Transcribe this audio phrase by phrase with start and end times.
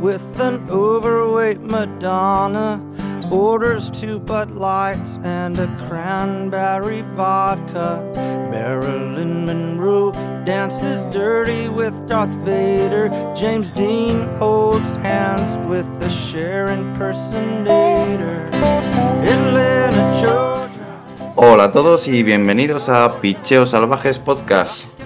[0.00, 2.84] with an overweight Madonna.
[3.30, 8.02] Orders two Bud Lights and a cranberry vodka.
[8.50, 10.12] Marilyn Monroe
[10.44, 13.10] dances dirty with Darth Vader.
[13.36, 18.48] James Dean holds hands with the Cher impersonator.
[19.22, 21.32] Atlanta, Georgia.
[21.36, 24.97] Hola a todos y bienvenidos a Picheos Salvajes Podcast.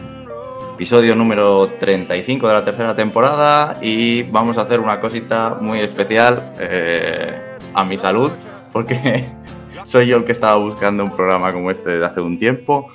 [0.83, 6.55] Episodio número 35 de la tercera temporada y vamos a hacer una cosita muy especial
[6.59, 7.33] eh,
[7.73, 8.33] a mi salud
[8.73, 9.29] porque
[9.85, 12.89] soy yo el que estaba buscando un programa como este desde hace un tiempo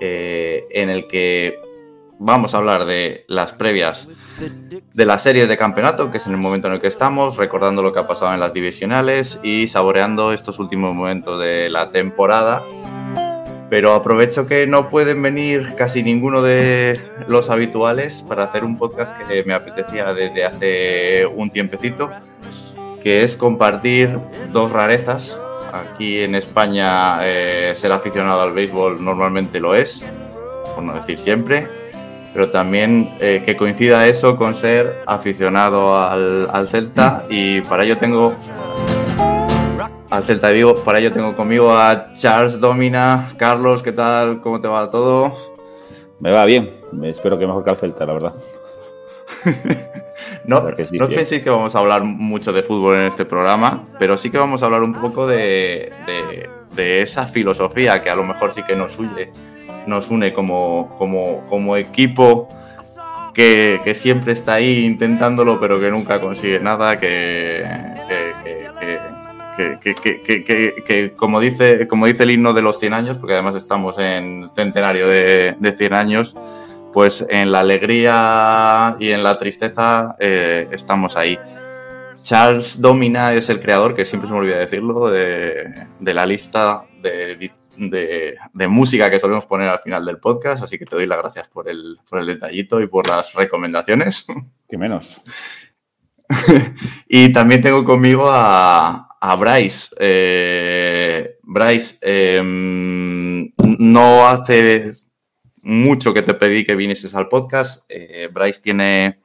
[0.00, 1.58] eh, en el que
[2.20, 4.06] vamos a hablar de las previas
[4.94, 7.82] de las series de campeonato, que es en el momento en el que estamos, recordando
[7.82, 12.62] lo que ha pasado en las divisionales y saboreando estos últimos momentos de la temporada.
[13.70, 19.26] Pero aprovecho que no pueden venir casi ninguno de los habituales para hacer un podcast
[19.26, 22.10] que me apetecía desde hace un tiempecito,
[23.02, 24.18] que es compartir
[24.52, 25.38] dos rarezas.
[25.72, 30.06] Aquí en España eh, ser aficionado al béisbol normalmente lo es,
[30.74, 31.66] por no decir siempre,
[32.32, 37.96] pero también eh, que coincida eso con ser aficionado al, al Celta y para ello
[37.96, 38.36] tengo
[40.14, 43.32] al Celta de Vigo, para ello tengo conmigo a Charles Domina.
[43.36, 44.40] Carlos, ¿qué tal?
[44.40, 45.36] ¿Cómo te va todo?
[46.20, 48.34] Me va bien, espero que mejor que al Celta, la verdad.
[50.44, 54.16] no no sí, penséis que vamos a hablar mucho de fútbol en este programa, pero
[54.16, 58.22] sí que vamos a hablar un poco de, de, de esa filosofía que a lo
[58.22, 59.32] mejor sí que nos une,
[59.88, 62.48] nos une como, como, como equipo
[63.34, 67.64] que, que, siempre está ahí intentándolo, pero que nunca consigue nada, que,
[69.56, 74.50] que, como, dice, como dice el himno de los 100 años, porque además estamos en
[74.54, 76.36] centenario de, de 100 años,
[76.92, 81.38] pues en la alegría y en la tristeza eh, estamos ahí.
[82.22, 86.84] Charles Domina es el creador, que siempre se me olvida decirlo, de, de la lista
[87.02, 91.06] de, de, de, música que solemos poner al final del podcast, así que te doy
[91.06, 94.24] las gracias por el, por el detallito y por las recomendaciones.
[94.68, 95.20] Que menos.
[97.08, 99.88] y también tengo conmigo a, a Bryce.
[99.98, 104.92] Eh, Bryce, eh, no hace
[105.62, 107.84] mucho que te pedí que vinieses al podcast.
[107.88, 109.22] Eh, Bryce tiene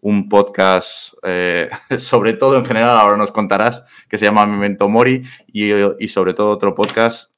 [0.00, 1.68] un podcast, eh,
[1.98, 6.32] sobre todo en general, ahora nos contarás, que se llama Memento Mori y, y, sobre
[6.32, 7.30] todo otro podcast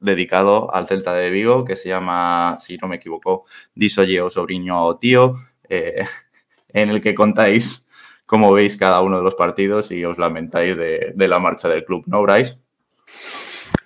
[0.00, 4.84] dedicado al Celta de Vigo que se llama, si no me equivoco, Disoye o Sobriño
[4.84, 5.36] o Tío,
[5.70, 6.04] eh,
[6.68, 7.83] en el que contáis
[8.26, 11.84] cómo veis cada uno de los partidos y os lamentáis de, de la marcha del
[11.84, 12.58] club, ¿no, Bryce?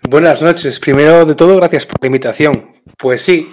[0.03, 0.79] Buenas noches.
[0.79, 2.81] Primero de todo, gracias por la invitación.
[2.97, 3.53] Pues sí,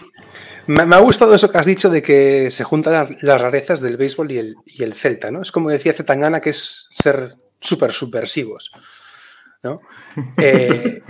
[0.68, 3.98] me, me, ha gustado eso que has dicho de que se juntan las rarezas del
[3.98, 5.42] béisbol y el, y el Celta, ¿no?
[5.42, 8.72] Es como decía Zetangana, que es ser súper subversivos,
[9.64, 9.82] ¿no?
[10.38, 11.02] Eh,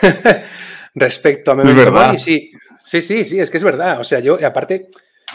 [0.94, 2.50] respecto a Memento Mori, sí,
[2.82, 4.00] sí, sí, sí, es que es verdad.
[4.00, 4.88] O sea, yo, aparte,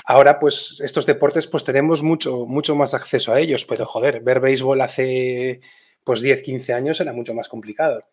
[0.05, 4.39] ahora pues estos deportes pues tenemos mucho, mucho más acceso a ellos, pero joder, ver
[4.39, 5.61] béisbol hace
[6.03, 8.03] pues 10, 15 años era mucho más complicado.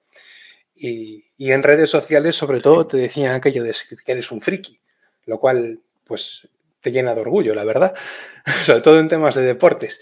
[0.81, 4.81] Y, en redes sociales, sobre todo, te decían aquello de que eres un friki
[5.29, 6.49] lo cual pues
[6.81, 7.95] te llena de orgullo, la verdad,
[8.65, 10.01] sobre todo en temas de deportes.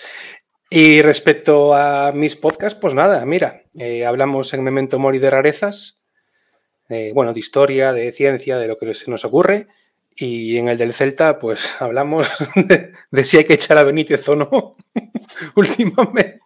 [0.70, 6.04] Y respecto a mis podcasts, pues nada, mira, eh, hablamos en Memento Mori de rarezas,
[6.88, 9.66] eh, bueno, de historia, de ciencia, de lo que nos ocurre,
[10.16, 12.28] y en el del Celta, pues hablamos
[13.10, 14.76] de, si hay que echar a Benítez o no
[15.54, 16.40] últimamente.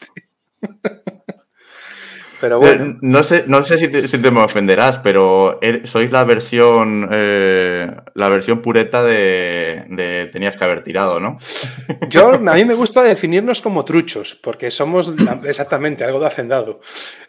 [2.41, 2.97] Pero bueno.
[3.03, 7.91] No sé, no sé si, te, si te me ofenderás, pero sois la versión eh,
[8.15, 11.39] la versión pureta de, de, tenías que haber tirado, ¿no?
[12.09, 15.13] Yo, a mí me gusta definirnos como truchos, porque somos
[15.45, 16.81] exactamente algo de hacendado.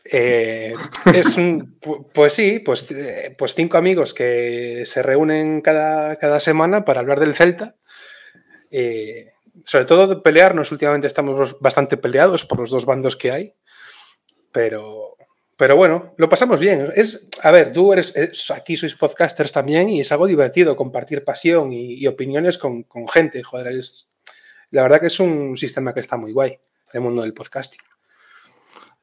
[0.06, 0.76] Eh,
[1.14, 1.78] es un,
[2.14, 2.94] pues sí, pues,
[3.38, 7.76] pues cinco amigos que se reúnen cada, cada semana para hablar del Celta.
[8.72, 9.32] Eh,
[9.66, 13.54] sobre todo de pelearnos, últimamente estamos bastante peleados por los dos bandos que hay.
[14.52, 15.11] Pero,
[15.62, 16.92] pero bueno, lo pasamos bien.
[16.96, 21.24] Es, a ver, tú eres, es, aquí sois podcasters también y es algo divertido compartir
[21.24, 23.44] pasión y, opiniones con, con, gente.
[23.44, 24.10] Joder, es,
[24.72, 26.58] la verdad que es un sistema que está muy guay,
[26.94, 27.80] el mundo del podcasting.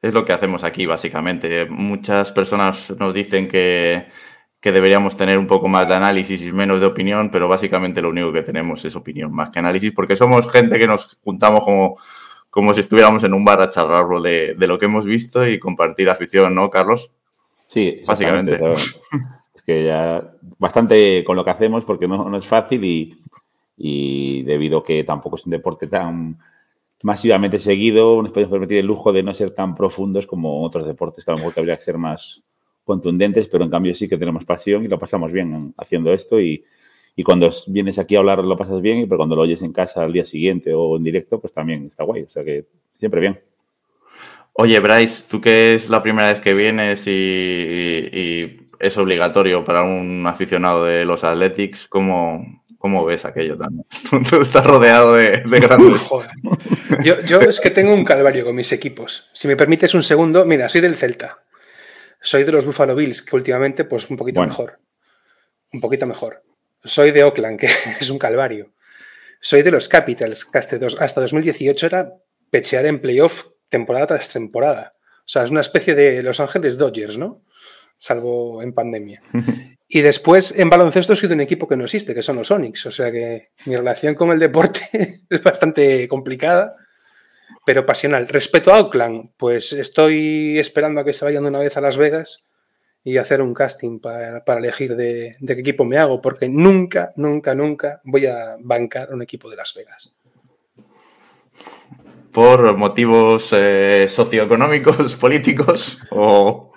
[0.01, 1.65] Es lo que hacemos aquí, básicamente.
[1.65, 4.07] Muchas personas nos dicen que,
[4.59, 8.09] que deberíamos tener un poco más de análisis y menos de opinión, pero básicamente lo
[8.09, 11.97] único que tenemos es opinión más que análisis, porque somos gente que nos juntamos como
[12.49, 15.59] como si estuviéramos en un bar a charlarlo de, de, lo que hemos visto y
[15.59, 17.11] compartir afición, ¿no, Carlos?
[17.67, 18.59] Sí, básicamente.
[19.53, 23.21] Es que ya bastante con lo que hacemos porque no, no es fácil y,
[23.77, 26.39] y, debido a que tampoco es un deporte tan,
[27.03, 31.23] masivamente seguido, nos podemos permitir el lujo de no ser tan profundos como otros deportes,
[31.23, 32.41] que a lo mejor habría que ser más
[32.83, 36.63] contundentes, pero en cambio sí que tenemos pasión y lo pasamos bien haciendo esto y,
[37.19, 40.03] y cuando vienes aquí a hablar lo pasas bien, pero cuando lo oyes en casa
[40.03, 42.63] al día siguiente o en directo, pues también está guay, o sea que
[42.97, 43.41] siempre bien.
[44.53, 50.25] Oye, Bryce, tú que es la primera vez que vienes y, es obligatorio para un
[50.27, 53.85] aficionado de los Athletics, ¿cómo, cómo ves aquello también?
[54.29, 56.01] Tú estás rodeado de, grandes.
[56.03, 56.31] Joder.
[57.03, 59.29] Yo, yo, es que tengo un calvario con mis equipos.
[59.33, 61.39] Si me permites un segundo, mira, soy del Celta.
[62.21, 64.79] Soy de los Buffalo Bills, que últimamente, pues un poquito mejor.
[65.73, 66.43] Un poquito mejor.
[66.83, 67.67] Soy de Oakland, que
[67.99, 68.73] es un calvario.
[69.41, 72.13] Soy de los Capitals, que hasta 2018 era
[72.49, 74.95] pechear en playoff temporada tras temporada.
[75.19, 77.43] O sea, es una especie de Los Ángeles Dodgers, ¿no?
[77.97, 79.21] Salvo en pandemia.
[79.91, 82.85] Y después en baloncesto soy de un equipo que no existe, que son los Sonics.
[82.85, 84.81] O sea que mi relación con el deporte
[85.29, 86.75] es bastante complicada,
[87.65, 88.27] pero pasional.
[88.27, 91.97] Respecto a Oakland, pues estoy esperando a que se vayan de una vez a Las
[91.97, 92.48] Vegas
[93.03, 97.55] y hacer un casting para, elegir de, de, qué equipo me hago, porque nunca, nunca,
[97.55, 100.13] nunca voy a bancar un equipo de Las Vegas
[102.31, 106.71] por motivos eh, socioeconómicos, políticos o...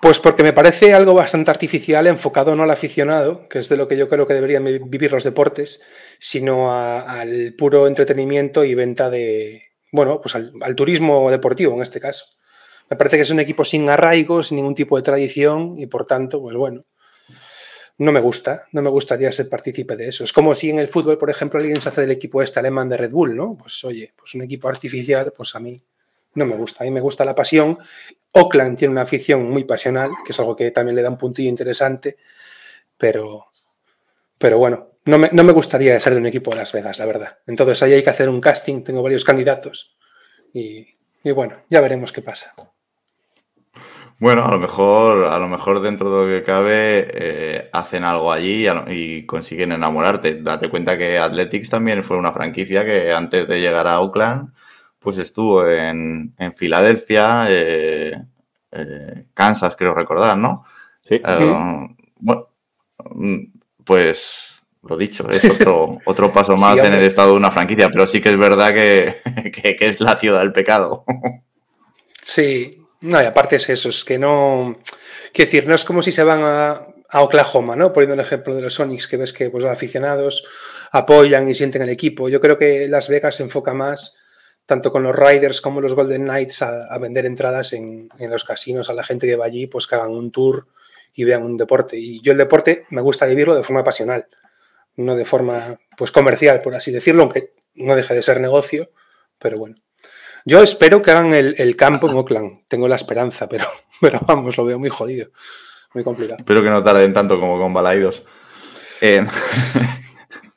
[0.00, 3.88] Pues porque me parece algo bastante artificial enfocado no al aficionado, que es de lo
[3.88, 5.82] que yo creo que deberían vivir los deportes,
[6.20, 9.62] sino al puro entretenimiento y venta de,
[9.92, 12.26] bueno, pues al, al, turismo deportivo en este caso.
[12.88, 16.06] Me parece que es un equipo sin arraigo, sin ningún tipo de tradición y por
[16.06, 16.84] tanto, pues bueno,
[17.98, 20.24] no me gusta, no me gustaría ser partícipe de eso.
[20.24, 22.88] Es como si en el fútbol, por ejemplo, alguien se hace del equipo este alemán
[22.88, 23.56] de Red Bull, ¿no?
[23.56, 25.82] Pues oye, pues un equipo artificial, pues a mí
[26.34, 26.84] no me gusta.
[26.84, 27.78] A mí me gusta la pasión.
[28.32, 31.48] Oakland tiene una afición muy pasional, que es algo que también le da un puntillo
[31.48, 32.18] interesante,
[32.98, 33.46] pero,
[34.36, 37.06] pero bueno, no me, no me gustaría ser de un equipo de Las Vegas, la
[37.06, 37.38] verdad.
[37.46, 39.96] Entonces ahí hay que hacer un casting, tengo varios candidatos
[40.52, 40.86] y,
[41.24, 42.54] y bueno, ya veremos qué pasa.
[44.18, 48.32] Bueno, a lo mejor, a lo mejor dentro de lo que cabe eh, hacen algo
[48.32, 50.40] allí y, consiguen enamorarte.
[50.40, 54.54] Date cuenta que Athletics también fue una franquicia que antes de llegar a Oakland,
[54.98, 58.16] pues estuvo en, en Filadelfia, eh,
[58.72, 60.64] eh, Kansas, creo recordar, ¿no?
[61.02, 61.20] Sí.
[62.20, 62.48] bueno,
[63.10, 63.38] mm,
[63.84, 68.06] pues lo dicho, es otro, otro paso más en el estado de una franquicia, pero
[68.06, 69.14] sí que es verdad que,
[69.52, 71.04] que, que es la ciudad del pecado.
[72.22, 74.78] Sí, no, y aparte es eso, es que no.
[75.32, 77.92] Quiero decir, no es como si se van a, Oklahoma, ¿no?
[77.92, 80.46] Poniendo el ejemplo de los Sonics, que ves que pues, los aficionados
[80.92, 82.28] apoyan y sienten el equipo.
[82.28, 84.16] Yo creo que Las Vegas se enfoca más,
[84.66, 88.94] tanto con los Riders como los Golden Knights, a, vender entradas en, los casinos a
[88.94, 90.66] la gente que va allí, pues que hagan un tour
[91.14, 91.96] y vean un deporte.
[91.96, 94.26] Y yo el deporte me gusta vivirlo de forma pasional,
[94.96, 98.90] no de forma pues comercial, por así decirlo, aunque no deje de ser negocio,
[99.38, 99.76] pero bueno.
[100.48, 102.60] Yo espero que hagan el, campo en Oakland.
[102.68, 103.64] Tengo la esperanza, pero,
[104.00, 105.28] pero vamos, lo veo muy jodido.
[105.92, 106.38] Muy complicado.
[106.38, 108.24] Espero que no tarden tanto como con Balaidos.
[109.00, 109.26] Eh,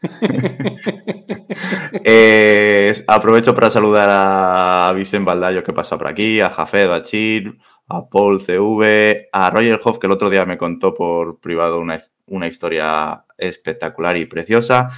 [2.03, 7.57] eh, aprovecho para saludar a Vicente Baldayo que pasa por aquí, a Jafed, a Chir,
[7.87, 11.99] a Paul CV, a Roger Hoff que el otro día me contó por privado una,
[12.27, 14.91] una historia espectacular y preciosa.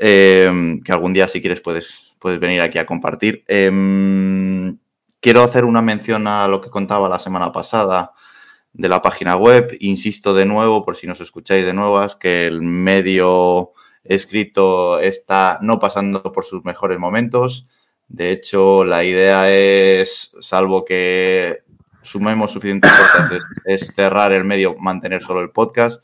[0.00, 3.44] Eh, que algún día si quieres puedes puedes venir aquí a compartir.
[3.48, 4.78] Em,
[5.20, 8.12] quiero hacer una mención a lo que contaba la semana pasada
[8.72, 9.76] de la página web.
[9.80, 13.72] Insisto de nuevo, por si nos escucháis de nuevas, que el medio
[14.04, 17.66] escrito está no pasando por sus mejores momentos.
[18.08, 21.62] De hecho, la idea es, salvo que
[22.02, 26.02] sumemos suficientes cosas, es, cerrar el medio, mantener solo el podcast,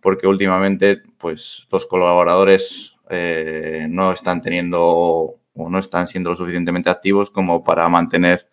[0.00, 6.90] porque últimamente, pues, los colaboradores eh, no están teniendo o no están siendo lo suficientemente
[6.90, 8.48] activos como para mantener,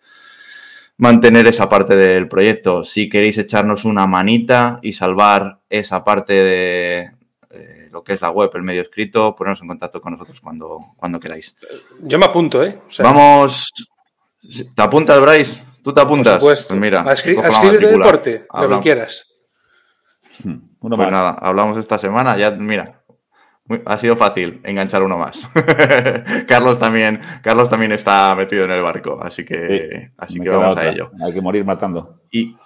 [0.96, 2.84] mantener esa parte del proyecto.
[2.84, 7.10] Si queréis echarnos una manita y salvar esa parte de
[7.90, 11.20] lo que es la web, el medio escrito, ponernos en contacto con nosotros cuando, cuando
[11.20, 11.56] queráis.
[12.02, 12.80] Yo me apunto, ¿eh?
[13.00, 13.70] Vamos.
[14.74, 15.62] ¿Te apuntas, Bryce?
[15.82, 16.34] ¿Tú te apuntas?
[16.34, 16.68] Por supuesto.
[16.68, 19.38] Pues mira, a, escribir de deporte, lo que quieras.
[20.42, 22.36] Hmm, pues nada, hablamos esta semana.
[22.36, 22.99] Ya, mira,
[23.84, 25.38] ha sido fácil enganchar uno más.
[26.48, 30.88] Carlos también, Carlos también está metido en el barco, así que, así que vamos a
[30.88, 31.10] ello.
[31.24, 32.22] Hay que morir matando.
[32.30, 32.56] Y,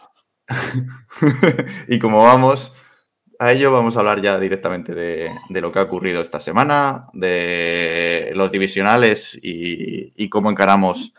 [1.89, 2.75] y como vamos
[3.39, 8.33] a ello, vamos a hablar ya directamente de, lo que ha ocurrido esta semana, de
[8.35, 11.15] los divisionales y, y cómo encaramos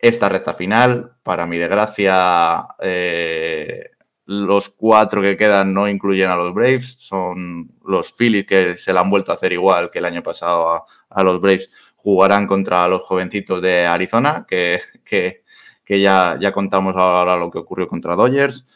[0.00, 1.12] esta recta final.
[1.22, 3.90] Para mi desgracia, eh,
[4.28, 9.00] los cuatro que quedan no incluyen a los Braves, son los Phillies que se la
[9.00, 13.00] han vuelto a hacer igual que el año pasado a, los Braves jugarán contra los
[13.00, 15.42] jovencitos de Arizona, que, que,
[15.88, 18.66] ya, ya contamos ahora lo que ocurrió contra Dodgers.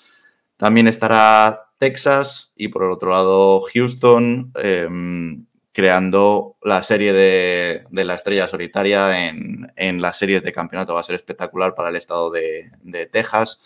[0.56, 8.14] También estará Texas y por el otro lado Houston em, creando la serie de, la
[8.14, 10.94] estrella solitaria en, en, las series de campeonato.
[10.94, 12.70] Va a ser espectacular para el estado de,
[13.12, 13.60] Texas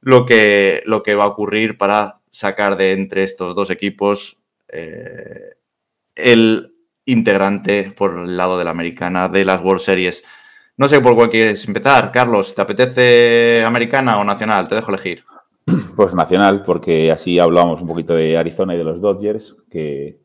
[0.00, 4.38] lo que, lo que va a ocurrir para sacar de entre estos dos equipos
[4.68, 5.54] eh,
[6.14, 10.24] el integrante por el lado de la americana de las World Series.
[10.76, 12.54] No sé por cuál quieres empezar, Carlos.
[12.54, 14.68] ¿Te apetece americana o nacional?
[14.68, 15.24] Te dejo elegir.
[15.96, 20.18] Pues nacional, porque así hablamos un poquito de Arizona y de los Dodgers, que,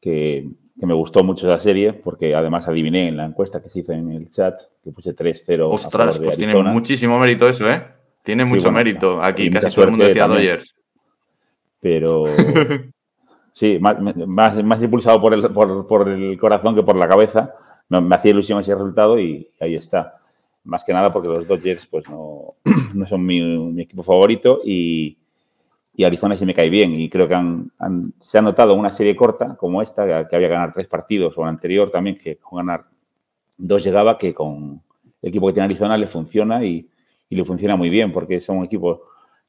[0.00, 3.92] que, me gustó mucho esa serie, porque además adiviné en la encuesta que se hizo
[3.92, 5.68] en el chat, que puse 3-0.
[5.68, 7.82] Ostras, pues tiene muchísimo mérito eso, ¿eh?
[8.24, 10.74] Tiene mucho mérito aquí, casi todo el mundo decía Dodgers.
[11.78, 12.24] Pero
[13.52, 17.52] sí, más, más, impulsado por el, por, el, corazón que por la cabeza.
[17.90, 20.14] Me, hacía ilusión ese resultado y ahí está.
[20.64, 22.54] Más que nada porque los Dodgers pues no,
[22.94, 25.18] no son mi, equipo favorito y,
[26.02, 26.98] Arizona sí me cae bien.
[26.98, 27.36] Y creo que
[28.22, 31.42] se ha notado una serie corta como esta, que, había que ganar tres partidos, o
[31.42, 32.86] la anterior también, que con ganar
[33.58, 34.80] dos llegaba, que con
[35.20, 36.88] el equipo que tiene Arizona le funciona y,
[37.28, 39.02] y le funciona muy bien, porque son un equipo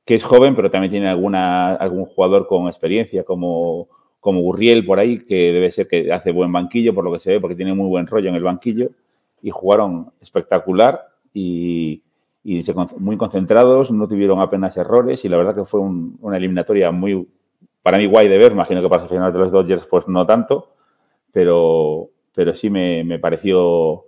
[0.06, 3.88] que es joven, pero también tiene alguna, algún jugador con experiencia, como,
[4.20, 7.32] como Gurriel por ahí, que debe ser que hace buen banquillo, por lo que se
[7.32, 8.90] ve, porque tiene muy buen rollo en el banquillo,
[9.42, 11.02] y jugaron espectacular
[11.34, 12.02] y,
[13.00, 17.28] muy concentrados, no tuvieron apenas errores, y la verdad que fue una eliminatoria muy,
[17.82, 20.26] para mí, guay de ver, imagino que para el final de los Dodgers, pues no
[20.26, 20.70] tanto,
[21.32, 24.06] pero, pero sí me, me pareció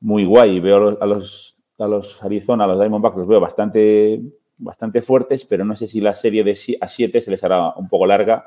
[0.00, 0.60] muy guay.
[0.60, 4.20] Veo a los, a los Arizona, a los Diamondbacks, los veo bastante
[4.58, 7.88] bastante fuertes, pero no sé si la serie de a 7 se les hará un
[7.88, 8.44] poco larga,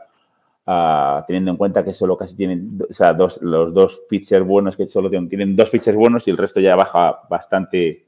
[0.67, 4.87] uh, teniendo en cuenta que solo casi tienen, o sea, los dos pitchers buenos que
[4.87, 8.05] solo tienen, dos pitchers buenos y el resto ya baja bastante,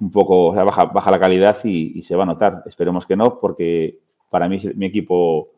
[0.00, 2.62] un poco, o sea, baja, baja la calidad y, se va a notar.
[2.64, 3.98] Esperemos que no, porque
[4.30, 5.50] para mí mi equipo,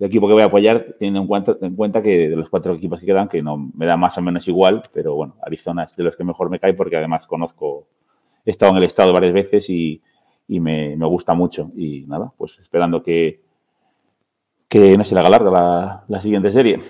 [0.00, 2.74] el equipo que voy a apoyar, teniendo en cuenta, en cuenta que de los cuatro
[2.74, 5.94] equipos que quedan, que no me da más o menos igual, pero bueno, Arizona es
[5.94, 7.86] de los que mejor me cae porque además conozco,
[8.44, 10.00] he estado en el estado varias veces y
[10.48, 11.70] me, gusta mucho.
[11.76, 13.42] Y nada, pues esperando que,
[14.68, 16.80] que no se le haga larga la, siguiente serie.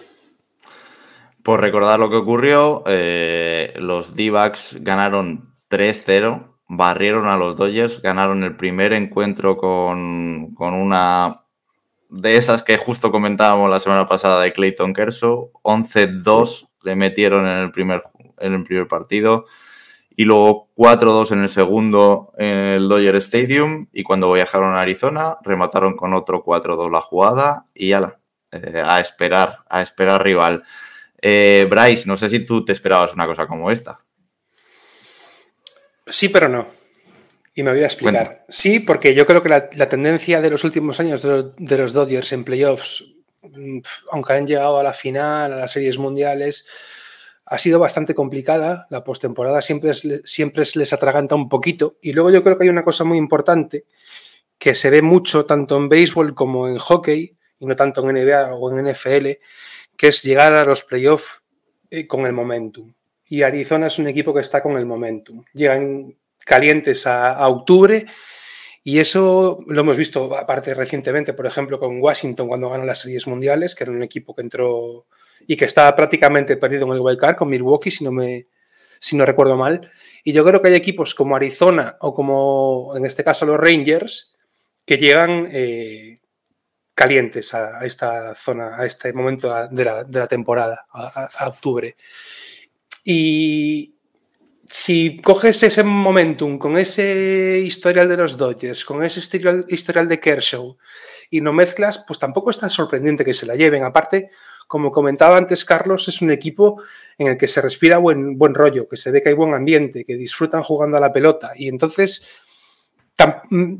[1.42, 4.32] Por recordar lo que ocurrió, eh, los d
[4.80, 11.42] ganaron 3-0, barrieron a los Dodgers, ganaron el primer encuentro con, una
[12.08, 17.58] de esas que justo comentábamos la semana pasada de Clayton Kershaw, 11-2 le metieron en
[17.58, 18.02] el primer,
[18.38, 19.46] en el primer partido
[20.16, 25.38] y luego 4-2 en el segundo en el Dodger Stadium y cuando viajaron a Arizona
[25.42, 28.20] remataron con otro 4-2 la jugada y ala,
[28.52, 30.62] eh, a esperar, a esperar rival.
[31.20, 33.98] Eh, Bryce, no sé si tú te esperabas una cosa como esta.
[36.06, 36.66] Sí, pero no.
[37.54, 38.44] Y me voy a explicar.
[38.48, 42.32] Sí, porque yo creo que la, tendencia de los últimos años de, de los Dodgers
[42.32, 43.04] en playoffs,
[43.42, 43.78] mm,
[44.10, 46.68] aunque han llegado a la final, a las series mundiales,
[47.54, 48.86] ha sido bastante complicada.
[48.90, 51.96] La postemporada siempre, siempre les atraganta un poquito.
[52.02, 53.84] Y luego yo creo que hay una cosa muy importante
[54.58, 58.54] que se ve mucho tanto en béisbol como en hockey, y no tanto en NBA
[58.54, 59.28] o en NFL,
[59.96, 61.42] que es llegar a los playoffs
[61.90, 62.92] eh, con el momentum.
[63.26, 65.44] Y Arizona es un equipo que está con el momentum.
[65.52, 68.04] Llegan calientes a, octubre
[68.82, 73.26] y eso lo hemos visto aparte recientemente, por ejemplo, con Washington cuando ganan las series
[73.26, 75.06] mundiales, que era un equipo que entró
[75.46, 78.46] y que está prácticamente perdido en el wild card con Milwaukee, si no, me,
[79.00, 79.90] si no recuerdo mal.
[80.22, 84.34] Y yo creo que hay equipos como Arizona o como en este caso los Rangers
[84.84, 86.20] que llegan eh,
[86.94, 91.96] calientes a, esta zona, a este momento de la, temporada, a, octubre.
[93.04, 93.94] Y
[94.68, 100.20] si coges ese momentum con ese historial de los Dodgers, con ese historial, historial de
[100.20, 100.76] Kershaw
[101.30, 103.82] y no mezclas, pues tampoco es tan sorprendente que se la lleven.
[103.82, 104.30] Aparte,
[104.66, 106.82] como comentaba antes Carlos, es un equipo
[107.18, 110.04] en el que se respira buen, buen rollo, que se ve que hay buen ambiente,
[110.04, 111.52] que disfrutan jugando a la pelota.
[111.56, 112.30] Y entonces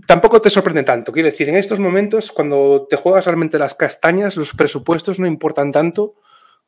[0.06, 1.12] tampoco te sorprende tanto.
[1.12, 5.72] Quiero decir, en estos momentos, cuando te juegas realmente las castañas, los presupuestos no importan
[5.72, 6.14] tanto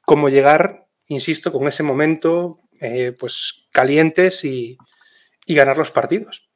[0.04, 4.78] como llegar, insisto, con ese momento eh, pues calientes y,
[5.46, 6.48] ganar los partidos.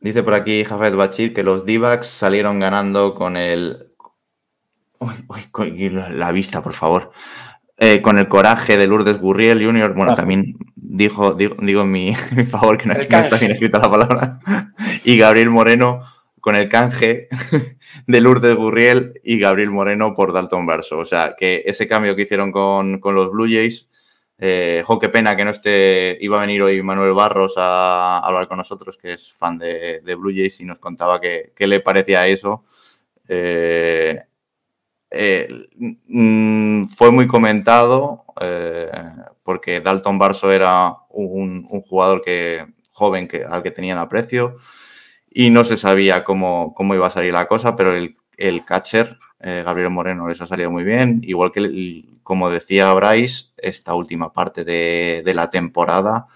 [0.00, 3.89] Dice por aquí Jafet Bachir que los d salieron ganando con el
[5.00, 7.12] Uy, la vista, por favor.
[7.78, 9.94] Eh, con el coraje de Lourdes Gurriel Jr.
[9.94, 10.14] Bueno, ah.
[10.14, 12.14] también dijo, digo, mi,
[12.50, 14.38] favor que no, está bien escrita la palabra.
[15.04, 16.04] y Gabriel Moreno
[16.40, 17.28] con el canje
[18.06, 20.98] de Lourdes Gurriel y Gabriel Moreno por Dalton Verso.
[20.98, 23.88] O sea, que ese cambio que hicieron con, los Blue Jays
[24.42, 26.18] Eh, jo, qué pena que no esté.
[26.20, 30.32] Iba a venir hoy Manuel Barros a, hablar con nosotros, que es fan de, Blue
[30.34, 32.64] Jays, y nos contaba qué le parecía eso.
[33.32, 34.18] Eh,
[35.10, 35.68] eh,
[36.08, 38.90] mm, fue muy comentado eh,
[39.42, 44.56] porque Dalton Barso era un, jugador que, joven que, al que tenían aprecio
[45.30, 48.16] y no se sabía cómo, cómo iba a salir la cosa, pero el,
[48.64, 54.32] catcher, Gabriel Moreno, les ha salido muy bien, igual que, como decía Bryce, esta última
[54.32, 56.26] parte de la temporada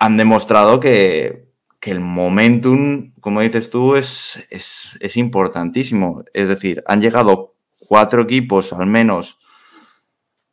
[0.00, 1.49] han demostrado que
[1.80, 6.24] que el momentum, como dices tú, es, es, importantísimo.
[6.34, 9.38] Es decir, han llegado cuatro equipos al menos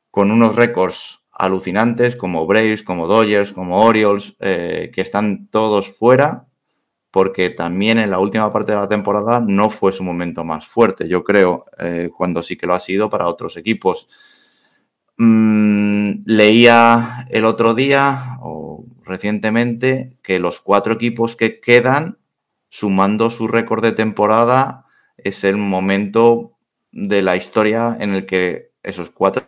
[0.10, 6.48] con unos récords alucinantes como Braves, como Dodgers, como Orioles, eh, que están todos fuera
[7.18, 11.08] porque también en la última parte de la temporada no fue su momento más fuerte,
[11.08, 14.08] yo creo, eh, cuando sí que lo ha sido para otros equipos.
[15.18, 18.38] Mm, leía el otro día,
[19.08, 22.18] recientemente que los cuatro equipos que quedan,
[22.70, 24.86] sumando su récord de temporada,
[25.18, 26.58] es el momento
[26.92, 29.48] de la historia en el que esos cuatro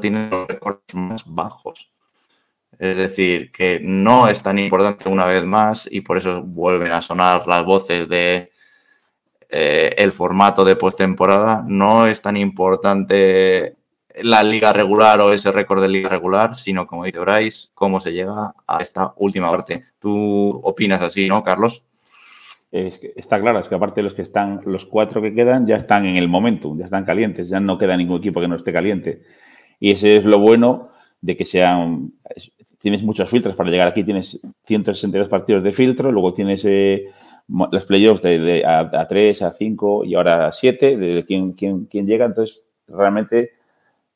[0.00, 1.92] tienen los récords más bajos.
[2.78, 7.02] Es decir, que no es tan importante una vez más y por eso vuelven a
[7.02, 8.50] sonar las voces de
[9.48, 11.64] eh, el formato de postemporada.
[11.66, 13.76] No es tan importante
[14.22, 18.12] la liga regular o ese récord de liga regular, sino como dice Bryce, cómo se
[18.12, 19.84] llega a esta última parte.
[19.98, 21.84] ¿Tú opinas así, no, Carlos?
[22.74, 26.06] está claro, es que aparte de los que están, los cuatro que quedan ya están
[26.06, 29.22] en el momento, ya están calientes, ya no queda ningún equipo que no esté caliente.
[29.78, 30.88] Y ese es lo bueno
[31.20, 32.14] de que sean,
[32.80, 37.06] tienes muchos filtros para llegar aquí, tienes 162 partidos de filtro, luego tienes eh,
[37.46, 42.06] los playoffs de, a, 3, a 5 y ahora a 7, de quién, quién, quién
[42.06, 43.52] llega, entonces realmente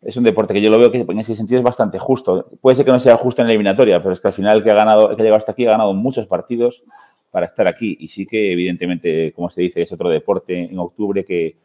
[0.02, 2.50] es un deporte que yo lo veo que en ese sentido es bastante justo.
[2.61, 4.70] Puede ser que no sea justo en la eliminatoria, pero es que al final que
[4.70, 6.84] ha ganado, que ha llegado hasta aquí ha ganado muchos partidos
[7.30, 7.96] para estar aquí.
[7.98, 11.56] Y sí que, evidentemente, como se dice, es otro deporte en octubre que,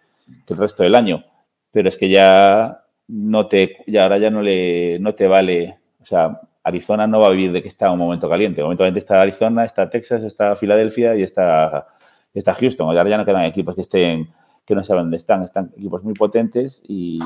[0.48, 1.24] el resto del año.
[1.72, 5.78] Pero es que ya no te, ya ahora ya no le, no te vale.
[6.02, 8.62] O sea, Arizona no va a vivir de que está un momento caliente.
[8.62, 11.88] En un momento caliente está Arizona, está Texas, está Filadelfia y está,
[12.34, 12.88] está Houston.
[12.88, 14.30] Ahora ya no quedan equipos que estén,
[14.65, 15.43] que no saben dónde están.
[15.43, 17.19] Están equipos muy potentes y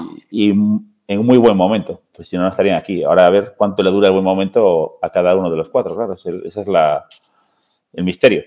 [1.07, 3.03] en un muy buen momento, pues si no, no estarían aquí.
[3.03, 5.95] Ahora a ver cuánto le dura el buen momento a cada uno de los cuatro,
[5.95, 7.05] claro, ese es la,
[7.93, 8.43] el misterio.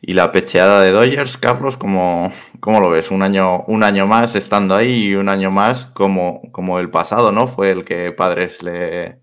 [0.00, 3.10] Y la pecheada de Dodgers, Carlos, ¿cómo, cómo lo ves?
[3.10, 7.32] Un año, un año más estando ahí y un año más como, como el pasado,
[7.32, 7.48] ¿no?
[7.48, 9.20] Fue el que padres le...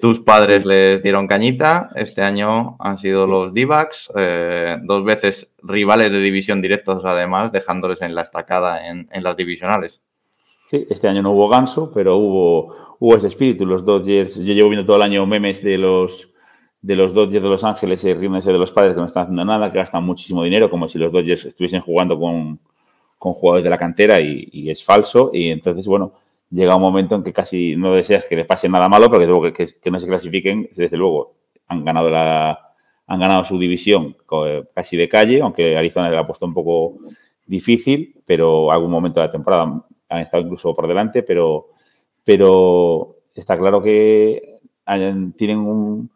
[0.00, 3.68] Tus padres les dieron cañita, este año han sido los d
[4.16, 9.36] eh, dos veces rivales de división directos además, dejándoles en la estacada en, en las
[9.36, 10.02] divisionales.
[10.70, 13.64] Sí, este año no hubo ganso, pero hubo, hubo ese espíritu.
[13.64, 16.30] Los Dodgers, yo llevo viendo todo el año memes de los
[16.80, 19.44] de los Dodgers de Los Ángeles y riéndose de los padres que no están haciendo
[19.44, 22.60] nada, que gastan muchísimo dinero, como si los Dodgers estuviesen jugando con,
[23.18, 25.30] jugadores de la cantera y, es falso.
[25.32, 26.12] Y entonces, bueno,
[26.50, 29.52] llega un momento en que casi no deseas que les pase nada malo, porque luego
[29.52, 31.34] que, que, no se clasifiquen, desde luego,
[31.66, 32.68] han ganado la
[33.10, 34.16] han ganado su división
[34.74, 36.98] casi de calle, aunque Arizona le ha puesto un poco
[37.46, 41.68] difícil, pero algún momento de la temporada han estado incluso por delante, pero,
[42.24, 44.60] pero está claro que
[45.36, 46.10] tienen un,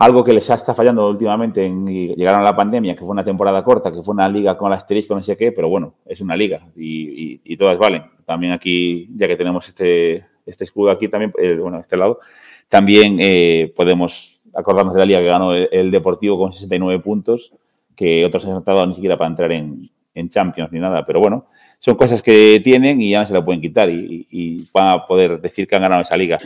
[0.00, 1.64] algo que les está fallando últimamente.
[1.64, 4.68] En, llegaron a la pandemia, que fue una temporada corta, que fue una liga con
[4.68, 8.04] el asterisco, no sé qué, pero bueno, es una liga y, todas valen.
[8.24, 12.20] También aquí, ya que tenemos este, este escudo aquí también, eh, bueno, este lado,
[12.68, 17.52] también eh, podemos acordarnos de la liga que ganó el, Deportivo con 69 puntos,
[17.94, 19.80] que otros han estado ni siquiera para entrar en,
[20.14, 21.46] en Champions ni nada, pero bueno,
[21.80, 25.40] son cosas que tienen y ya no se la pueden quitar y, van a poder
[25.40, 26.36] decir que han ganado esa liga.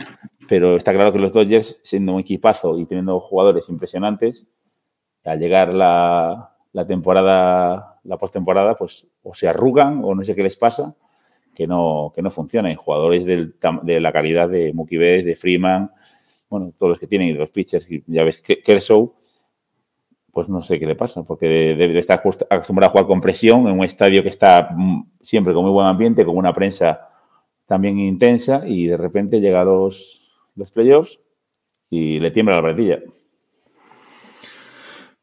[0.47, 4.47] Pero está claro que los Dodgers, siendo un equipazo y teniendo jugadores impresionantes,
[5.25, 6.53] al llegar la,
[6.87, 10.95] temporada, la postemporada, pues o se arrugan o no sé qué les pasa,
[11.53, 12.73] que no, que no funcionan.
[12.75, 15.91] Jugadores de la calidad de Mookie Betts, de Freeman,
[16.49, 19.13] bueno, todos los que tienen, los pitchers, ya ves, Kershaw,
[20.35, 23.79] pues no sé qué le pasa, porque debe estar acostumbrado a jugar con presión en
[23.79, 27.07] un estadio que está mm, siempre con muy buen ambiente, con una prensa
[27.65, 30.21] también intensa, y de repente llega a los,
[30.73, 31.21] playoffs
[31.89, 32.99] y le tiembla la bretilla.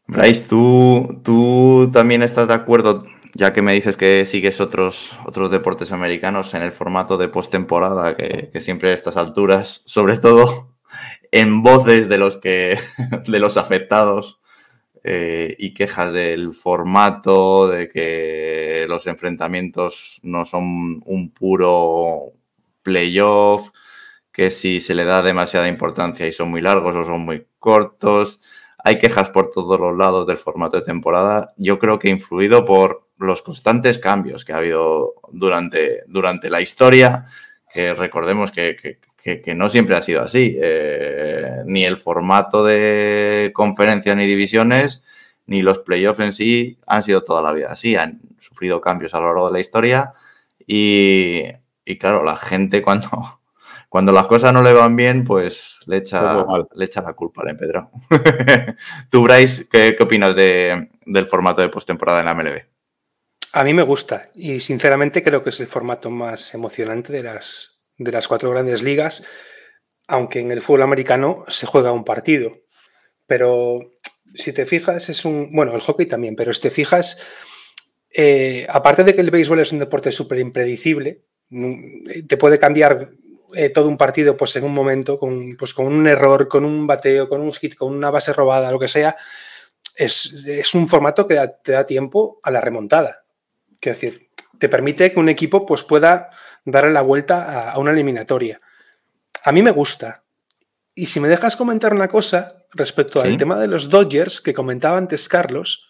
[0.06, 5.50] Bryce, ¿tú, tú también estás de acuerdo, ya que me dices que sigues otros, otros
[5.50, 10.78] deportes americanos en el formato de postemporada, que, que siempre a estas alturas, sobre todo
[11.32, 12.78] en voces de los que
[13.26, 14.41] de los afectados
[15.04, 22.32] eh, y quejas del formato, de que los enfrentamientos no son un puro
[22.82, 23.70] playoff,
[24.32, 28.40] que si se le da demasiada importancia y son muy largos o son muy cortos.
[28.84, 31.52] Hay quejas por todos los lados del formato de temporada.
[31.56, 37.26] Yo creo que influido por los constantes cambios que ha habido durante, durante la historia,
[37.72, 38.98] que recordemos que,
[39.54, 40.56] no siempre ha sido así.
[40.60, 45.02] Eh, ni el formato de conferencias ni divisiones,
[45.46, 47.96] ni los playoffs en sí han sido toda la vida así.
[47.96, 50.12] Han sufrido cambios a lo largo de la historia
[50.66, 51.42] y,
[51.84, 53.08] y claro, la gente cuando
[53.92, 57.50] cuando las cosas no le van bien, pues le echa, le echa la culpa al
[57.50, 57.90] empedrado.
[59.10, 62.62] Tú, Bryce, ¿qué, opinas del formato de postemporada en la MLB?
[63.52, 67.71] A mí me gusta y sinceramente creo que es el formato más emocionante de las,
[68.04, 69.24] de las cuatro grandes ligas,
[70.06, 72.52] aunque en el fútbol americano se juega un partido.
[73.26, 73.80] Pero
[74.34, 75.50] si te fijas, es un.
[75.52, 77.20] Bueno, el hockey también, pero si te fijas,
[78.10, 83.10] eh, aparte de que el béisbol es un deporte súper impredecible, mm, te puede cambiar
[83.54, 86.86] eh, todo un partido pues en un momento, con, pues, con un error, con un
[86.86, 89.16] bateo, con un hit, con una base robada, lo que sea,
[89.94, 93.24] es, un formato que te da tiempo a la remontada.
[93.78, 96.30] Quiero decir, te permite que un equipo pues, pueda
[96.64, 98.60] darle la vuelta a, una eliminatoria.
[99.44, 100.24] A mí me gusta.
[100.94, 104.98] Y si me dejas comentar una cosa respecto al tema de los Dodgers que comentaba
[104.98, 105.88] antes Carlos,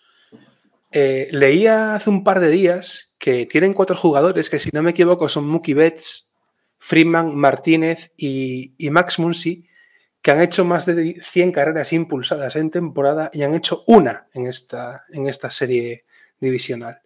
[0.93, 4.91] eh, leía hace un par de días que tienen cuatro jugadores que, si no me
[4.91, 6.35] equivoco, son Mookie Betts,
[6.79, 9.69] Freeman, Martínez y, Max Muncy,
[10.21, 14.47] que han hecho más de 100 carreras impulsadas en temporada y han hecho una en
[14.47, 16.05] esta, en esta serie
[16.41, 17.02] divisional.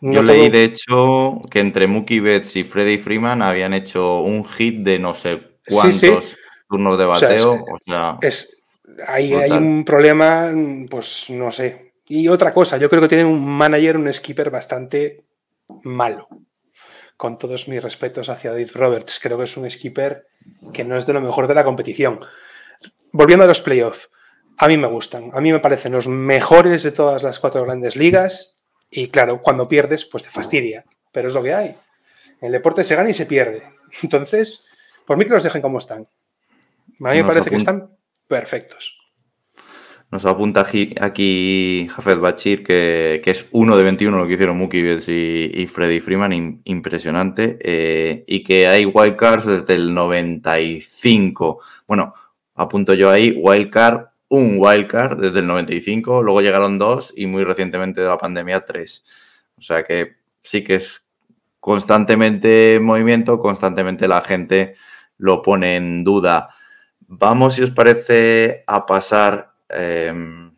[0.00, 4.82] Yo leí, de hecho, que entre Mookie Betts y Freddy Freeman habían hecho un hit
[4.84, 6.24] de no sé cuántos
[6.68, 7.64] turnos de bateo.
[8.20, 8.64] es,
[9.06, 10.52] hay, hay, un problema,
[10.88, 11.92] pues no sé.
[12.06, 15.24] Y otra cosa, yo creo que tienen un manager, un skipper bastante
[15.82, 16.28] malo
[17.16, 19.18] con todos mis respetos hacia Dave Roberts.
[19.20, 20.28] Creo que es un skipper
[20.72, 22.20] que no es de lo mejor de la competición.
[23.12, 24.08] Volviendo a los playoffs,
[24.56, 25.30] a mí me gustan.
[25.34, 28.57] A mí me parecen los mejores de todas las cuatro grandes ligas.
[28.90, 30.84] Y claro, cuando pierdes, pues te fastidia.
[31.12, 31.76] Pero es lo que hay.
[32.40, 33.62] En el deporte se gana y se pierde.
[34.02, 34.70] Entonces,
[35.06, 36.08] por mí que los dejen como están.
[37.00, 37.90] A mí me parece que están
[38.26, 38.98] perfectos.
[40.10, 45.08] Nos apunta aquí Jafet Bachir que, es uno de 21 lo que hicieron Mookie Betts
[45.08, 51.60] y, Freddy Freeman, impresionante, eh, y que hay wildcards desde el 95.
[51.86, 52.14] Bueno,
[52.54, 58.00] apunto yo ahí, wildcard, un wildcard desde el 95, luego llegaron dos y muy recientemente
[58.00, 59.04] de la pandemia tres.
[59.56, 61.02] O sea que sí que es
[61.60, 64.76] constantemente movimiento, constantemente la gente
[65.16, 66.50] lo pone en duda.
[67.06, 70.50] Vamos, si os parece, a pasar Em,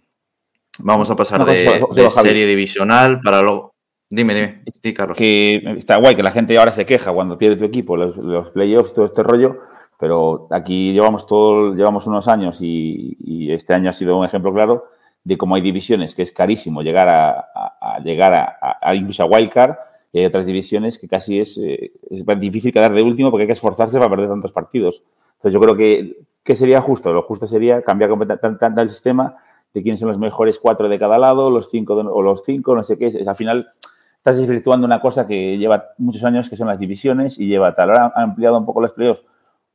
[0.78, 3.74] vamos a pasar de, serie divisional para luego.
[4.08, 5.16] Dime, dime, Carlos.
[5.16, 8.92] Que está guay que la gente ahora se queja cuando pierde tu equipo, los, playoffs,
[8.92, 9.60] todo este rollo,
[10.00, 13.16] pero aquí llevamos todo, llevamos unos años y,
[13.52, 14.84] este año ha sido un ejemplo claro
[15.24, 19.74] de cómo hay divisiones que es carísimo llegar a, llegar a, incluso a wildcard
[20.12, 23.48] y hay otras divisiones que casi es, eh, es difícil quedar de último porque hay
[23.48, 25.02] que esforzarse para perder tantos partidos.
[25.36, 27.12] Entonces yo creo que ¿Qué sería justo?
[27.12, 29.36] Lo justo sería cambiar completamente el sistema
[29.74, 32.82] de quiénes son los mejores cuatro de cada lado, los cinco o los cinco, no
[32.82, 33.08] sé qué.
[33.08, 33.68] Es, al final
[34.16, 37.90] estás desvirtuando una cosa que lleva muchos años, que son las divisiones, y lleva tal.
[37.90, 39.22] Ahora ha ampliado un poco los playoffs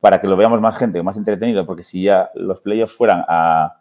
[0.06, 3.78] para que lo veamos más gente, más entretenido, porque si ya los playoffs fueran a,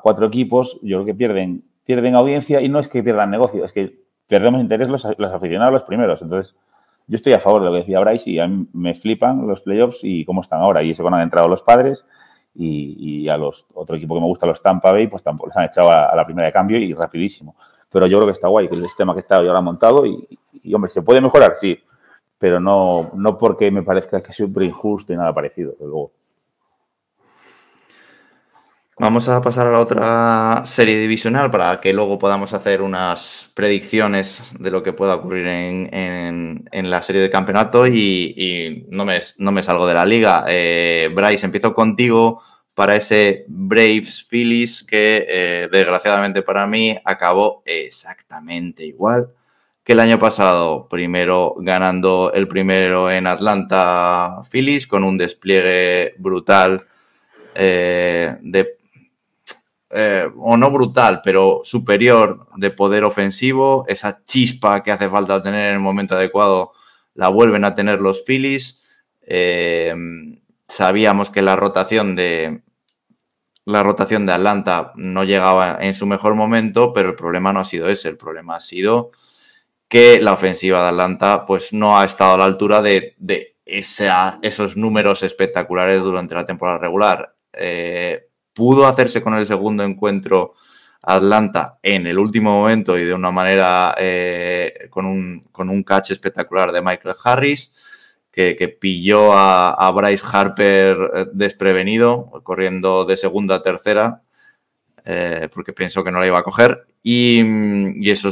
[0.00, 3.72] cuatro equipos, yo creo que pierden, pierden audiencia y no es que pierdan negocio, es
[3.72, 3.98] que
[4.28, 6.22] perdemos interés los, los aficionados los primeros.
[6.22, 6.54] Entonces,
[7.08, 9.62] yo estoy a favor de lo que decía Bryce y a mí me flipan los
[9.62, 10.84] playoffs y cómo están ahora.
[10.84, 12.06] Y se van han entrado los padres
[12.54, 15.64] y, a los otro equipo que me gusta, los Tampa Bay, pues tampoco les han
[15.64, 17.56] echado a, la primera de cambio y rapidísimo.
[17.90, 20.28] Pero yo creo que está guay, que el sistema que está ahora montado y,
[20.72, 21.76] hombre, se puede mejorar, sí,
[22.38, 26.12] pero no, no porque me parezca que es súper injusto y nada parecido, luego.
[28.98, 34.40] Vamos a pasar a la otra serie divisional para que luego podamos hacer unas predicciones
[34.58, 39.62] de lo que pueda ocurrir en, la serie de campeonato y, no, me, no, me,
[39.62, 40.46] salgo de la liga.
[40.48, 48.86] Eh, Bryce, empiezo contigo para ese Braves Phillies que eh, desgraciadamente para mí acabó exactamente
[48.86, 49.28] igual
[49.86, 50.88] que el año pasado.
[50.88, 56.86] Primero ganando el primero en Atlanta Phillies con un despliegue brutal
[57.54, 58.76] eh, de
[59.90, 65.68] eh, o no brutal, pero superior de poder ofensivo, esa chispa que hace falta tener
[65.68, 66.72] en el momento adecuado,
[67.14, 68.82] la vuelven a tener los Phillies.
[69.22, 69.94] Eh,
[70.66, 72.62] sabíamos que la rotación de,
[73.64, 77.64] la rotación de Atlanta no llegaba en su mejor momento, pero el problema no ha
[77.64, 79.12] sido ese, el problema ha sido
[79.88, 84.76] que la ofensiva de Atlanta pues no ha estado a la altura de, de esos
[84.76, 87.34] números espectaculares durante la temporada regular.
[87.52, 90.54] Eh, pudo hacerse con el segundo encuentro
[91.02, 96.10] Atlanta en el último momento y de una manera eh, con, un, con, un, catch
[96.10, 97.72] espectacular de Michael Harris,
[98.30, 104.22] que, pilló a, Bryce Harper eh, desprevenido, corriendo de segunda a tercera,
[105.54, 106.86] porque pensó que no la iba a coger.
[107.02, 107.40] Y,
[108.04, 108.30] y eso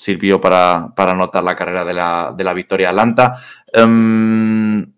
[0.00, 3.38] sirvió para, para, anotar la carrera de la, de la victoria Atlanta.
[3.74, 4.94] Um,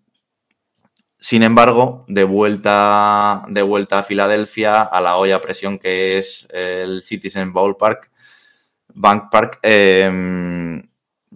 [1.19, 7.01] sin embargo, de vuelta, de vuelta a Filadelfia, a la olla presión que es el
[7.01, 8.11] Citizen Ballpark,
[8.93, 10.81] Bank Park, eh,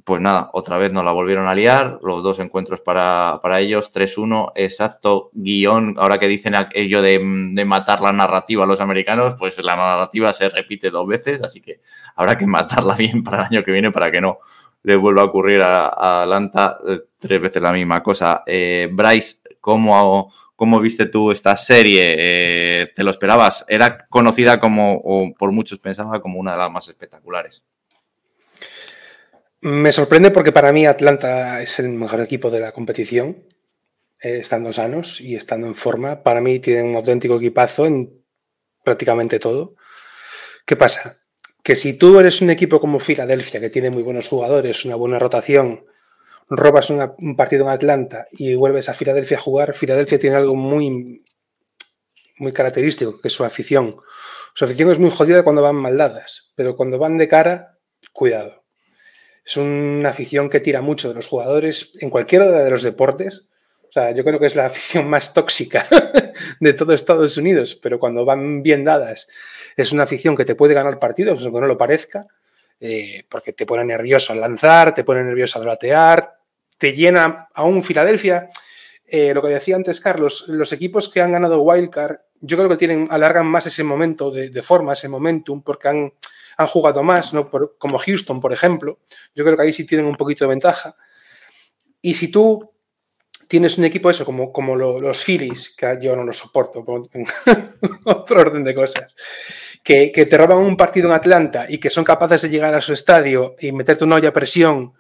[0.07, 3.93] pues nada, otra vez nos la volvieron a liar, los dos encuentros para, para ellos,
[3.93, 9.35] 3-1, exacto, guion, ahora que dicen aquello de, de, matar la narrativa a los americanos,
[9.37, 11.81] pues la narrativa se repite dos veces, así que
[12.15, 14.39] habrá que matarla bien para el año que viene para que no
[14.83, 18.43] le vuelva a ocurrir a, a Atlanta eh, tres veces la misma cosa.
[18.45, 22.15] Eh, Bryce ¿Cómo, cómo viste tú esta serie?
[22.17, 23.65] Eh, ¿Te lo esperabas?
[23.67, 27.65] Era conocida como, o por muchos pensaba, como una de las más espectaculares.
[29.69, 33.43] Me sorprende porque para mí Atlanta es el mejor equipo de la competición,
[34.21, 36.23] eh, estando sanos y estando en forma.
[36.23, 38.23] Para mí tienen un auténtico equipazo en
[38.85, 39.75] prácticamente todo.
[40.65, 41.17] ¿Qué pasa?
[41.61, 45.19] Que si tú eres un equipo como Filadelfia, que tiene muy buenos jugadores, una buena
[45.19, 45.85] rotación,
[46.49, 50.55] robas una, un partido en Atlanta y vuelves a Filadelfia a jugar, Filadelfia tiene algo
[50.55, 51.25] muy,
[52.37, 53.97] muy característico, que es su afición.
[54.53, 57.77] Su afición es muy jodida cuando van mal dadas, pero cuando van de cara,
[58.13, 58.56] cuidado.
[59.47, 63.45] Es una afición que tira mucho de los jugadores en cualquiera de los deportes.
[63.87, 65.87] O sea, yo creo que es la afición más tóxica
[66.59, 69.29] de todo Estados Unidos, pero cuando van bien dadas,
[69.77, 72.27] es una afición que te puede ganar partidos, aunque no lo parezca,
[72.81, 76.39] eh, porque te pone nervioso al lanzar, te pone nervioso al batear,
[76.77, 78.49] te llena aún Filadelfia.
[79.05, 82.75] Eh, lo que decía antes Carlos, los equipos que han ganado Wildcard, yo creo que
[82.75, 86.11] tienen, alargan más ese momento de, de forma, ese momentum, porque han,
[86.57, 87.49] han jugado más, ¿no?
[87.49, 88.99] Por, como Houston, por ejemplo.
[89.35, 90.95] Yo creo que ahí sí tienen un poquito de ventaja.
[92.01, 92.73] Y si tú
[93.47, 96.83] tienes un equipo eso, como, como lo, los Phillies, que yo no lo soporto,
[98.05, 99.15] otro orden de cosas,
[99.83, 102.81] que, que, te roban un partido en Atlanta y que son capaces de llegar a
[102.81, 104.93] su estadio y meterte una olla a presión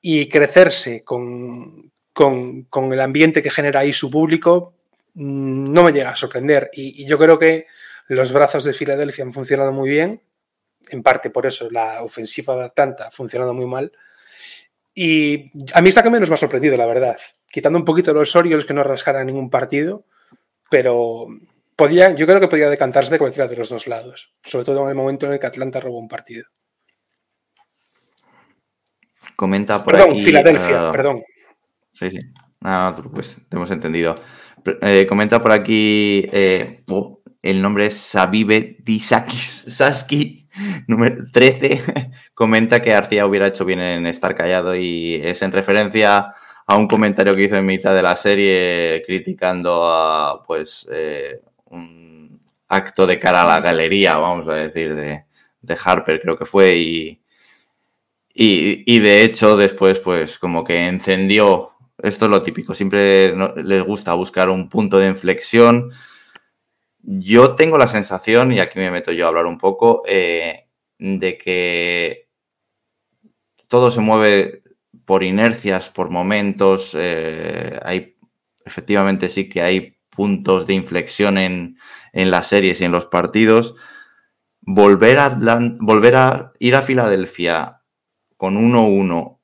[0.00, 4.74] y crecerse con, con, con, el ambiente que genera ahí su público,
[5.14, 6.70] mm, no me llega a sorprender.
[6.72, 7.66] Y, y, yo creo que
[8.08, 10.22] los brazos de Filadelfia han funcionado muy bien,
[10.90, 13.92] en parte por eso la ofensiva de Atlanta ha funcionado muy mal.
[14.94, 17.16] Y a mí esta que menos me ha sorprendido, la verdad.
[17.50, 20.04] Quitando un poquito los Orioles que no rascaran ningún partido,
[20.70, 21.26] pero
[21.76, 24.88] podía, yo creo que podía decantarse de cualquiera de los dos lados, sobre todo en
[24.88, 26.46] el momento en el que Atlanta robó un partido.
[29.36, 30.22] Comenta por perdón, aquí.
[30.22, 31.22] Filadelfia, uh, perdón.
[31.92, 32.18] Sí, sí.
[32.60, 34.14] No, no, pues te hemos entendido.
[34.80, 36.26] Eh, comenta por aquí.
[36.32, 40.45] Eh, oh, el nombre es Sabibe Disakis Saski,
[40.86, 42.10] número 13.
[42.34, 46.34] comenta que Arcía hubiera hecho bien en estar callado y es en referencia
[46.66, 52.40] a un comentario que hizo en mitad de la serie criticando a pues eh, un
[52.68, 55.24] acto de cara a la galería, vamos a decir, de,
[55.62, 57.20] de Harper, creo que fue, y,
[58.34, 61.72] y, y, de hecho, después, pues, como que encendió.
[61.98, 65.92] Esto es lo típico, siempre les gusta buscar un punto de inflexión.
[67.08, 70.66] Yo tengo la sensación, y aquí me meto yo a hablar un poco, eh,
[70.98, 72.28] de que
[73.68, 74.64] todo se mueve
[75.04, 76.96] por inercias, por momentos.
[76.98, 78.16] Eh, hay,
[78.64, 81.78] efectivamente, sí que hay puntos de inflexión en,
[82.12, 83.76] en las series y en los partidos.
[84.62, 85.38] Volver a,
[85.78, 87.82] volver a ir a Filadelfia
[88.36, 89.35] con 1-1,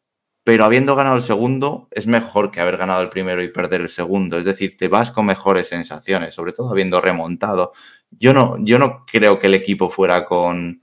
[0.45, 3.89] pero habiendo ganado el segundo, es mejor que haber ganado el primero y perder el
[3.89, 4.39] segundo.
[4.39, 7.73] Es decir, te vas con mejores sensaciones, sobre todo habiendo remontado.
[8.11, 10.83] Yo no, yo no creo que el equipo fuera con,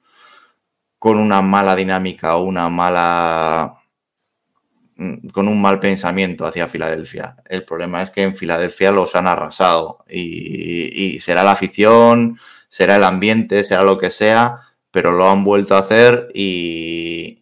[0.97, 3.75] con una mala dinámica o una mala
[4.95, 7.35] mm, con un mal pensamiento hacia Filadelfia.
[7.45, 12.95] El problema es que en Filadelfia los han arrasado y, y será la afición, será
[12.95, 17.38] el ambiente, será lo que sea, pero lo han vuelto a hacer y,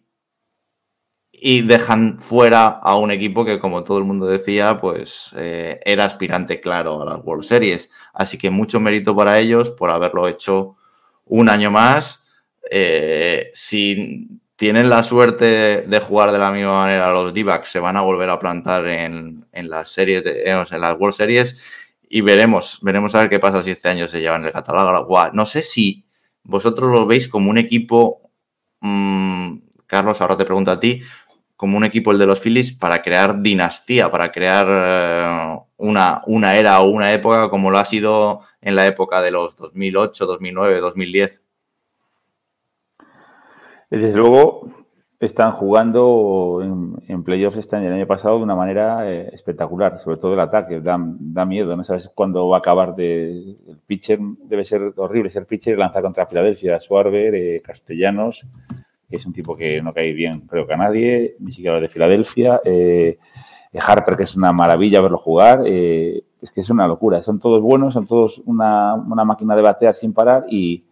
[1.40, 6.04] y dejan fuera a un equipo que, como todo el mundo decía, pues eh, era
[6.04, 7.90] aspirante claro a las World Series.
[8.12, 10.76] Así que mucho mérito para ellos por haberlo hecho
[11.24, 12.22] un año más.
[12.70, 17.96] Eh, si tienen la suerte de jugar de la misma manera los d se van
[17.96, 21.62] a volver a plantar en, en las series, de, en las World Series.
[22.08, 25.30] y veremos, veremos a ver qué pasa si este año se lleva en el catálogo.
[25.32, 26.04] no sé si
[26.42, 28.32] vosotros lo veis como un equipo,
[28.80, 31.02] mm, Carlos, ahora te pregunto a ti,
[31.58, 36.54] como un equipo el de los Phillies para crear dinastía, para crear eh, una, una
[36.54, 40.78] era o una época como lo ha sido en la época de los 2008, 2009,
[40.78, 41.42] 2010.
[43.90, 44.70] Desde luego,
[45.18, 46.60] están jugando
[47.08, 50.40] en, playoffs este año, el año pasado de una manera eh, espectacular, sobre todo el
[50.40, 53.32] ataque, da, da, miedo, no sabes cuándo va a acabar de,
[53.66, 58.46] el pitcher, debe ser horrible ser pitcher y lanzar contra Filadelfia, Schwarber, eh, Castellanos,
[59.10, 62.60] es un tipo que no cae bien creo que a nadie, ni siquiera de Filadelfia,
[62.64, 63.18] eh,
[63.80, 67.94] Harper que es una maravilla verlo jugar, es que es una locura, son todos buenos,
[67.94, 70.84] son todos una, una máquina de batear sin parar y,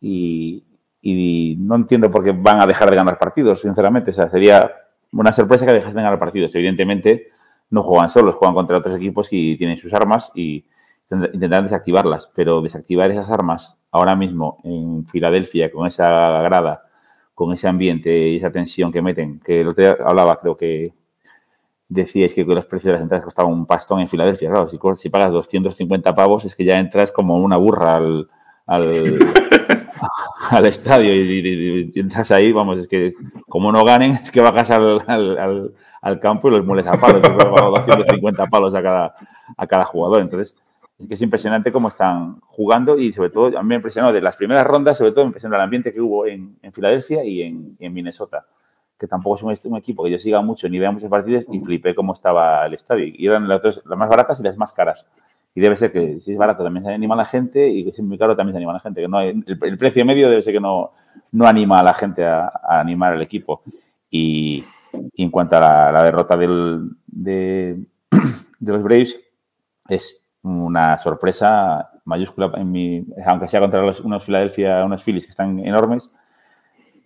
[0.00, 0.62] y
[1.02, 4.12] y no entiendo por qué van a dejar de ganar partidos, sinceramente.
[4.12, 4.72] O sea, sería
[5.10, 6.54] una sorpresa que dejasen de ganar partidos.
[6.54, 7.26] Evidentemente,
[7.70, 10.64] no juegan solos, juegan contra otros equipos y tienen sus armas y
[11.10, 12.30] intentarán desactivarlas.
[12.36, 16.84] Pero desactivar esas armas ahora mismo en Filadelfia, con esa grada,
[17.34, 20.94] con ese ambiente y esa tensión que meten, que el otro día hablaba, creo que
[21.88, 24.50] decíais que los precios de las entradas costaban un pastón en Filadelfia.
[24.50, 28.28] Claro, si, si pagas 250 pavos es que ya entras como una burra al,
[28.66, 29.18] al
[30.66, 33.14] estadio y, entras ahí, vamos, es que
[33.48, 37.22] como no ganen, es que bajas al, al, al campo y los mueles a palos.
[37.22, 39.14] 250 palos a cada,
[39.56, 40.22] a cada jugador.
[40.22, 40.56] Entonces,
[41.02, 44.20] es que es impresionante cómo están jugando y sobre todo, a mí me impresionó de
[44.20, 47.42] las primeras rondas, sobre todo me impresionó el ambiente que hubo en, en Filadelfia y
[47.42, 48.46] en, en, Minnesota,
[48.98, 51.94] que tampoco es un, equipo que yo siga mucho ni vea muchos partidos y flipé
[51.94, 53.06] cómo estaba el estadio.
[53.06, 55.06] Y eran las, las más baratas y las más caras.
[55.54, 57.92] Y debe ser que si es barato también se anima a la gente y que
[57.92, 59.00] si es muy caro también se anima a la gente.
[59.00, 60.92] Que no hay, el, precio medio debe ser que no,
[61.32, 63.62] no anima a la gente a, animar al equipo.
[64.08, 64.62] Y,
[65.16, 67.76] en cuanto a la, derrota del, de,
[68.60, 69.18] de, los Braves,
[69.88, 75.30] es una sorpresa mayúscula, en mi, aunque sea contra los, unos Philadelphia, unos Phillies que
[75.30, 76.10] están enormes,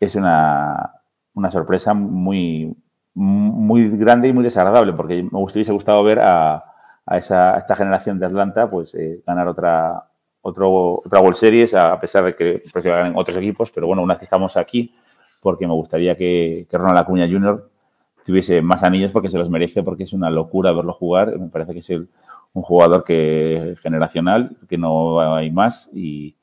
[0.01, 0.92] es una,
[1.35, 2.75] una sorpresa muy,
[3.14, 6.64] muy grande y muy desagradable, porque me hubiese gustado ver a,
[7.07, 10.05] a, esa, esta generación de Atlanta, pues eh, ganar otra,
[10.42, 13.70] otro, otra World Series, a, pesar de que ganen otros equipos.
[13.70, 14.94] Pero bueno, una vez que estamos aquí,
[15.40, 17.68] porque me gustaría que, que Ronald Acuña Jr.
[18.25, 21.38] tuviese más anillos porque se los merece, porque es una locura verlo jugar.
[21.38, 21.90] Me parece que es
[22.57, 26.35] un jugador que generacional, que no hay más y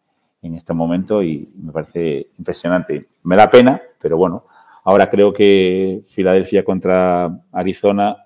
[0.44, 3.08] en este momento y me parece impresionante.
[3.24, 4.46] Me da pena, pero bueno,
[4.84, 8.18] ahora creo que Filadelfia contra Arizona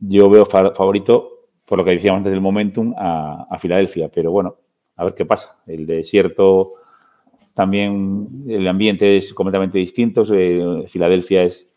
[0.00, 1.32] yo veo favorito
[1.66, 4.08] por lo que decíamos antes del momentum, a, Filadelfia.
[4.08, 4.56] Pero bueno,
[4.96, 5.58] a ver qué pasa.
[5.66, 6.74] El desierto
[7.52, 10.24] también, el ambiente es completamente distinto.
[10.32, 11.68] Eh, Filadelfia es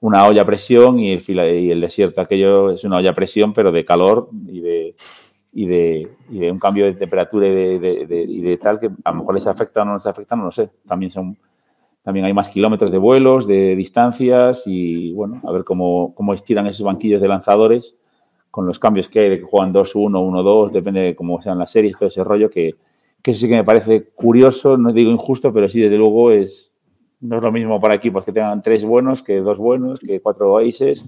[0.00, 3.84] una olla a presión y el, desierto aquello es una olla a presión, pero de
[3.84, 4.94] calor y de,
[5.52, 9.82] y de, un cambio de temperatura y de, tal que a lo mejor les afecta
[9.82, 10.70] o no les afecta, no lo sé.
[10.86, 11.36] También son
[12.02, 16.66] también hay más kilómetros de vuelos, de distancias y bueno, a ver cómo, cómo estiran
[16.66, 17.96] esos banquillos de lanzadores
[18.50, 21.70] con los cambios que hay, de que juegan 2-1, 1-2, depende de cómo sean las
[21.70, 22.76] series, todo ese rollo, que,
[23.22, 26.72] que sí que me parece curioso, no digo injusto, pero sí, desde luego, es
[27.20, 30.58] no es lo mismo para equipos que tengan tres buenos, que dos buenos, que cuatro
[30.58, 31.04] aces,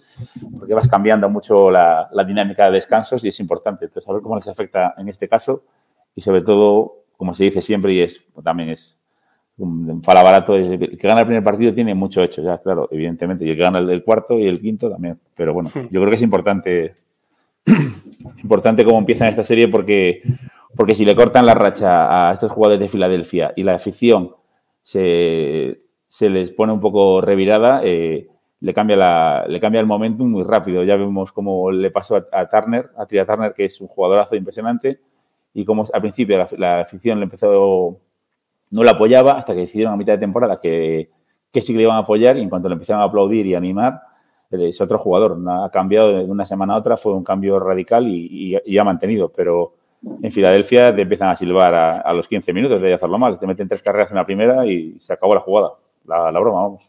[0.59, 3.85] porque vas cambiando mucho la, la dinámica de descansos y es importante.
[3.85, 5.63] Entonces, a ver cómo les afecta en este caso
[6.15, 8.99] y sobre todo, como se dice siempre, y es también es
[9.59, 13.45] un fala barato, el que gana el primer partido tiene mucho hecho, ya, claro, evidentemente,
[13.45, 15.19] y el que gana el del cuarto y el quinto también.
[15.37, 16.97] Pero bueno, yo creo que es importante
[18.43, 20.23] importante cómo empiezan esta serie porque,
[20.75, 24.35] porque si le cortan la racha a estos jugadores de Filadelfia y la afición
[24.83, 25.81] se,
[26.21, 28.29] les pone un poco revirada, eh,
[28.61, 30.83] le, cambia la, le cambia el momentum muy rápido.
[30.85, 35.01] Ya vemos cómo le pasó a, Turner, a Tria Turner, que es un jugadorazo impresionante,
[35.55, 37.99] y cómo al principio la, afición le empezó,
[38.71, 41.11] no la apoyaba hasta que decidieron a mitad de temporada que,
[41.53, 43.55] que sí que le iban a apoyar y en cuanto le empezaron a aplaudir y
[43.55, 44.01] animar,
[44.51, 45.39] es otro jugador.
[45.49, 49.31] Ha cambiado de una semana a otra, fue un cambio radical y, ha mantenido.
[49.31, 49.75] Pero
[50.23, 53.39] en Filadelfia te empiezan a silbar a, los 15 minutos de hacerlo mal.
[53.39, 55.71] Te meten tres carreras en la primera y se acabó la jugada.
[56.05, 56.89] La, broma, vamos.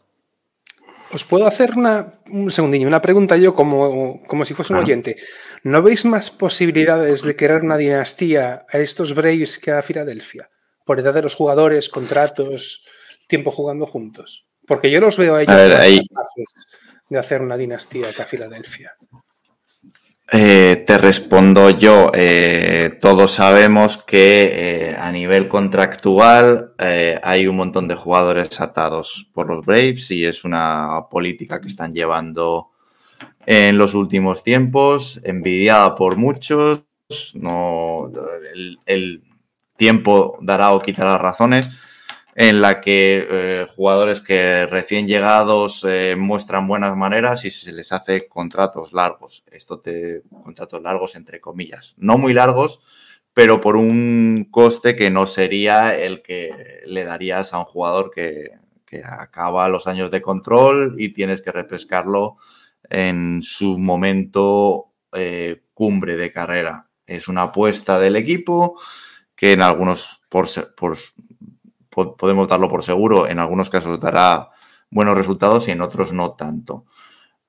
[1.12, 5.16] Os puedo hacer una, un segundillo, una pregunta yo como, como si fuese un oyente.
[5.62, 10.50] ¿No veis más posibilidades de crear una dinastía a estos Braves que a Filadelfia?
[10.86, 12.86] Por edad de los jugadores, contratos,
[13.28, 14.48] tiempo jugando juntos.
[14.66, 15.56] Porque yo los veo a ellos
[17.08, 18.96] de hacer una dinastía acá a Filadelfia?
[20.34, 22.10] Eh, te respondo yo.
[22.14, 26.72] Eh, todos sabemos que eh, a nivel contractual
[27.22, 31.92] hay un montón de jugadores atados por los Braves y es una política que están
[31.94, 32.70] llevando
[33.46, 36.84] en los últimos tiempos, envidiada por muchos
[37.34, 38.10] no,
[38.86, 39.22] el,
[39.76, 41.68] tiempo dará o quitará razones,
[42.34, 47.92] en la que eh, jugadores que recién llegados eh, muestran buenas maneras y se les
[47.92, 49.44] hace contratos largos.
[49.50, 52.80] Esto te contratos largos entre comillas, no muy largos,
[53.34, 58.60] pero por un coste que no sería el que le darías a un jugador que,
[59.04, 62.36] acaba los años de control y tienes que refrescarlo
[62.90, 66.90] en su momento eh, cumbre de carrera.
[67.06, 68.78] Es una apuesta del equipo
[69.34, 70.46] que en algunos, por,
[71.92, 74.50] podemos darlo por seguro, en algunos casos dará
[74.90, 76.86] buenos resultados y en otros no tanto.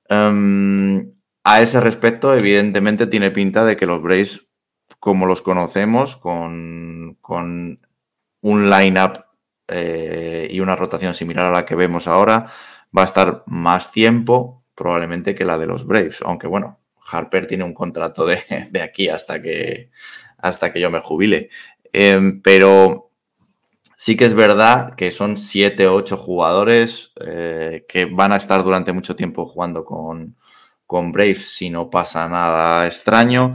[0.08, 1.12] Em,
[1.44, 4.48] a ese respecto, evidentemente, tiene pinta de que los Braves
[5.04, 7.18] como los conocemos, con,
[8.40, 9.24] un line-up
[9.68, 12.46] eh, y una rotación similar a la que vemos ahora,
[12.96, 16.22] va a estar más tiempo probablemente que la de los Braves.
[16.24, 18.42] Aunque bueno, Harper tiene un contrato de,
[18.82, 19.90] aquí hasta que,
[20.38, 21.50] hasta que yo me jubile.
[21.92, 23.03] Em, pero
[23.96, 28.62] sí que es verdad que son siete o ocho jugadores eh, que van a estar
[28.62, 30.36] durante mucho tiempo jugando con,
[30.86, 33.54] con Braves si no pasa nada extraño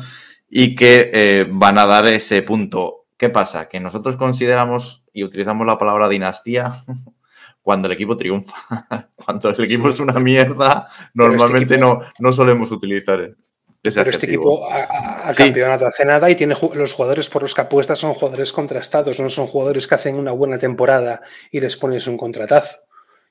[0.49, 3.05] y que eh, van a dar ese punto.
[3.17, 3.67] ¿Qué pasa?
[3.67, 6.83] Que nosotros consideramos y utilizamos la palabra dinastía
[7.61, 9.09] cuando el equipo triunfa.
[9.15, 13.35] cuando el equipo es una mierda, este normalmente no, no solemos utilizar
[13.81, 17.97] Pero este equipo ha, campeonato hace nada y tiene los jugadores por los que apuestas
[17.97, 22.17] son jugadores contrastados, no son jugadores que hacen una buena temporada y les pones un
[22.17, 22.79] contratazo.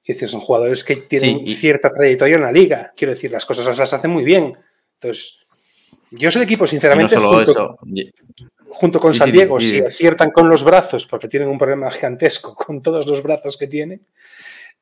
[0.03, 2.95] Quiero decir, son jugadores que tienen cierta trayectoria en la liga.
[2.97, 4.57] Quiero decir, las cosas las hacen muy bien.
[4.95, 5.45] Entonces,
[6.11, 7.15] yo soy el equipo, sinceramente,
[8.71, 12.81] junto, con San Diego, si aciertan con los brazos, porque tienen un problema gigantesco con
[12.81, 14.07] todos los brazos que tienen,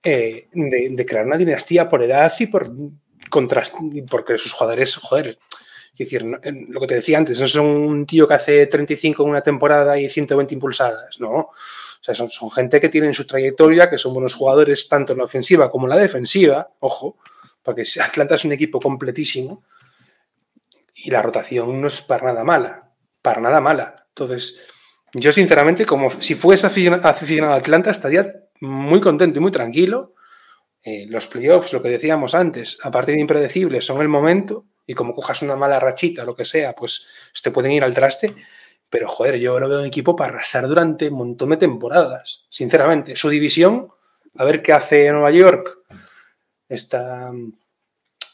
[0.04, 2.70] eh, de, crear una dinastía por edad y por
[3.36, 3.76] contraste,
[4.08, 5.38] porque sus jugadores, joder,
[5.98, 9.42] decir, lo que te decía antes, no son un tío que hace 35 en una
[9.42, 11.34] temporada y 120 impulsadas, no.
[11.34, 11.52] O
[12.00, 15.24] sea, son, son gente que tienen su trayectoria, que son buenos jugadores tanto en la
[15.24, 17.18] ofensiva como en la defensiva, ojo,
[17.62, 19.64] porque Atlanta es un equipo completísimo
[20.94, 23.96] y la rotación no es para nada mala, para nada mala.
[24.08, 24.64] Entonces,
[25.12, 30.14] yo sinceramente, como si fuese aficionado a Atlanta, estaría muy contento y muy tranquilo.
[30.86, 35.16] Eh, los playoffs, lo que decíamos antes, aparte de impredecibles, son el momento y como
[35.16, 37.08] cojas una mala rachita, lo que sea, pues
[37.42, 38.32] te pueden ir al traste.
[38.88, 43.16] Pero joder, yo lo veo un equipo para arrasar durante un montón de temporadas, sinceramente.
[43.16, 43.88] Su división,
[44.36, 45.76] a ver qué hace Nueva York.
[46.68, 47.32] Esta,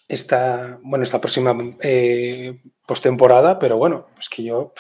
[0.07, 4.75] esta, bueno, esta próxima eh, postemporada, pero bueno, es que yo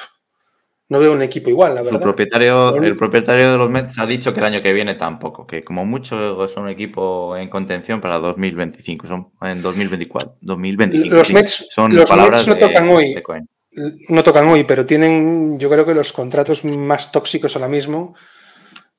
[0.92, 1.98] no veo un equipo igual, la verdad.
[2.00, 5.64] propietario, el propietario de los Mets ha dicho que el año que viene tampoco, que
[5.64, 11.14] como mucho son un equipo en contención para 2025, son en 2024, 2025.
[11.14, 13.14] Los Mets, son los palabras no tocan hoy.
[14.10, 18.14] no tocan hoy, pero tienen, yo creo que los contratos más tóxicos ahora mismo,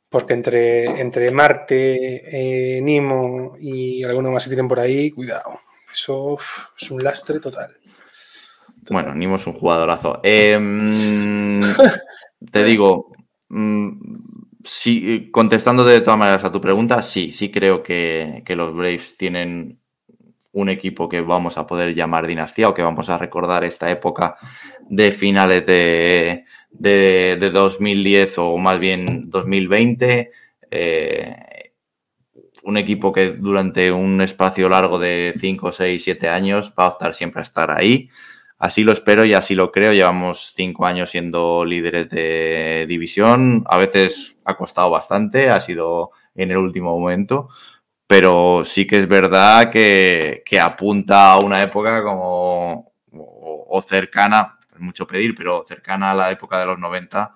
[0.10, 5.60] porque entre, entre Marte, eh, Nimo y alguno más que tienen por ahí, cuidado.
[5.92, 6.40] Eso
[6.76, 7.70] es un lastre total.
[8.94, 10.20] Bueno, Nimo es un jugadorazo.
[10.22, 11.64] Em,
[12.52, 13.12] te digo,
[13.50, 13.90] mm,
[14.64, 19.80] sí, contestando de todas maneras a tu pregunta, sí, sí creo que, los Braves tienen
[20.52, 24.38] un equipo que vamos a poder llamar dinastía o que vamos a recordar esta época
[24.88, 30.32] de finales de, de, 2010 o más bien 2020.
[30.70, 31.72] Eh,
[32.64, 37.16] un equipo que durante un espacio largo de 5, 6, 7 años va a estar
[37.16, 38.12] siempre a estar ahí.
[38.58, 39.94] Así lo espero y así lo creo.
[39.94, 43.64] Llevamos cinco años siendo líderes de división.
[43.68, 47.50] A veces ha costado bastante, ha sido en el último momento,
[48.08, 55.08] pero sí que es verdad que, apunta a una época como o, cercana, es mucho
[55.08, 57.34] pedir, pero cercana a la época de los 90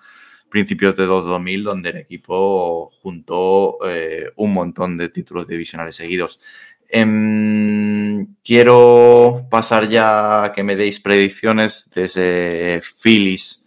[0.48, 6.40] principios de 2000, donde el equipo juntó eh, un montón de títulos divisionales seguidos.
[6.88, 13.62] Em, quiero pasar ya a que me deis predicciones de ese Phillies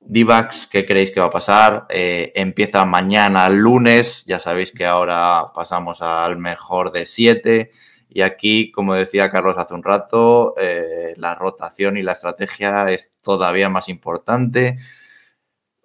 [0.00, 0.66] D-backs.
[0.70, 1.86] ¿Qué creéis que va a pasar?
[1.88, 4.24] Eh, empieza mañana, lunes.
[4.26, 7.72] Ya sabéis que ahora pasamos al mejor de siete.
[8.10, 13.10] Y aquí, como decía Carlos hace un rato, eh, la rotación y la estrategia es
[13.22, 14.78] todavía más importante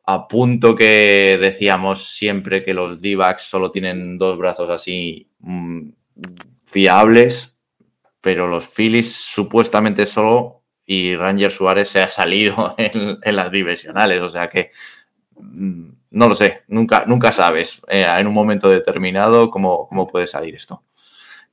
[0.06, 5.90] a punto que decíamos siempre que los d solo tienen dos brazos así mm,
[6.76, 7.58] fiables,
[8.20, 14.30] pero los Phillies supuestamente solo y Ranger Suárez se ha salido en, las divisionales, o
[14.30, 14.72] sea que
[15.38, 20.28] mm, no lo sé, nunca, nunca sabes eh, en un momento determinado cómo, cómo, puede
[20.28, 20.84] salir esto.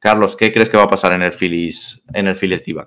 [0.01, 2.81] Carlos, ¿qué crees que va a pasar en el Phillies, en el Phillies d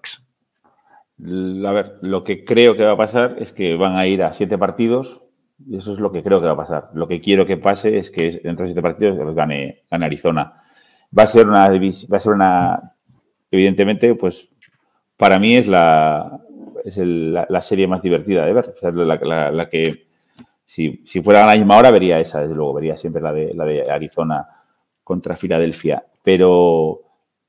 [1.65, 4.33] A ver, lo que creo que va a pasar es que van a ir a
[4.33, 5.21] siete partidos
[5.65, 6.89] y eso es lo que creo que va a pasar.
[6.95, 10.64] Lo que quiero que pase es que dentro de siete partidos gane, gane Arizona.
[11.17, 12.93] Va a ser una va a ser una
[13.51, 14.49] evidentemente, pues
[15.17, 16.41] para mí es la
[16.85, 18.75] es la, serie más divertida de ver.
[18.93, 20.05] la, que
[20.65, 23.53] si, si, fuera a la misma hora vería esa, desde luego, vería siempre la de,
[23.55, 24.47] la de Arizona
[25.03, 26.05] contra Filadelfia.
[26.21, 27.01] Pero,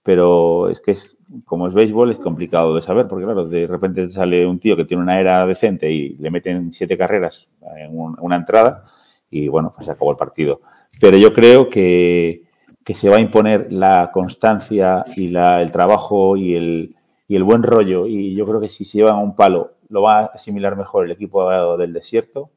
[0.02, 4.08] pero es que es, como es béisbol es complicado de saber, porque claro, de repente
[4.08, 8.36] sale un tío que tiene una era decente y le meten siete carreras en una
[8.36, 8.84] entrada
[9.30, 10.62] y bueno, pues se acabó el partido.
[10.98, 12.45] Pero yo creo que,
[12.87, 16.95] que se va a imponer la constancia y la, el trabajo y el,
[17.26, 18.07] y el buen rollo.
[18.07, 21.11] Y yo creo que si se llevan un palo, lo va a asimilar mejor el
[21.11, 22.51] equipo del desierto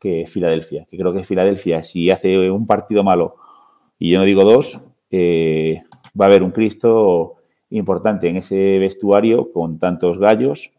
[0.00, 0.86] que Filadelfia.
[0.88, 3.36] Que creo que Filadelfia, si hace un partido malo,
[3.98, 5.82] y yo no digo dos, eh,
[6.18, 7.34] va a haber un Cristo
[7.68, 10.70] importante en ese vestuario con tantos gallos,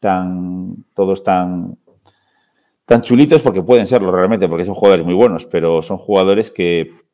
[0.00, 1.78] tan, todos tan,
[2.84, 7.07] tan chulitos, porque pueden serlo realmente, porque son jugadores muy buenos, pero son jugadores que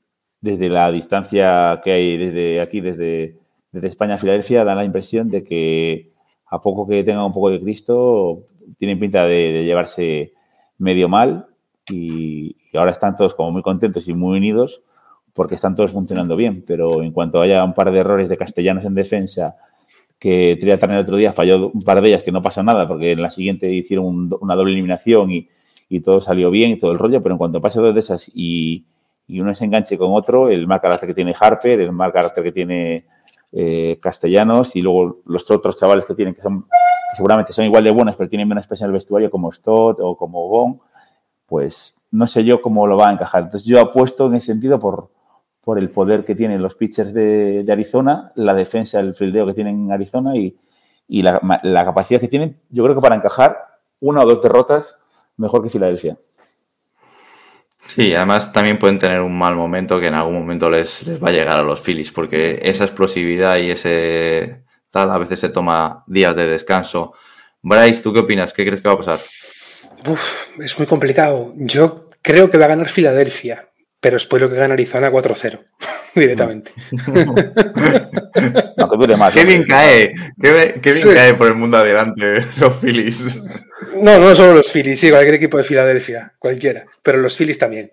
[0.44, 3.38] desde la distancia que hay desde aquí, desde,
[3.72, 6.12] España a Filadelfia, dan la impresión de que
[6.46, 8.42] a poco que tengan un poco de Cristo,
[8.78, 10.34] tienen pinta de, llevarse
[10.76, 11.46] medio mal
[11.90, 14.82] y, ahora están todos como muy contentos y muy unidos
[15.32, 18.84] porque están todos funcionando bien, pero en cuanto haya un par de errores de castellanos
[18.84, 19.56] en defensa,
[20.18, 23.12] que Triatan el otro día falló un par de ellas que no pasa nada porque
[23.12, 25.48] en la siguiente hicieron una doble eliminación y,
[25.88, 28.30] y, todo salió bien y todo el rollo, pero en cuanto pase dos de esas
[28.34, 28.84] y,
[29.26, 32.44] y uno se enganche con otro, el mal carácter que tiene Harper, el mal carácter
[32.44, 33.06] que tiene
[33.52, 36.66] eh, Castellanos y luego los otros chavales que tienen que son
[37.14, 40.16] seguramente son igual de buenas, pero tienen menos peso en el vestuario como Stott o
[40.16, 40.80] como Gon,
[41.46, 43.44] pues no sé yo cómo lo va a encajar.
[43.44, 45.10] Entonces yo apuesto en ese sentido por,
[45.62, 49.86] por el poder que tienen los pitchers de, Arizona, la defensa, el fildeo que tienen
[49.86, 50.56] en Arizona y,
[51.08, 51.40] la,
[51.84, 53.58] capacidad que tienen, yo creo que para encajar
[54.00, 54.96] una o dos derrotas
[55.36, 56.18] mejor que Filadelfia.
[57.88, 61.32] Sí, además también pueden tener un mal momento que en algún momento les, va a
[61.32, 66.34] llegar a los Phillies, porque esa explosividad y ese tal a veces se toma días
[66.36, 67.14] de descanso.
[67.62, 68.52] Bryce, ¿tú qué opinas?
[68.52, 69.18] ¿Qué crees que va a pasar?
[70.06, 71.52] Uf, es muy complicado.
[71.56, 73.68] Yo creo que va a ganar Filadelfia,
[74.00, 75.60] pero espero que gane Arizona 4-0
[76.14, 76.72] directamente.
[79.32, 83.66] Qué bien cae, qué, bien cae por el mundo adelante los Phillies.
[84.00, 87.90] No, no solo los Phillies, sí, cualquier equipo de Filadelfia, cualquiera, pero los Phillies también.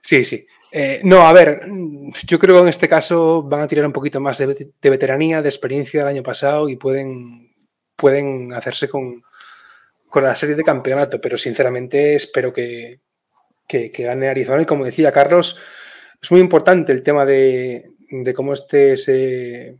[0.00, 0.46] Sí, sí.
[0.70, 1.62] Eh, no, a ver,
[2.26, 5.48] yo creo que en este caso van a tirar un poquito más de, veteranía, de
[5.48, 7.54] experiencia del año pasado y pueden,
[7.96, 9.22] pueden hacerse con,
[10.08, 13.00] con la serie de campeonato, pero sinceramente espero que,
[13.66, 14.62] que, gane Arizona.
[14.62, 15.58] Y como decía Carlos,
[16.20, 19.78] es muy importante el tema de, de cómo esté ese,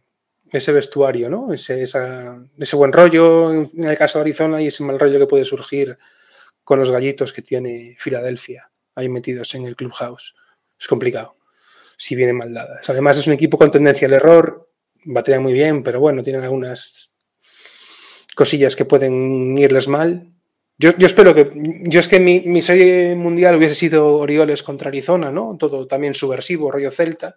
[0.51, 1.53] ese vestuario, ¿no?
[1.53, 5.44] Ese, ese buen rollo en el caso de Arizona y ese mal rollo que puede
[5.44, 5.99] surgir
[6.64, 10.34] con los gallitos que tiene Filadelfia ahí metidos en el clubhouse.
[10.78, 11.36] Es complicado
[11.96, 12.88] si vienen mal dadas.
[12.88, 14.70] Además es un equipo con tendencia al error,
[15.05, 17.14] batea muy bien, pero bueno, tienen algunas
[18.34, 20.32] cosillas que pueden irles mal.
[20.78, 21.51] Yo, espero que.
[21.82, 25.57] Yo es que mi, mi, serie mundial hubiese sido Orioles contra Arizona, ¿no?
[25.59, 27.36] Todo también subversivo, rollo celta.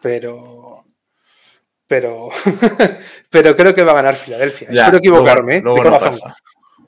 [0.00, 0.84] Pero
[1.88, 2.28] pero,
[3.30, 4.68] pero creo que va a ganar Filadelfia.
[4.70, 5.62] Espero equivocarme.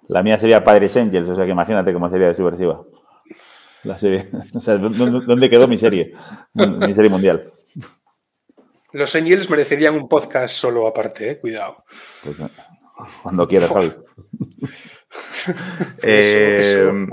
[0.09, 2.82] la mía sería Padres Angels, o sea que imagínate cómo sería de subversiva.
[3.82, 4.28] La serie.
[4.53, 6.14] ¿dónde quedó mi serie?
[6.53, 7.51] Mi serie mundial.
[8.92, 11.84] Los Angels merecerían un podcast solo aparte, eh, cuidado.
[12.22, 12.36] Pues,
[13.22, 13.92] cuando quieras, Javi.
[16.03, 17.07] eh,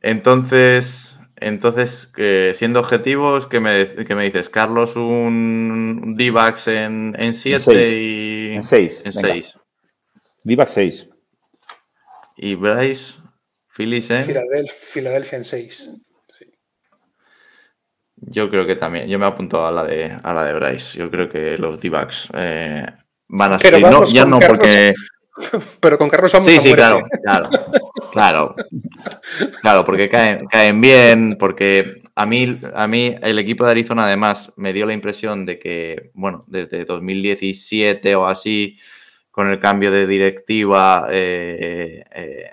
[0.00, 2.12] Entonces, entonces,
[2.56, 4.48] siendo objetivos, ¿qué me, me, dices?
[4.48, 8.54] Carlos, un D-Backs en 7 y.
[8.54, 9.02] En 6.
[9.04, 9.58] En 6.
[10.44, 11.08] D-Backs 6.
[12.36, 13.14] Y Bryce,
[13.74, 14.24] Phillies en.
[14.24, 15.90] Filadelfia, en 6.
[18.16, 19.08] Yo creo que también.
[19.08, 20.98] Yo me apunto a la de, a la de Bryce.
[20.98, 22.86] Yo creo que los D-Backs eh,
[23.28, 23.80] van a ser.
[23.80, 24.94] No, ya no porque.
[25.80, 27.44] Pero con Carlos vamos Sí, sí, claro, claro.
[28.12, 28.46] Claro,
[29.60, 34.50] claro, porque caen, caen bien, porque a mí, a mí el equipo de Arizona además
[34.56, 38.78] me dio la impresión de que, bueno, desde 2017 o así,
[39.30, 42.50] con el cambio de directiva, eh, eh,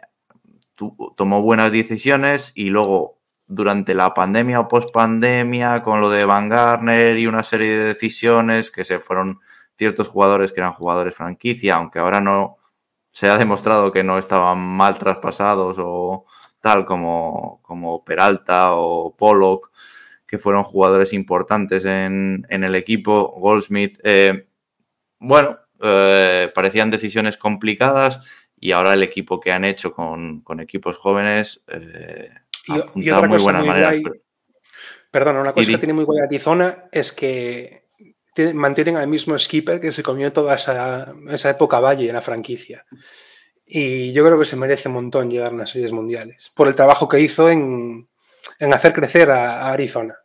[1.15, 6.49] tomó buenas decisiones y luego durante la pandemia o post pandemia, con lo de Van
[6.49, 9.39] Garner y una serie de decisiones que se fueron
[9.77, 12.57] ciertos jugadores que eran jugadores franquicia, aunque ahora no
[13.13, 16.25] se ha demostrado que no estaban mal traspasados o
[16.61, 19.71] tal como, como Peralta o Pollock,
[20.25, 23.99] que fueron jugadores importantes en, el equipo, Goldsmith.
[24.03, 24.47] Eh,
[25.19, 28.19] bueno, eh, parecían decisiones complicadas
[28.59, 32.29] y ahora el equipo que han hecho con, equipos jóvenes eh,
[32.95, 33.95] y, otra muy buenas maneras.
[35.11, 37.82] Perdona, una cosa que tiene muy buena Arizona es que
[38.53, 42.85] mantienen al mismo skipper que se comió toda esa, esa época valle en la franquicia.
[43.65, 46.75] Y yo creo que se merece un montón llegar a unas series mundiales por el
[46.75, 48.07] trabajo que hizo en,
[48.59, 50.17] en hacer crecer a, Arizona.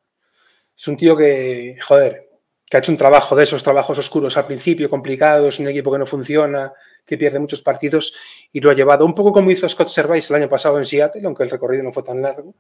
[0.77, 2.29] Es un tío que, joder,
[2.67, 5.99] que ha hecho un trabajo de esos trabajos oscuros al principio, complicados, un equipo que
[5.99, 6.73] no funciona,
[7.05, 8.15] que pierde muchos partidos
[8.53, 11.23] y lo ha llevado un poco como hizo Scott Servais el año pasado en Seattle,
[11.25, 12.55] aunque el recorrido no fue tan largo,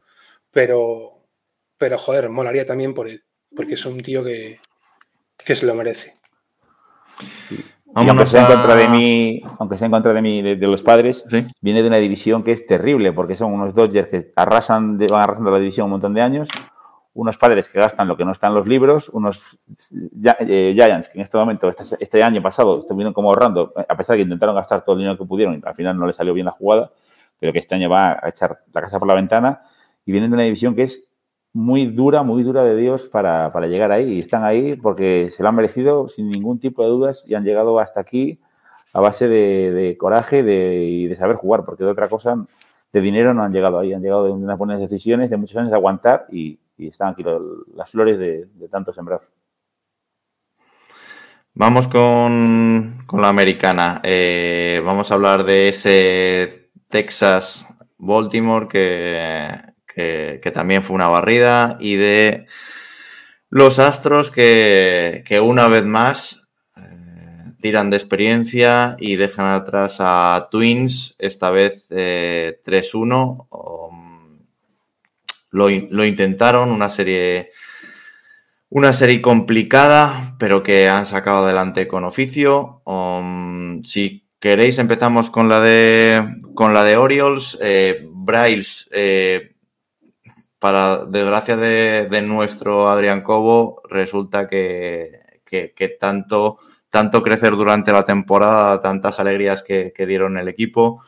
[0.50, 1.22] pero,
[1.76, 3.24] pero joder, molaría también por él,
[3.54, 4.58] porque es un tío que,
[5.44, 6.12] que se lo merece.
[7.94, 11.24] Aunque sea, en contra de mí, aunque sea en contra de mí, de, los padres,
[11.60, 15.50] viene de una división que es terrible, porque son unos Dodgers que arrasan van arrasando
[15.50, 16.48] la división un montón de años,
[17.14, 19.58] unos padres que gastan lo que no está en los libros, unos
[20.40, 24.14] eh, Giants que en este momento, este, este, año pasado, estuvieron como ahorrando, a pesar
[24.14, 26.34] de que intentaron gastar todo el dinero que pudieron y al final no les salió
[26.34, 26.92] bien la jugada,
[27.40, 29.62] pero que este año va a echar la casa por la ventana,
[30.04, 31.07] y vienen de una división que es
[31.52, 34.14] muy dura, muy dura de Dios para, llegar ahí.
[34.14, 37.44] Y están ahí porque se lo han merecido sin ningún tipo de dudas y han
[37.44, 38.38] llegado hasta aquí
[38.92, 42.36] a base de, coraje y de saber jugar, porque de otra cosa,
[42.92, 43.92] de dinero no han llegado ahí.
[43.92, 47.24] Han llegado de unas buenas decisiones, de muchos años de aguantar y, están aquí
[47.74, 49.20] las flores de, tanto sembrar.
[51.54, 54.00] Vamos con, la americana.
[54.04, 57.66] Eh, vamos a hablar de ese Texas
[57.98, 59.50] Baltimore que
[59.98, 62.46] que, también fue una barrida, y de
[63.50, 66.46] los Astros que, una vez más
[66.76, 72.60] eh, tiran de experiencia y dejan atrás a Twins, esta vez 3-1.
[72.60, 74.38] Eh, um,
[75.50, 77.50] lo, intentaron, una serie,
[78.68, 82.82] una serie complicada, pero que han sacado adelante con oficio.
[82.84, 87.58] Um, si queréis, empezamos con la de, con la de Orioles.
[87.60, 88.88] Eh, Bryles
[90.58, 95.20] para desgracia de, nuestro Adrián Cobo, resulta que,
[96.00, 96.58] tanto,
[97.22, 101.02] crecer durante la temporada, tantas alegrías que, dieron el equipo,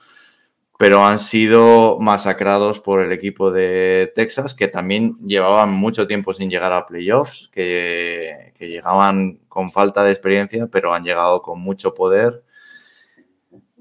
[0.79, 6.49] pero han sido masacrados por el equipo de Texas, que también llevaban mucho tiempo sin
[6.49, 12.45] llegar a playoffs, que, llegaban con falta de experiencia, pero han llegado con mucho poder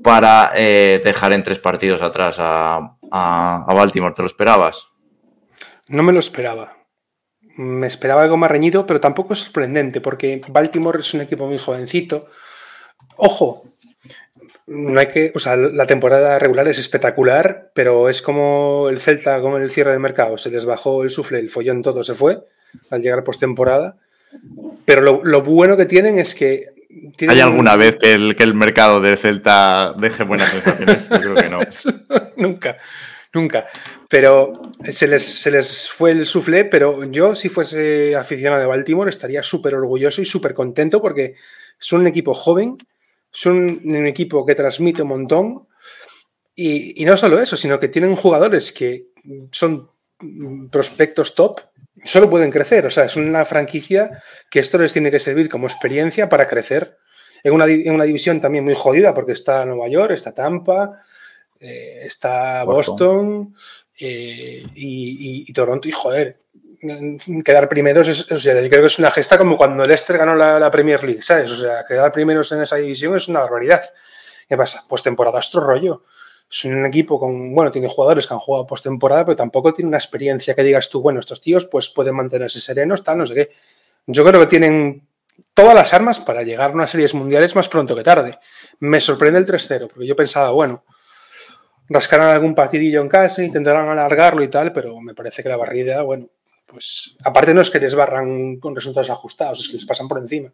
[0.02, 2.96] para eh, dejar en tres partidos atrás a
[3.68, 4.16] Baltimore.
[4.16, 4.90] ¿Te lo esperabas?
[5.90, 6.78] No me lo esperaba.
[7.58, 11.58] Me esperaba algo más reñido, pero tampoco es sorprendente, porque Baltimore es un equipo muy
[11.58, 12.28] jovencito.
[13.18, 13.66] Ojo,
[14.68, 15.32] no hay que.
[15.36, 19.72] O sea, la temporada regular es espectacular, pero es como el Celta, como en el
[19.72, 20.38] cierre del mercado.
[20.38, 22.40] Se les bajó el sufle, el follón, todo se fue
[22.92, 23.98] al llegar postemporada.
[24.86, 26.68] Pero lo, bueno que tienen es que.
[27.28, 31.10] ¿Hay alguna vez que el, que el mercado de Celta deje buenas sensaciones?
[31.10, 31.60] Yo creo que no.
[32.38, 32.78] Nunca
[33.34, 33.68] nunca.
[34.10, 39.10] Pero se les, se les fue el suflé, pero yo si fuese aficionado de Baltimore
[39.10, 41.36] estaría súper orgulloso y súper contento porque
[41.78, 42.78] son un equipo joven,
[43.32, 45.68] son un equipo que transmite un montón
[46.56, 49.12] y, no solo eso, sino que tienen jugadores que
[49.52, 49.92] son
[50.70, 51.62] prospectos top
[52.04, 52.86] solo pueden crecer.
[52.86, 56.98] O sea, es una franquicia que esto les tiene que servir como experiencia para crecer.
[57.44, 61.04] En una, en una división también muy jodida, porque está Nueva York, está Tampa,
[61.60, 63.56] eh, está Boston,
[64.00, 66.40] eh, y, Toronto, y joder,
[67.44, 70.36] quedar primeros, es, o sea, yo creo que es una gesta como cuando Leicester ganó
[70.36, 71.52] la, Premier League, ¿sabes?
[71.52, 73.84] O sea, quedar primeros en esa división es una barbaridad.
[74.48, 74.84] ¿Qué pasa?
[74.88, 76.04] Pues temporada otro rollo.
[76.50, 79.98] Es un equipo con, bueno, tiene jugadores que han jugado postemporada, pero tampoco tiene una
[79.98, 83.52] experiencia que digas tú, bueno, estos tíos pues pueden mantenerse serenos, tal, no sé qué.
[84.08, 85.08] Yo creo que tienen
[85.54, 88.40] todas las armas para llegar a unas series mundiales más pronto que tarde.
[88.80, 90.84] Me sorprende el 3-0, porque yo pensaba, bueno,
[91.90, 96.04] rascarán algún partidillo en casa, intentarán alargarlo y tal, pero me parece que la barrida,
[96.04, 96.28] bueno,
[96.66, 100.20] pues aparte no es que les barran con resultados ajustados, es que les pasan por
[100.20, 100.52] encima.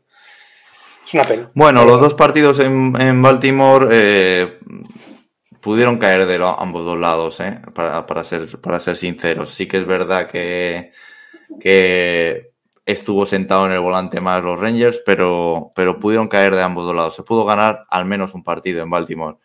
[1.06, 1.52] Es una pena.
[1.54, 4.60] Bueno, los dos partidos en, Baltimore eh,
[5.60, 9.54] pudieron caer de ambos dos lados, eh, para, ser, para ser sinceros.
[9.54, 10.94] Sí que es verdad que,
[11.60, 12.54] que
[12.86, 16.96] estuvo sentado en el volante más los Rangers, pero, pero pudieron caer de ambos dos
[16.96, 17.16] lados.
[17.16, 19.38] Se pudo ganar al menos un partido en Baltimore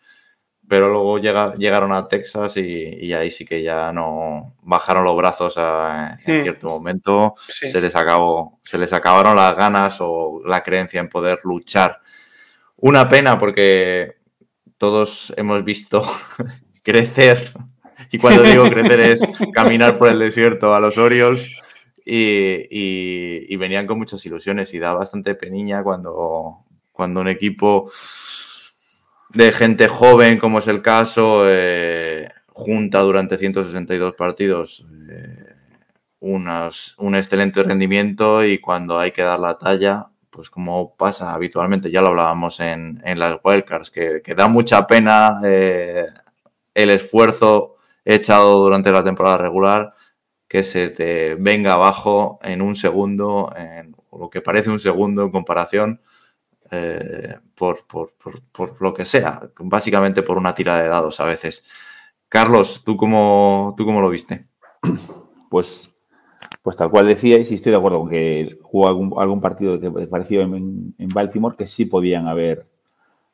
[0.71, 5.57] pero luego llega, llegaron a Texas y, ahí sí que ya no bajaron los brazos
[5.57, 6.43] en hmm.
[6.43, 7.35] cierto momento.
[7.45, 11.99] Se, les acabó, se les acabaron las ganas o la creencia en poder luchar.
[12.77, 14.15] Una pena porque
[14.77, 16.03] todos hemos visto
[16.83, 17.51] crecer,
[18.09, 19.19] y cuando digo crecer es
[19.53, 21.61] caminar por el desierto a los Orioles.
[22.05, 26.63] Y, y, venían con muchas ilusiones y da bastante peniña cuando,
[26.93, 27.91] cuando un equipo
[29.33, 35.55] de gente joven, como es el caso, eh, junta durante 162 partidos eh,
[36.19, 42.01] un excelente rendimiento y cuando hay que dar la talla, pues como pasa habitualmente, ya
[42.01, 46.05] lo hablábamos en, las wildcards, que, que da mucha pena eh,
[46.75, 49.93] el esfuerzo echado durante la temporada regular,
[50.47, 55.31] que se te venga abajo en un segundo, en lo que parece un segundo en
[55.31, 56.01] comparación
[56.71, 57.83] eh, por,
[58.79, 61.63] lo que sea, básicamente por una tira de dados a veces.
[62.29, 64.47] Carlos, ¿tú cómo, tú cómo lo viste?
[65.49, 65.93] Pues,
[66.63, 68.87] pues tal cual decíais, y estoy de acuerdo con que jugó
[69.19, 72.67] algún, partido que pareció en, Baltimore que sí podían haber,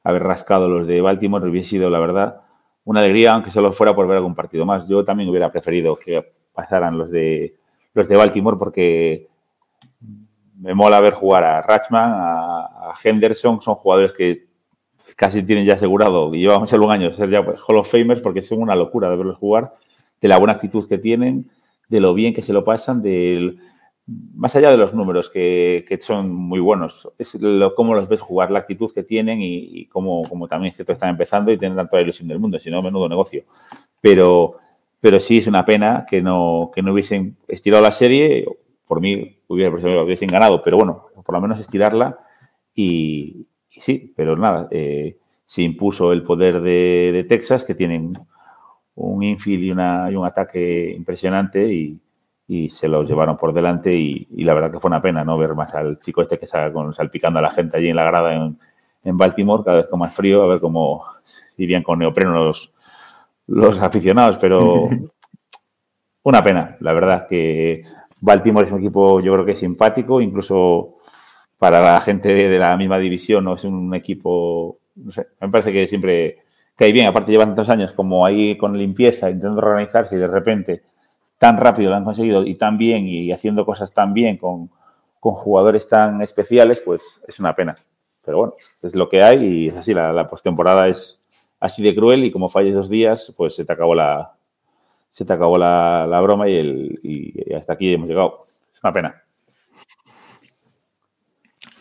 [0.03, 2.41] haber rascado los de Baltimore, hubiera sido, la verdad,
[2.85, 4.87] una alegría, aunque solo fuera por ver algún partido más.
[4.87, 7.55] Yo también hubiera preferido que pasaran los de,
[7.93, 9.27] los de Baltimore porque
[10.59, 14.47] me mola ver jugar a Ratchman, a, Henderson, son jugadores que
[15.15, 18.61] casi tienen ya asegurado, y llevamos un año ser ya Hall of Famers porque son
[18.61, 19.73] una locura de verlos jugar,
[20.19, 21.49] de la buena actitud que tienen,
[21.87, 23.59] de lo bien que se lo pasan, del
[24.07, 28.51] más allá de los números que, son muy buenos, es lo, cómo los ves jugar,
[28.51, 32.39] la actitud que tienen y, cómo, también cierto están empezando y tienen tanta ilusión del
[32.39, 33.43] mundo, si no, menudo negocio.
[33.99, 34.55] Pero,
[35.01, 38.45] pero sí es una pena que no, que no hubiesen estirado la serie
[38.87, 42.17] por mí hubiera preferido hubiesen ganado, pero bueno, por lo menos estirarla
[42.73, 48.13] y, sí, pero nada, eh, se impuso el poder de, Texas, que tienen
[48.95, 51.99] un infield y, una, y un ataque impresionante y,
[52.69, 55.73] se los llevaron por delante y, la verdad que fue una pena no ver más
[55.73, 58.57] al chico este que con, salpicando a la gente allí en la grada en,
[59.17, 61.03] Baltimore, cada vez con más frío, a ver cómo
[61.57, 62.73] irían con neopreno los,
[63.47, 64.89] los aficionados, pero
[66.23, 67.83] una pena, la verdad que
[68.21, 70.97] Baltimore es un equipo, yo creo que simpático, incluso
[71.57, 73.55] para la gente de la misma división, ¿no?
[73.55, 76.39] Es un equipo, no sé, me parece que siempre
[76.75, 77.07] cae bien.
[77.07, 80.83] Aparte, llevan tantos años como ahí con limpieza, intentando organizarse y de repente
[81.37, 84.69] tan rápido lo han conseguido y tan bien y haciendo cosas tan bien con,
[85.19, 87.75] con jugadores tan especiales, pues es una pena.
[88.23, 91.19] Pero bueno, es lo que hay y es así, la, la postemporada es
[91.59, 94.36] así de cruel y como falles dos días, pues se te acabó la,
[95.09, 98.43] se te acabó la, broma y, el, hasta aquí hemos llegado.
[98.73, 99.23] Es una pena.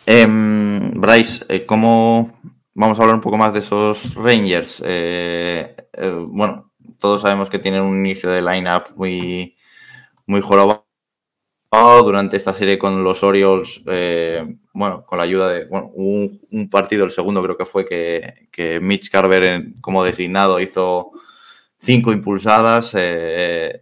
[0.07, 2.39] Em, Bryce, eh, ¿cómo
[2.75, 4.83] vamos a hablar un poco más de esos Rangers?
[4.87, 6.71] Eh, eh, bueno,
[7.01, 9.57] todos sabemos que tienen un inicio de lineup muy,
[10.27, 10.85] muy jorobado
[12.05, 13.83] durante esta serie con los Orioles.
[14.73, 18.81] bueno, con la ayuda de bueno, un, partido, el segundo creo que fue que, que
[18.81, 21.11] Mitch Carver como designado hizo
[21.87, 23.81] cinco impulsadas, eh,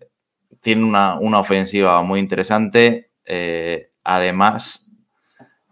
[0.60, 3.10] tiene una, ofensiva muy interesante.
[3.24, 4.86] Eh, además,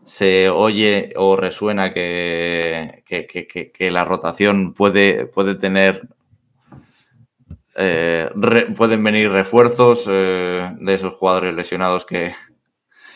[0.05, 6.09] se oye o resuena que, que, la rotación puede, puede tener.
[7.77, 8.29] Eh,
[8.77, 12.33] pueden venir refuerzos de esos jugadores lesionados que.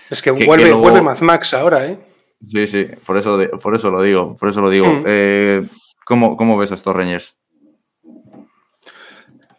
[0.08, 1.98] Es que, vuelve, vuelve Max ahora, ¿eh?
[2.46, 4.36] Sí, sí, por eso, por eso lo digo.
[4.36, 4.86] Por eso lo digo.
[4.86, 5.66] Hmm.
[6.04, 7.36] ¿cómo, ¿Cómo ves a estos Rangers?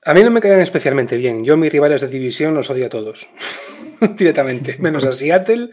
[0.07, 1.43] A mí no me caen especialmente bien.
[1.43, 3.27] Yo mis rivales de división los odio a todos.
[4.17, 4.77] Directamente.
[4.79, 5.71] Menos a Seattle.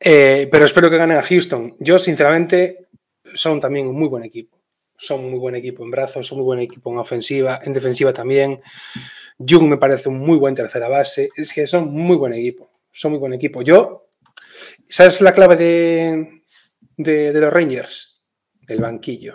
[0.00, 1.76] Eh, pero espero que ganen a Houston.
[1.78, 2.88] Yo, sinceramente,
[3.34, 4.58] son también un muy buen equipo.
[4.98, 8.60] Son muy buen equipo en brazos, son muy buen equipo en ofensiva, en defensiva también.
[9.38, 11.28] Jung me parece un muy buen tercera base.
[11.36, 12.68] Es que son muy buen equipo.
[12.90, 13.62] Son muy buen equipo.
[13.62, 14.08] Yo,
[14.88, 16.42] ¿sabes la clave de,
[16.96, 18.24] de, de los Rangers?
[18.66, 19.34] El banquillo.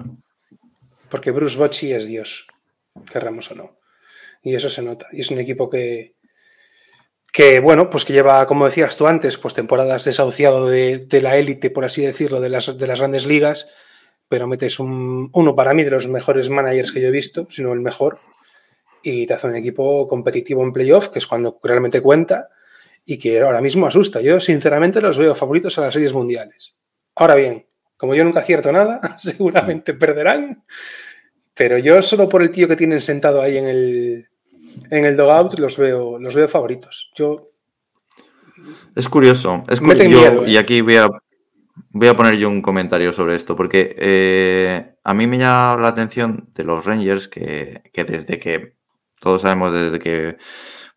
[1.10, 2.46] Porque Bruce Bochy es Dios,
[3.10, 3.77] querramos o no
[4.48, 5.08] y eso se nota.
[5.12, 6.16] Y es un equipo que,
[7.32, 11.70] que bueno, pues que lleva, como decías tú antes, pues temporadas desahuciado de, la élite,
[11.70, 13.72] por así decirlo, de las, de las grandes ligas,
[14.28, 17.62] pero metes un, uno para mí de los mejores managers que yo he visto, si
[17.62, 18.20] no el mejor,
[19.04, 22.50] y te hace un equipo competitivo en playoff, que es cuando realmente cuenta,
[23.06, 24.20] y que ahora mismo asusta.
[24.20, 26.76] Yo, sinceramente, los veo favoritos a las series mundiales.
[27.16, 30.64] Ahora bien, como yo nunca acierto nada, seguramente perderán,
[31.54, 34.30] pero yo solo por el tío que tienen sentado ahí en el,
[34.90, 37.12] en el dogout los veo, los veo favoritos.
[37.16, 37.52] Yo.
[38.96, 39.64] Es curioso.
[39.70, 40.46] Es curioso.
[40.46, 40.60] Y ¿eh?
[40.60, 41.10] aquí voy a,
[41.90, 45.90] voy a poner yo un comentario sobre esto, porque eh, a mí me llama la
[45.90, 48.76] atención de los Rangers que, desde que,
[49.20, 50.38] todos sabemos desde que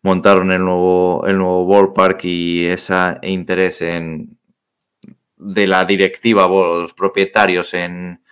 [0.01, 4.37] montaron el nuevo, el nuevo ballpark y ese interés en
[5.41, 8.23] de la directiva los propietarios en,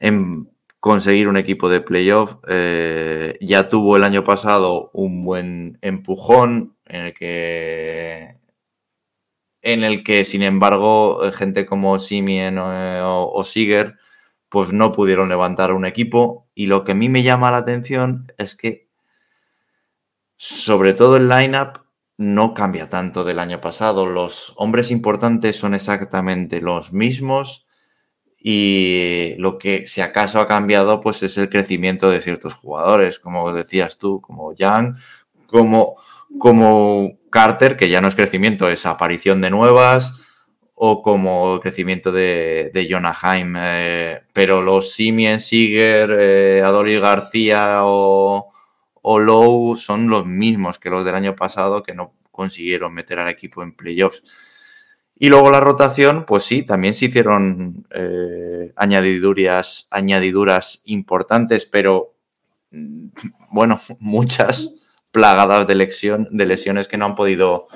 [0.00, 0.50] en
[0.82, 2.38] conseguir un equipo de playoff.
[2.48, 8.36] Eh, ya tuvo el año pasado un buen empujón en el que
[9.62, 13.96] en el que, sin embargo, gente como Simien o, o Siger,
[14.48, 16.48] pues no pudieron levantar un equipo.
[16.52, 18.88] Y lo que a mí me llama la atención es que,
[20.36, 21.78] sobre todo el lineup,
[22.16, 24.04] no cambia tanto del año pasado.
[24.06, 27.66] Los hombres importantes son exactamente los mismos
[28.42, 33.52] y lo que si acaso ha cambiado pues es el crecimiento de ciertos jugadores, como
[33.52, 34.96] decías tú, como Young,
[35.46, 35.96] como,
[36.38, 40.12] como Carter, que ya no es crecimiento, es aparición de nuevas,
[40.84, 43.54] o como crecimiento de, de Jonah Haim.
[43.56, 48.52] Eh, pero los Simien, Siger, eh, García o,
[49.02, 53.28] o Lowe son los mismos que los del año pasado que no consiguieron meter al
[53.28, 54.24] equipo en playoffs.
[55.16, 62.14] Y luego la rotación, pues sí, también se hicieron eh, añadiduras, añadiduras importantes, pero
[62.70, 63.08] mm,
[63.50, 64.70] bueno, muchas
[65.10, 67.68] plagadas de, de lesiones que no han podido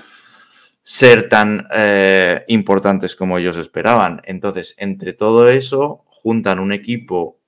[0.82, 4.22] ser tan eh, importantes como ellos esperaban.
[4.24, 7.41] Entonces, entre todo eso, juntan un equipo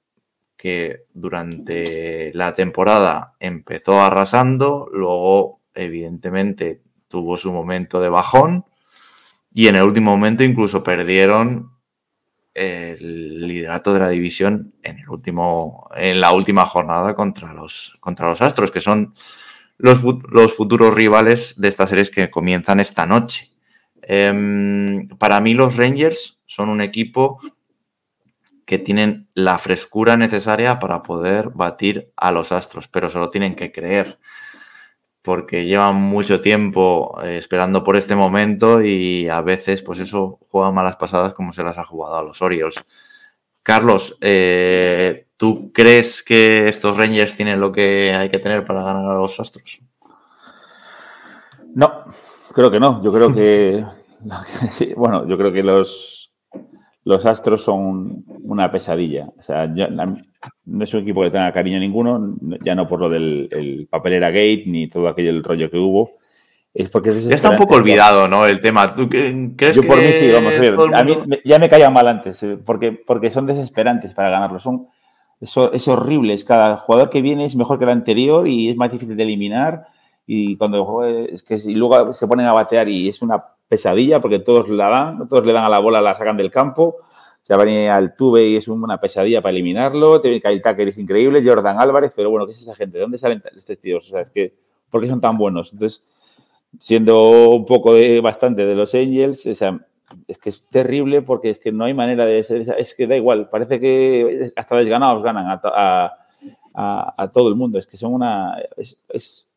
[0.57, 8.65] que durante la temporada empezó arrasando, luego, evidentemente, tuvo su momento de bajón
[9.53, 11.73] y en el último momento incluso perdieron
[12.55, 18.27] el liderato de la división en, el último, en la última jornada contra los, contra
[18.27, 19.15] los Astros, que son
[19.77, 23.53] los, los futuros rivales de estas series que comienzan esta noche.
[24.03, 27.39] Eh, para mí los Rangers son un equipo
[28.65, 33.73] que tienen la frescura necesaria para poder batir a los Astros, pero solo tienen que
[33.73, 34.19] creer
[35.23, 40.75] porque llevan mucho tiempo eh, esperando por este momento y a veces, pues eso, juegan
[40.75, 42.85] malas pasadas como se las ha jugado a los Orioles.
[43.63, 49.05] Carlos, eh, ¿tú crees que estos Rangers tienen lo que hay que tener para ganar
[49.05, 49.81] a los Astros?
[51.75, 52.05] No,
[52.55, 53.03] creo que no.
[53.03, 53.85] Yo creo que,
[54.97, 56.28] bueno, yo creo que los,
[57.09, 59.31] los Astros son una pesadilla.
[59.39, 63.09] O sea, yo, no es un equipo que tenga cariño ninguno, ya no por lo
[63.09, 66.19] del el papelera gate ni todo aquello rollo que hubo.
[66.75, 68.45] Es porque es ya está un poco olvidado, ¿no?
[68.45, 68.95] El tema.
[68.95, 70.77] ¿Tú crees Yo por mí sí, vamos a ver.
[70.95, 74.61] A mí ya me caían mal antes, eh, porque, porque son desesperantes para ganarlo.
[74.61, 74.89] Son,
[75.41, 76.35] eso, es horrible.
[76.35, 79.23] Es cada jugador que viene es mejor que el anterior y es más difícil de
[79.23, 79.87] eliminar.
[80.29, 84.39] Y cuando es que y luego se ponen a batear y es una pesadilla porque
[84.39, 86.99] todos la dan, todos le dan a la bola, la sacan del campo
[87.49, 90.21] se va a venir al Tuve y es una pesadilla para eliminarlo.
[90.21, 92.99] Kyle Tucker es increíble, Jordan Álvarez, pero bueno, ¿qué es esa gente?
[92.99, 94.07] ¿De dónde salen estos tíos?
[94.07, 94.55] O sea, es que,
[94.91, 95.73] ¿por qué son tan buenos?
[95.73, 96.05] Entonces,
[96.79, 99.81] siendo un poco de bastante de los Angels, o sea,
[100.27, 103.17] es que es terrible porque es que no hay manera de ser, es que da
[103.17, 105.61] igual, parece que hasta desganados ganan a,
[106.75, 109.48] a, a, todo el mundo, es que son una, es,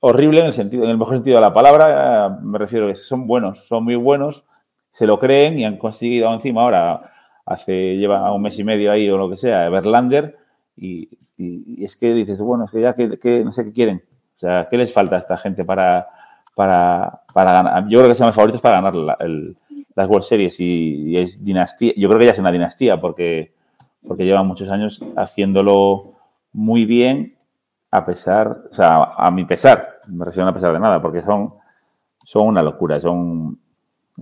[0.00, 2.96] horrible en el sentido, en el mejor sentido de la palabra, me refiero a que
[2.96, 4.44] son buenos, son muy buenos,
[4.92, 7.10] se lo creen y han conseguido encima ahora
[7.46, 10.36] hace, lleva un mes y medio ahí o lo que sea, Verlander,
[10.76, 11.08] y,
[11.84, 14.02] es que dices, bueno, es que ya que, no sé qué quieren.
[14.36, 16.06] O sea, ¿qué les falta a esta gente para,
[16.54, 17.88] para, para ganar?
[17.88, 19.56] Yo creo que son los favoritos para ganar la, el,
[19.94, 21.92] las World Series y, y, es dinastía.
[21.96, 23.52] Yo creo que ya es una dinastía porque,
[24.06, 26.14] porque llevan muchos años haciéndolo
[26.52, 27.37] muy bien
[27.90, 31.54] a pesar, o sea, a mi pesar, me refiero a pesar de nada, porque son,
[32.24, 33.58] son una locura, son,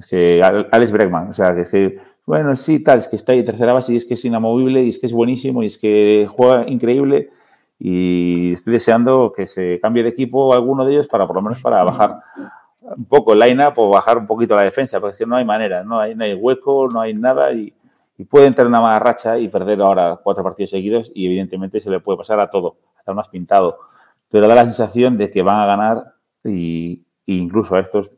[0.08, 3.44] que Alex Bregman, o sea, que, es que bueno, sí, tal, es que está ahí
[3.44, 6.28] tercera base y es que es inamovible y es que es buenísimo y es que
[6.28, 7.30] juega increíble
[7.78, 11.60] y estoy deseando que se cambie de equipo alguno de ellos para por lo menos
[11.62, 12.18] para bajar
[12.80, 15.44] un poco el line-up o bajar un poquito la defensa, porque es que no hay
[15.44, 17.72] manera, no hay, no hay hueco, no hay nada y,
[18.18, 21.80] y puede entrar en una mala racha y perder ahora cuatro partidos seguidos y evidentemente
[21.80, 22.76] se le puede pasar a todo,
[23.14, 23.78] más pintado,
[24.30, 28.11] pero da la sensación de que van a ganar y, incluso a estos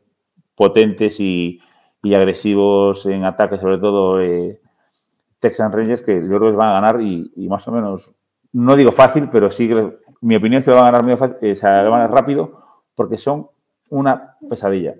[0.55, 1.59] potentes y,
[2.03, 4.59] agresivos en ataque, sobre todo eh,
[5.39, 8.09] Texan Rangers, que yo creo que van a ganar y, más o menos,
[8.53, 11.37] no digo fácil, pero sí que mi opinión es que van a ganar medio fácil,
[11.41, 13.47] eh, van a ganar rápido, porque son
[13.89, 14.95] una pesadilla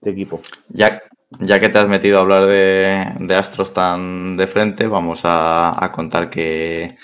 [0.00, 0.40] de equipo.
[0.68, 1.00] Ya,
[1.60, 6.30] que te has metido a hablar de, de Astros tan de frente, vamos a contar
[6.30, 6.96] que,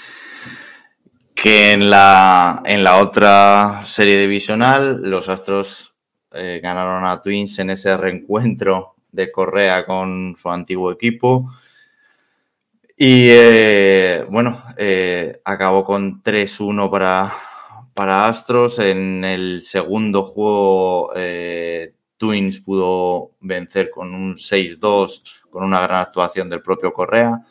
[1.35, 5.95] que en, la, en la otra serie divisional los Astros
[6.33, 11.51] eh, ganaron a Twins en ese reencuentro de Correa con su antiguo equipo.
[12.97, 17.35] Y eh, bueno, eh, acabó con 3-1 para,
[17.95, 18.79] para Astros.
[18.79, 21.13] En el segundo juego,
[22.17, 27.45] Twins pudo vencer con un 6-2, con una gran actuación del propio Correa,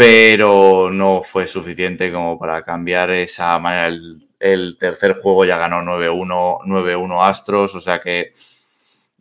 [0.00, 3.94] pero no fue suficiente como para cambiar esa manera.
[4.38, 8.32] El, tercer juego ya ganó 9-1 Astros, o sea que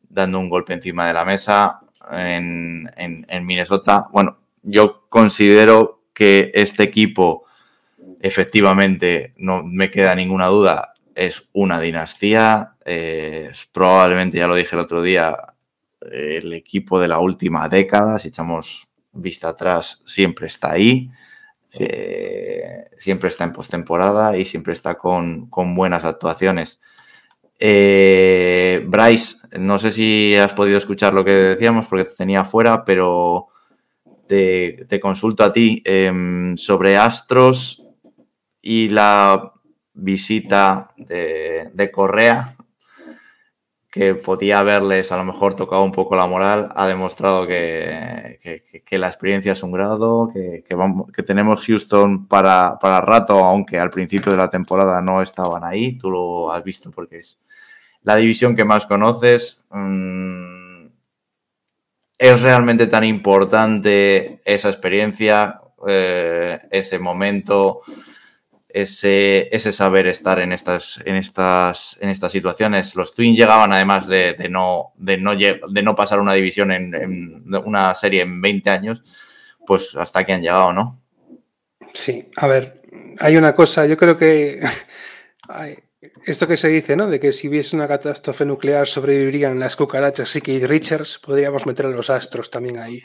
[0.08, 4.08] dando un golpe encima de la mesa en, en Minnesota.
[4.14, 7.44] Bueno, yo considero que este equipo,
[8.22, 12.78] efectivamente, no me queda ninguna duda, es una dinastía.
[13.74, 15.36] probablemente, ya lo dije el otro día,
[16.00, 21.10] el equipo de la última década, si echamos vista atrás, siempre está ahí.
[21.72, 26.80] Eh, siempre está en postemporada y siempre está con, buenas actuaciones.
[27.60, 32.86] Eh, Bryce, no sé si has podido escuchar lo que decíamos porque te tenía fuera,
[32.86, 33.48] pero
[34.28, 37.86] te, consulto a ti em, sobre Astros
[38.62, 39.54] y la
[39.94, 42.56] visita de, de Correa
[43.90, 48.38] que podía haberles a lo mejor tocado un poco la moral, ha demostrado que,
[48.92, 50.64] la experiencia es un grado, que,
[51.14, 55.98] que tenemos Houston para, para, rato, aunque al principio de la temporada no estaban ahí,
[55.98, 57.40] tú lo has visto porque es
[58.04, 59.66] la división que más conoces.
[59.72, 60.88] Mm,
[62.18, 67.82] ¿Es realmente tan importante esa experiencia, eh, ese momento?
[68.70, 72.96] Ese, ese saber estar en estas, en, estas, en estas situaciones.
[72.96, 77.96] Los Twins llegaban además de, no, de, no, de no pasar una división en, una
[77.96, 79.04] serie en 20 años,
[79.66, 81.02] pues hasta que han llegado, ¿no?
[81.94, 82.82] Sí, a ver,
[83.20, 84.62] hay una cosa, yo creo que
[86.26, 87.08] esto que se dice, ¿no?
[87.08, 91.88] De que si hubiese una catástrofe nuclear sobrevivirían las cucarachas y que Richards, podríamos meter
[91.88, 93.02] a los astros también ahí.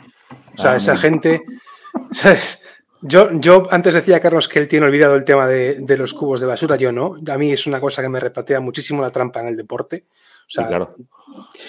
[0.54, 1.42] O sea, ah, esa gente,
[2.12, 2.62] ¿sabes?
[3.06, 6.46] Yo, yo antes decía, Carlos, que él tiene olvidado el tema de, los cubos de
[6.46, 7.16] basura, yo no.
[7.30, 10.06] A mí es una cosa que me repatea muchísimo la trampa en el deporte.
[10.48, 10.96] claro.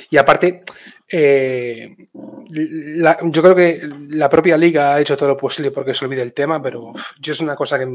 [0.10, 0.64] Y aparte,
[1.12, 6.22] eh, yo creo que la propia liga ha hecho todo lo posible porque se olvide
[6.22, 7.88] el tema, pero yo es una cosa que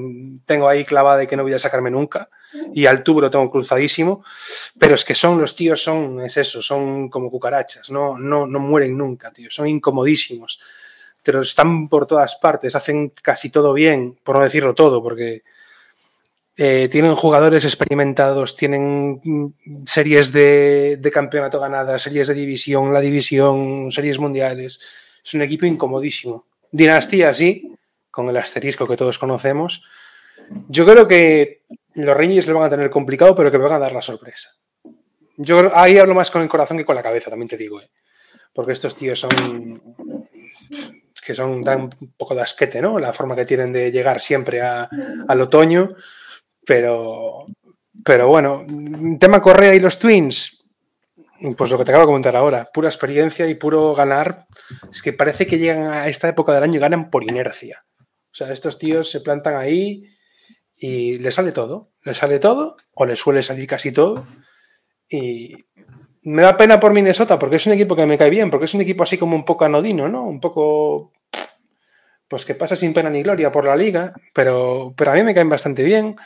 [0.45, 2.29] tengo ahí clavada y que no voy a sacarme nunca.
[2.75, 4.23] Y al tubo lo tengo cruzadísimo.
[4.79, 8.59] Pero es que son los tíos, son, es eso, son como cucarachas, no, no, no
[8.59, 10.61] mueren nunca, tío, son incomodísimos
[11.23, 15.43] pero están por todas partes, hacen casi todo bien, por no decirlo todo, porque
[16.57, 23.91] eh, tienen jugadores experimentados, tienen mm, series de, campeonato ganadas, series de división, la división,
[23.91, 24.81] series mundiales.
[25.25, 26.47] Es un equipo incomodísimo.
[26.71, 27.75] Dinastía, sí,
[28.11, 29.85] con el asterisco que todos conocemos.
[30.69, 31.63] Yo creo que
[31.95, 34.51] los Reyes le van a tener complicado, pero que van a dar la sorpresa.
[35.39, 37.89] Yo ahí hablo más con el corazón que con la cabeza, también te digo, ¿eh?
[38.53, 39.31] porque estos tíos son
[41.21, 42.99] que son dan un poco de asquete, ¿no?
[42.99, 45.91] La forma que tienen de llegar siempre al otoño.
[46.67, 47.47] Pero,
[48.05, 48.65] pero bueno,
[49.19, 50.67] tema Correa y los Twins,
[51.57, 54.47] pues lo que te acabo de comentar ahora, pura experiencia y puro ganar.
[54.91, 57.85] Es que parece que llegan a esta época del año y ganan por inercia.
[57.99, 60.05] O sea, estos tíos se plantan ahí
[60.77, 61.91] y les sale todo.
[62.03, 64.27] Les sale todo, o les suele salir casi todo.
[65.09, 65.55] Y,
[66.23, 68.75] me da pena por Minnesota porque es un equipo que me cae bien, porque es
[68.75, 70.25] un equipo así como un poco anodino, ¿no?
[70.25, 71.13] Un poco,
[72.29, 75.35] pues que pasa sin pena ni gloria por la liga, pero, pero a mí me
[75.35, 76.17] caen bastante bien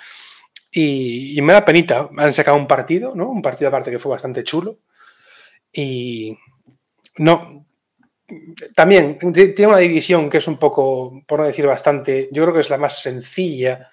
[0.73, 2.09] y, me da penita.
[2.17, 3.29] Han sacado un partido, ¿no?
[3.31, 4.79] Un partido aparte que fue bastante chulo
[5.73, 6.37] y
[7.19, 7.67] no.
[8.75, 12.61] También tiene una división que es un poco, por no decir bastante, yo creo que
[12.61, 13.91] es la más sencilla.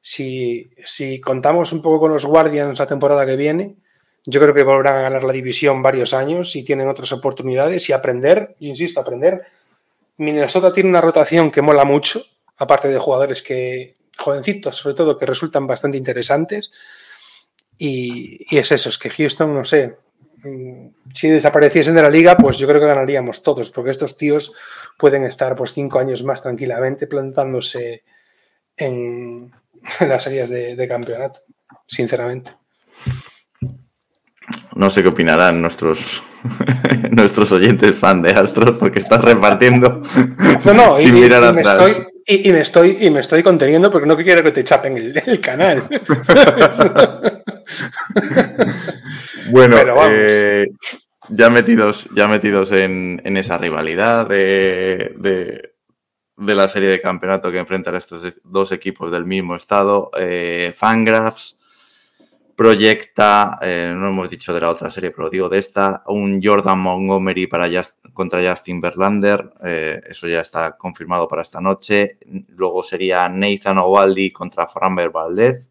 [0.00, 3.76] Si, si contamos un poco con los Guardians la temporada que viene,
[4.24, 7.92] yo creo que volverán a ganar la división varios años y tienen otras oportunidades y
[7.92, 9.46] aprender, insisto, aprender.
[10.18, 12.22] Minnesota tiene una rotación que mola mucho,
[12.56, 16.72] aparte de jugadores que, jovencitos sobre todo, que resultan bastante interesantes.
[17.78, 19.96] Y, es eso, es que Houston, no sé,
[20.44, 24.54] mm, si desapareciesen de la liga, pues yo creo que ganaríamos todos, porque estos tíos
[24.98, 28.04] pueden estar pues cinco años más tranquilamente plantándose
[28.76, 29.50] en,
[30.00, 31.40] las series de campeonato,
[31.88, 32.61] sinceramente.
[34.74, 36.22] No sé qué opinarán nuestros,
[37.10, 40.02] nuestros oyentes fan de Astros porque estás repartiendo.
[40.64, 43.90] No, no, sin y, mirar y Me estoy, y, me estoy, y me estoy conteniendo
[43.90, 45.84] porque no quiero que te chapen el, canal.
[49.50, 49.76] bueno,
[50.10, 50.68] eh,
[51.28, 57.96] ya metidos, ya metidos en, esa rivalidad de, de, la serie de campeonato que enfrentan
[57.96, 61.56] estos dos equipos del mismo estado, eh, Fangraphs
[62.56, 66.78] proyecta, eh, no hemos dicho de la otra serie, pero digo de esta, un Jordan
[66.78, 67.68] Montgomery para
[68.12, 72.18] contra Justin Verlander, eh, eso ya está confirmado para esta noche.
[72.48, 75.66] Luego sería Nathan Ovaldi contra Framber Valdez.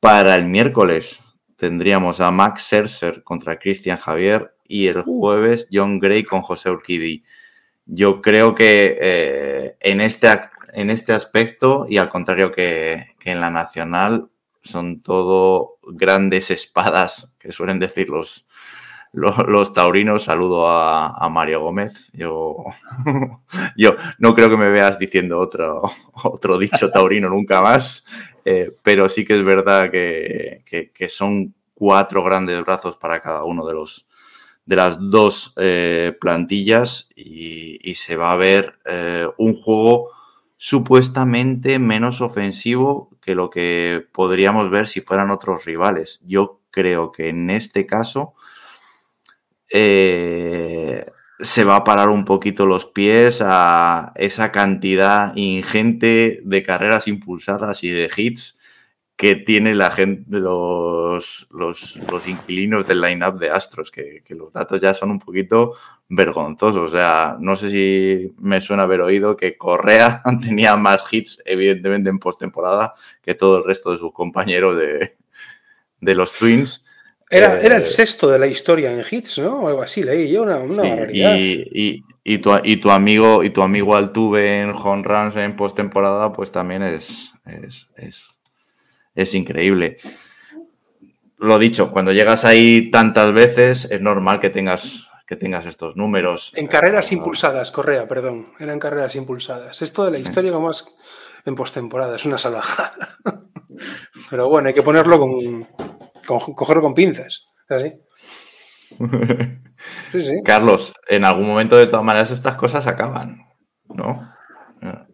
[0.00, 1.20] Para el miércoles
[1.56, 5.02] tendríamos a Max Scherzer contra Christian Javier y el uh.
[5.04, 7.24] jueves John Gray con José Urquidi.
[7.86, 10.28] Yo creo que eh, en, este,
[10.72, 14.30] en este aspecto, y al contrario que, que en la nacional,
[14.64, 18.46] son todo grandes espadas, que suelen decir los,
[19.74, 22.10] taurinos, saludo a, Mario Gómez.
[22.12, 22.56] Yo,
[23.76, 25.82] yo no creo que me veas diciendo otro,
[26.24, 28.06] otro dicho taurino nunca más,
[28.44, 30.62] eh, pero sí que es verdad que,
[31.08, 34.06] son cuatro grandes brazos para cada uno de los
[34.66, 40.10] de las dos eh, plantillas y, se va a ver eh, un juego
[40.66, 46.22] supuestamente menos ofensivo que lo que podríamos ver si fueran otros rivales.
[46.24, 48.32] Yo creo que en este caso
[49.70, 51.04] eh,
[51.38, 57.84] se va a parar un poquito los pies a esa cantidad ingente de carreras impulsadas
[57.84, 58.53] y de hits
[59.16, 64.80] que tiene la gente, los, los, los inquilinos del line-up de Astros, que, los datos
[64.80, 65.74] ya son un poquito
[66.08, 66.90] vergonzosos.
[66.90, 72.10] O sea, no sé si me suena haber oído que Correa tenía más hits, evidentemente,
[72.10, 75.16] en postemporada que todo el resto de sus compañeros de,
[76.00, 76.84] de los Twins.
[77.30, 79.60] Era, era, el eh, sexto de la historia en hits, ¿no?
[79.60, 81.36] O algo así, leí yo una, barbaridad.
[81.36, 86.32] Y, y, tu, y, tu, amigo, y tu amigo Altuve en home runs en postemporada,
[86.32, 88.33] pues también es, es, es,
[89.14, 89.98] es increíble.
[91.38, 96.52] Lo dicho, cuando llegas ahí tantas veces, es normal que tengas que tengas estos números.
[96.54, 98.52] En carreras impulsadas, Correa, perdón.
[98.58, 99.80] Eran carreras impulsadas.
[99.80, 100.98] Esto de la historia como más
[101.44, 103.16] en postemporada, es una salvajada.
[104.30, 105.66] Pero bueno, hay que ponerlo con,
[106.54, 107.52] cogerlo con pinzas.
[107.68, 107.92] Así.
[110.10, 110.42] Sí, sí.
[110.42, 113.42] Carlos, en algún momento de todas maneras estas cosas acaban,
[113.92, 114.26] ¿no?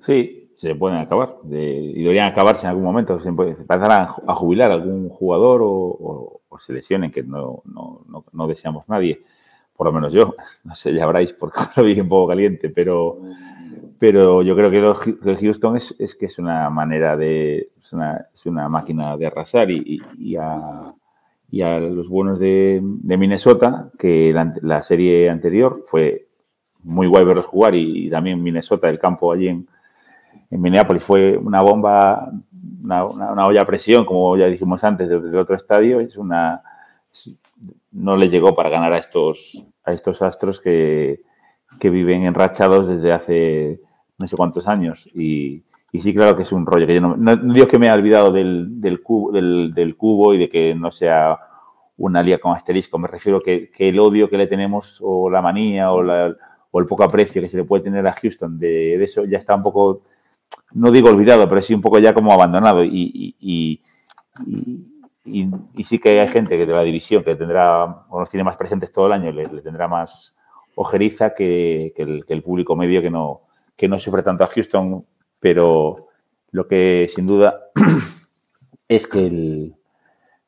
[0.01, 1.37] Sí, se pueden acabar.
[1.49, 3.19] y deberían acabarse en algún momento.
[3.21, 9.23] Se empezarán a jubilar algún jugador o, se lesionen, que no, no, deseamos nadie.
[9.75, 10.35] Por lo menos yo.
[10.65, 13.23] No sé, ya habráis porque lo vi un poco caliente, pero,
[13.99, 17.71] pero yo creo que lo Houston es, es, que es una manera de.
[17.81, 20.93] Es una, es una máquina de arrasar y, y, a,
[21.51, 26.29] y a los buenos de, de Minnesota, que la, serie anterior fue
[26.83, 29.67] muy guay verlos jugar y, también Minnesota, el campo allí en,
[30.51, 32.31] en Minneapolis fue una bomba,
[32.83, 33.05] una,
[33.47, 36.01] olla a presión, como ya dijimos antes, desde otro estadio.
[36.01, 36.63] Es una,
[37.93, 41.21] no le llegó para ganar a estos, a estos astros que,
[41.79, 43.81] que viven enrachados desde hace
[44.19, 45.09] no sé cuántos años.
[45.15, 46.87] Y, y sí, claro que es un rollo.
[46.87, 50.35] Que yo no, no, digo que me haya olvidado del, del, cubo, del, del, cubo
[50.35, 51.39] y de que no sea
[51.97, 52.99] una liga con asterisco.
[52.99, 56.35] Me refiero que, que el odio que le tenemos o la manía o, la,
[56.71, 59.39] o, el poco aprecio que se le puede tener a Houston de, de, eso ya
[59.39, 60.03] está un poco,
[60.73, 62.85] no digo olvidado, pero sí un poco ya como abandonado.
[62.85, 63.81] Y, y,
[65.75, 68.57] y sí que hay gente que de la división que tendrá o nos tiene más
[68.57, 70.35] presentes todo el año, le, tendrá más
[70.75, 73.43] ojeriza que, el, que el público medio que no,
[73.77, 75.05] que no sufre tanto a Houston
[75.39, 76.09] pero
[76.53, 77.71] lo que sin duda
[78.89, 79.75] es que, el,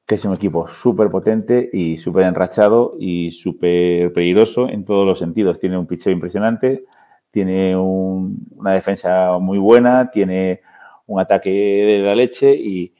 [0.07, 5.19] que es un equipo súper potente y súper enrachado y súper peligroso en todos los
[5.19, 5.59] sentidos.
[5.59, 6.85] Tiene un pitcher impresionante,
[7.33, 10.61] tiene una defensa muy buena, tiene
[11.07, 12.95] un ataque de la leche y,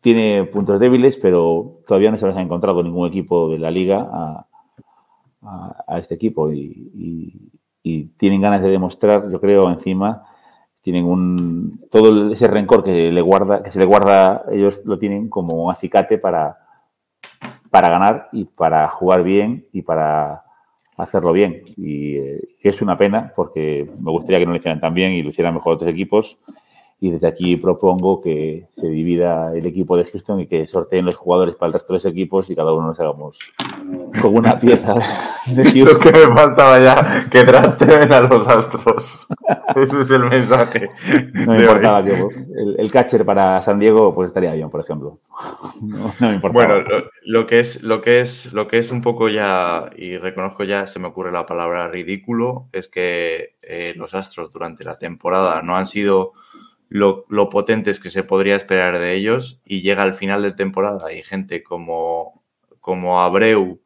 [0.00, 4.08] tiene puntos débiles, pero todavía no se les ha encontrado ningún equipo de la liga
[4.10, 4.46] a,
[5.98, 6.50] este equipo.
[6.50, 7.50] y,
[7.82, 10.24] y tienen ganas de demostrar, yo creo, encima,
[10.82, 15.28] tienen un todo ese rencor que le guarda, que se le guarda, ellos lo tienen
[15.28, 16.58] como un acicate para,
[17.70, 20.44] para ganar y para jugar bien y para
[20.98, 21.62] hacerlo bien.
[21.76, 25.22] Y eh, es una pena porque me gustaría que no lo hicieran tan bien y
[25.22, 26.38] lo hicieran mejor otros equipos
[27.00, 31.14] y desde aquí propongo que se divida el equipo de Houston y que sorteen los
[31.14, 33.38] jugadores para el resto de los equipos y cada uno nos hagamos
[34.20, 34.94] con una pieza
[35.46, 35.84] de Houston.
[35.84, 39.18] Lo que me faltaba ya, que traten a los astros.
[39.76, 40.90] Ese es el mensaje.
[41.34, 42.20] No me importaba que
[42.78, 45.20] el, catcher para San Diego pues estaría bien, por ejemplo.
[45.80, 46.82] No, me importaba.
[46.82, 50.64] Bueno, lo, que es, lo, que es, lo que es un poco ya, y reconozco
[50.64, 55.62] ya, se me ocurre la palabra ridículo, es que eh, los astros durante la temporada
[55.62, 56.32] no han sido
[56.88, 61.12] lo, potentes que se podría esperar de ellos y llega al final de temporada.
[61.12, 62.42] Y gente como,
[62.80, 63.80] como Abreu,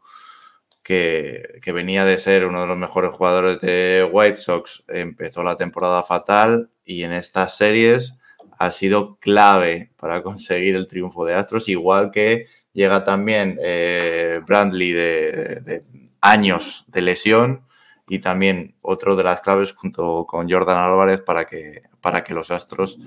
[0.83, 6.03] que, venía de ser uno de los mejores jugadores de White Sox, empezó la temporada
[6.03, 8.15] fatal y en estas series
[8.59, 14.93] ha sido clave para conseguir el triunfo de Astros, igual que llega también eh, Brandley
[14.93, 15.83] de,
[16.20, 17.62] años de lesión
[18.09, 22.51] y también otro de las claves junto con Jordan Álvarez para que, para que los
[22.51, 22.99] Astros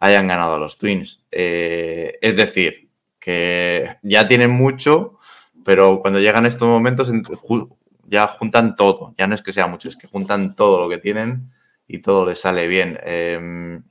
[0.00, 1.24] hayan ganado a los Twins.
[1.30, 2.88] Eh, es decir,
[3.18, 5.18] que ya tienen mucho,
[5.64, 7.12] pero cuando llegan estos momentos
[8.06, 9.14] ya juntan todo.
[9.18, 11.52] Ya no es que sea mucho, es que juntan todo lo que tienen
[11.86, 12.98] y todo les sale bien.
[13.02, 13.82] Em,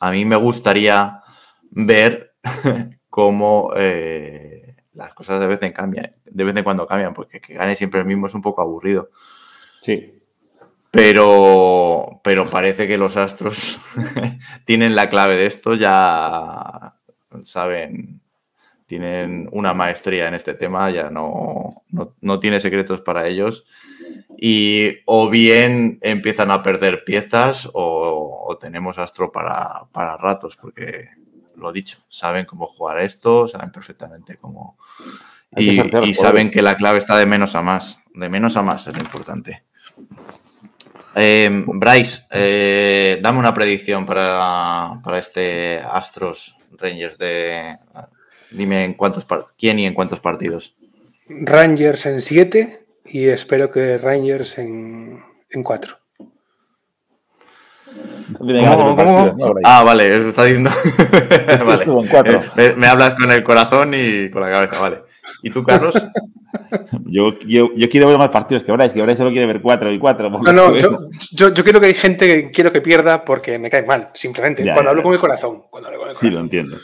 [0.00, 1.22] a mí me gustaría
[1.70, 2.34] ver
[3.10, 7.54] cómo eh, las cosas de vez en cambian, de vez en cuando cambian, porque que
[7.54, 9.10] gane siempre el mismo es un poco aburrido.
[9.90, 10.22] Sí.
[10.92, 13.80] Pero, pero parece que los astros
[14.64, 16.94] tienen la clave de esto, ya
[17.44, 18.20] saben,
[18.86, 21.82] tienen una maestría en este tema, ya no,
[22.20, 23.64] no, tiene secretos para ellos.
[24.36, 31.04] Y o bien empiezan a perder piezas o, tenemos astro para, para ratos, porque
[31.56, 34.76] lo dicho, saben cómo jugar esto, saben perfectamente cómo...
[35.56, 37.98] Y, saben que la clave está de menos a más.
[38.14, 39.64] De menos a más es lo importante.
[41.14, 47.76] Eh, Bryce, eh, dame una predicción para, este Astros Rangers de.
[48.52, 49.26] Dime en cuántos
[49.58, 50.74] quién y en cuántos partidos.
[51.28, 55.22] Rangers en 7 y espero que Rangers en
[55.62, 56.00] 4.
[59.64, 60.70] Ah, vale, está diciendo.
[61.66, 61.86] vale.
[62.56, 65.02] Me, me, hablas con el corazón y con la cabeza, vale.
[65.42, 65.94] ¿Y tú, Carlos?
[67.06, 69.92] Yo, yo, yo, quiero ver más partidos que Bryce, que Bryce solo quiere ver cuatro
[69.92, 70.30] y cuatro.
[70.30, 70.98] No, no, yo,
[71.32, 74.62] yo, yo, quiero que hay gente que quiero que pierda porque me cae mal, simplemente.
[74.72, 75.64] cuando hablo con el corazón.
[75.70, 76.30] Cuando hablo con el corazón.
[76.30, 76.76] Sí, lo entiendo.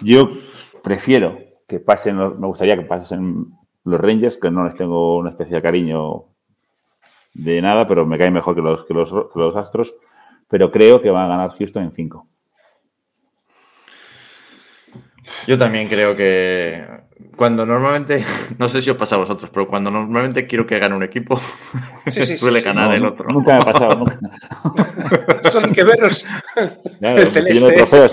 [0.00, 0.30] Yo
[0.82, 1.38] prefiero
[1.68, 3.46] que pasen, me gustaría que pasen
[3.84, 6.24] los Rangers, que no les tengo un especial cariño
[7.34, 9.94] de nada, pero me caen mejor que los, que los, que los Astros.
[10.48, 12.28] Pero creo que van a ganar Houston en cinco.
[15.46, 16.84] Yo también creo que
[17.36, 18.24] cuando normalmente,
[18.58, 21.40] no sé si os pasa a vosotros, pero cuando normalmente quiero que gane un equipo,
[22.36, 23.28] suele ganar el otro.
[23.28, 25.50] Nunca me ha pasado, nunca.
[25.50, 26.26] Son que veros
[27.00, 27.66] el celeste.
[27.66, 28.08] en casa.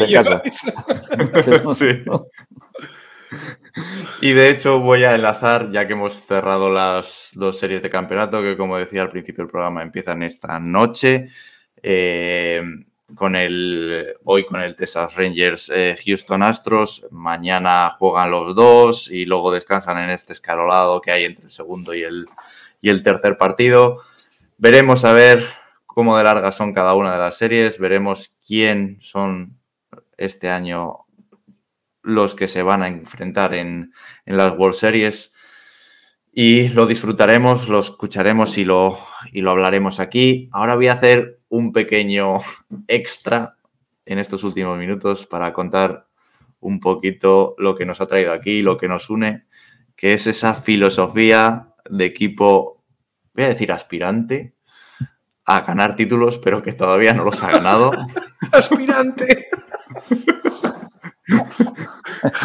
[4.22, 8.42] Y de hecho voy a enlazar, ya que hemos cerrado las dos series de campeonato,
[8.42, 11.30] que como decía al principio del programa empiezan esta noche.
[11.82, 12.62] Eh,
[13.16, 19.26] con el, hoy con el Texas Rangers eh, Houston Astros, mañana juegan los dos y
[19.26, 22.28] luego descansan en este escalolado que hay entre el segundo y el,
[22.82, 24.02] y el tercer partido.
[24.58, 25.46] Veremos a ver
[25.86, 29.60] cómo de largas son cada una de las series, veremos quién son
[30.18, 31.06] este año
[32.02, 33.94] los que se van a enfrentar en,
[34.26, 35.32] en las World Series
[36.32, 39.00] y lo disfrutaremos, lo escucharemos y lo,
[39.32, 40.50] y lo hablaremos aquí.
[40.52, 42.40] Ahora voy a hacer un pequeño
[42.88, 43.58] extra
[44.06, 46.08] en estos últimos minutos para contar
[46.60, 49.46] un poquito lo que nos ha traído aquí, lo que nos une,
[49.96, 52.84] que es esa filosofía de equipo,
[53.34, 54.56] voy a decir aspirante,
[55.46, 57.92] a ganar títulos, pero que todavía no los ha ganado.
[58.52, 59.48] aspirante.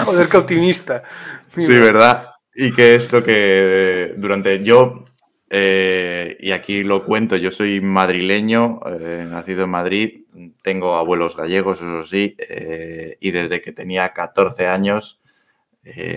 [0.04, 1.02] Joder, qué optimista.
[1.48, 2.30] Sí, ¿verdad?
[2.54, 5.04] Y que es lo que durante yo
[5.50, 10.24] eh, y aquí lo cuento, yo soy madrileño, eh, nacido en Madrid,
[10.62, 15.20] tengo abuelos gallegos, eso sí, eh, y desde que tenía 14 años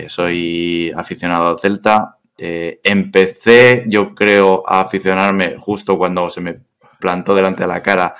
[0.08, 2.16] soy aficionado al Celta.
[2.38, 6.60] empecé, yo creo, a aficionarme justo cuando se me
[6.98, 8.14] plantó delante de la cara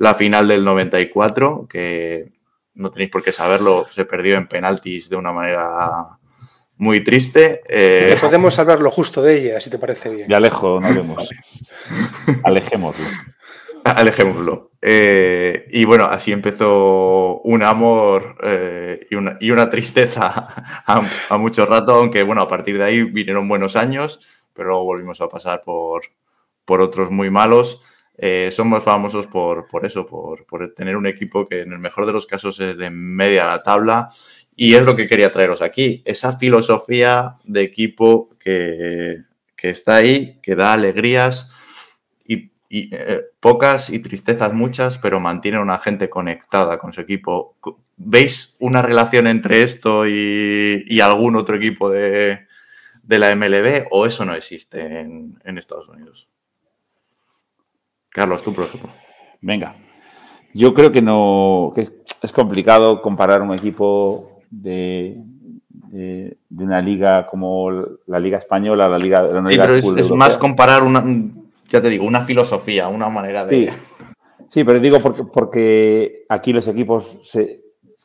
[0.00, 2.32] la final del 94, que
[2.72, 6.18] no tenéis por qué saberlo, se perdió en penaltis de una manera
[6.80, 7.60] muy triste.
[7.68, 8.16] Eh...
[8.18, 10.28] Podemos hablar lo justo de ella, si te parece bien.
[10.28, 11.28] Ya alejo, no hablemos.
[12.42, 13.04] Alejémoslo.
[13.84, 14.70] Alejémoslo.
[14.80, 20.54] Eh, y bueno, así empezó un amor eh, y, una, y, una, tristeza
[20.86, 24.18] a, mucho rato, aunque bueno, a partir de ahí vinieron buenos años,
[24.54, 26.04] pero luego volvimos a pasar por,
[26.64, 27.82] por otros muy malos.
[28.16, 32.06] Eh, somos famosos por, por eso, por, por, tener un equipo que en el mejor
[32.06, 34.08] de los casos es de media la tabla
[34.62, 39.22] y es lo que quería traeros aquí, esa filosofía de equipo que,
[39.56, 41.48] está ahí, que da alegrías
[42.26, 47.56] y, eh, pocas y tristezas muchas, pero mantiene a una gente conectada con su equipo.
[47.96, 52.46] ¿Veis una relación entre esto y, algún otro equipo de,
[53.08, 56.28] la MLB o eso no existe en, Estados Unidos?
[58.10, 58.90] Carlos, tú, por ejemplo.
[59.40, 59.74] Venga.
[60.52, 61.88] Yo creo que no, que
[62.22, 65.16] es complicado comparar un equipo de,
[65.90, 67.70] de, una liga como
[68.06, 71.02] la Liga Española, la Liga, la sí, pero es, más comparar una,
[71.68, 73.72] ya te digo, una filosofía, una manera de.
[74.50, 77.60] Sí, pero digo porque, porque aquí los equipos se,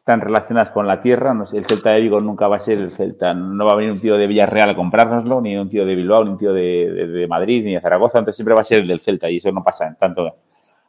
[0.05, 1.35] están relacionados con la tierra.
[1.51, 3.33] el Celta de Vigo nunca va a ser el Celta.
[3.33, 6.23] No va a venir un tío de Villarreal a comprárnoslo, ni un tío de Bilbao,
[6.23, 8.19] ni un tío de, de, Madrid, ni de Zaragoza.
[8.19, 10.35] Entonces siempre va a ser el del Celta y eso no pasa tanto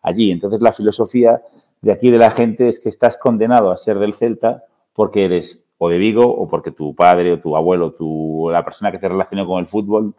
[0.02, 0.30] allí.
[0.30, 1.40] Entonces la filosofía
[1.80, 4.64] de aquí de la gente es que estás condenado a ser del Celta
[4.96, 8.90] porque eres o de Vigo o porque tu padre o tu abuelo, tu, la persona
[8.90, 10.14] que te relacionó con el fútbol,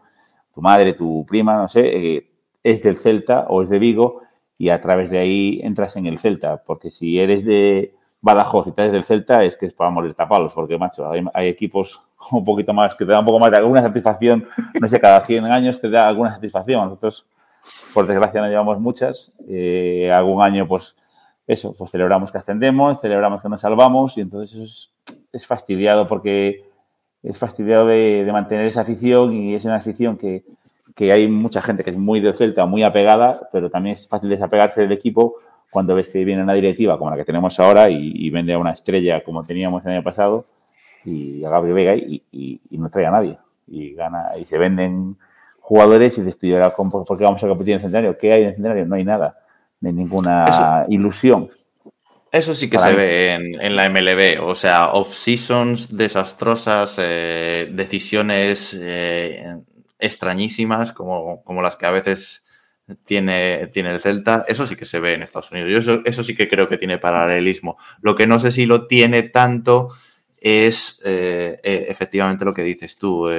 [0.53, 2.31] tu madre, tu prima, no sé, eh,
[2.63, 4.21] es del Celta o es de Vigo
[4.57, 6.63] y a través de ahí entras en el Celta.
[6.65, 10.53] Porque si eres de Badajoz y estás del Celta es que es para morir tapados,
[10.53, 13.81] porque, macho, hay, equipos un poquito más, que te da un poco más de alguna
[13.81, 14.47] satisfacción,
[14.79, 16.85] no sé, cada 100 años te da alguna satisfacción.
[16.85, 17.25] Nosotros,
[17.93, 19.35] por desgracia, no llevamos muchas.
[19.47, 20.95] Eh, algún año, pues,
[21.47, 24.91] eso, pues celebramos que ascendemos, celebramos que nos salvamos y entonces
[25.31, 26.65] es, fastidiado porque
[27.23, 30.43] es fastidiado de, mantener esa afición y es una afición que,
[30.93, 34.29] que, hay mucha gente que es muy de Celta, muy apegada, pero también es fácil
[34.29, 35.35] desapegarse del equipo
[35.71, 38.71] cuando ves que viene una directiva como la que tenemos ahora y, vende a una
[38.71, 40.45] estrella como teníamos el año pasado
[41.05, 43.37] y a Gabriel Vega y, no trae a nadie
[43.67, 45.17] y gana y se venden
[45.59, 46.39] jugadores y dices
[46.75, 48.17] ¿por qué vamos a competir en el Centenario?
[48.17, 48.85] ¿Qué hay en el Centenario?
[48.85, 49.37] No hay nada,
[49.83, 51.49] hay ninguna ilusión.
[52.31, 59.55] Eso sí que se ve en, la MLB, o sea, off-seasons desastrosas, eh, decisiones eh,
[59.97, 62.43] extrañísimas como, como, las que a veces
[63.05, 65.71] tiene, tiene el Celta, eso sí que se ve en Estados Unidos.
[65.71, 67.77] Yo eso, eso sí que creo que tiene paralelismo.
[68.01, 69.93] Lo que no sé si lo tiene tanto
[70.37, 73.29] es eh, efectivamente lo que dices tú,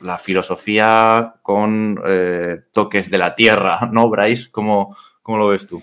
[0.00, 2.00] la filosofía con
[2.72, 4.50] toques de la tierra, ¿no, Bryce?
[4.50, 5.82] ¿Cómo, cómo lo ves tú?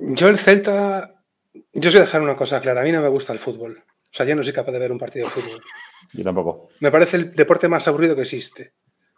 [0.00, 1.14] Yo el Celta,
[1.72, 3.82] yo os voy a dejar una cosa clara, a mí no me gusta el fútbol.
[4.10, 5.60] O sea, yo no soy capaz de ver un partido de fútbol.
[6.12, 6.68] Yo tampoco.
[6.80, 8.72] Me parece el deporte más aburrido que existe.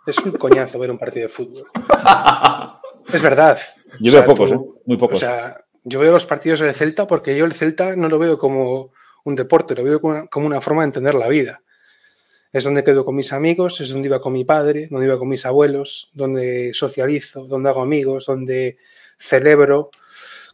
[0.07, 1.67] Es un coñazo ver un partido de fútbol.
[3.13, 3.59] es verdad.
[4.01, 4.59] Yo veo pocos, ¿eh?
[4.87, 5.17] muy pocos.
[5.17, 8.39] O sea, yo veo los partidos del Celta porque yo el Celta no lo veo
[8.39, 8.93] como
[9.25, 11.63] un deporte, lo veo como una, forma de entender la vida.
[12.53, 15.29] Es donde quedo con mis amigos, es donde iba con mi padre, donde iba con
[15.29, 18.79] mis abuelos, donde socializo, donde hago amigos, donde
[19.19, 19.91] celebro,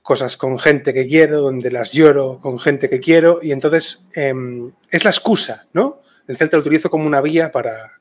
[0.03, 4.73] cosas con gente que quiero, donde las lloro con gente que quiero, y entonces em,
[4.91, 6.03] es la excusa, ¿no?
[6.29, 7.93] El Celta lo utilizo como una vía para,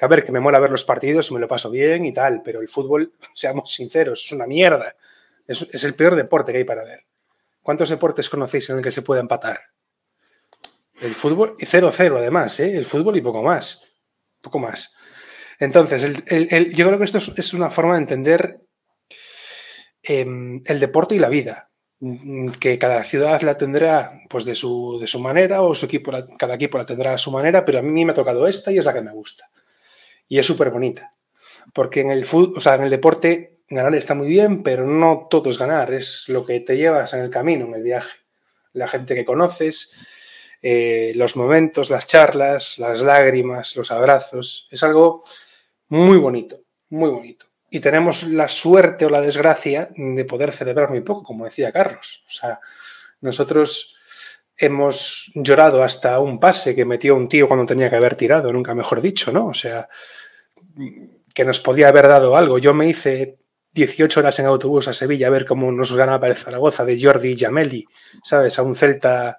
[0.00, 2.60] a ver, que me mola ver los partidos, me lo paso bien y tal, pero
[2.60, 4.94] el fútbol, seamos sinceros, es una mierda.
[5.46, 7.04] Es, el peor deporte que hay para ver.
[7.62, 9.60] ¿Cuántos deportes conocéis en el que se puede empatar?
[11.00, 12.76] El fútbol, y 0-0 además, ¿eh?
[12.76, 13.92] El fútbol y poco más.
[14.40, 14.96] Poco más.
[15.58, 18.66] Entonces, yo creo que esto es una forma de entender
[20.08, 21.68] Em, el deporte y la vida,
[21.98, 26.12] mm, que cada ciudad la tendrá pues de su, de su manera o su equipo,
[26.38, 28.78] cada equipo la tendrá a su manera, pero a mí me ha tocado esta y
[28.78, 29.50] es la que me gusta.
[30.28, 31.12] Y es súper bonita,
[31.72, 35.26] porque en el fútbol, o sea, en el deporte ganar está muy bien, pero no
[35.28, 38.18] todo es ganar, es lo que te llevas en el camino, en el viaje,
[38.74, 39.98] la gente que conoces,
[40.68, 45.22] eh, los momentos, las charlas, las lágrimas, los abrazos, es algo
[45.88, 51.00] muy bonito, muy bonito y tenemos la suerte o la desgracia de poder celebrar muy
[51.00, 52.24] poco, como decía Carlos.
[52.26, 52.60] O sea,
[53.20, 53.96] nosotros
[54.56, 58.74] hemos llorado hasta un pase que metió un tío cuando tenía que haber tirado, nunca
[58.74, 59.48] mejor dicho, ¿no?
[59.48, 59.88] O sea,
[61.34, 62.58] que nos podía haber dado algo.
[62.58, 63.38] Yo me hice
[63.72, 67.32] 18 horas en autobús a Sevilla a ver cómo nos ganaba el Zaragoza de Jordi
[67.32, 67.84] y Jameli,
[68.22, 68.58] ¿sabes?
[68.58, 69.38] A un Celta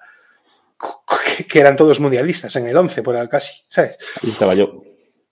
[1.45, 3.97] que eran todos mundialistas en el 11, por casi, ¿sabes?
[4.23, 4.81] Y estaba yo.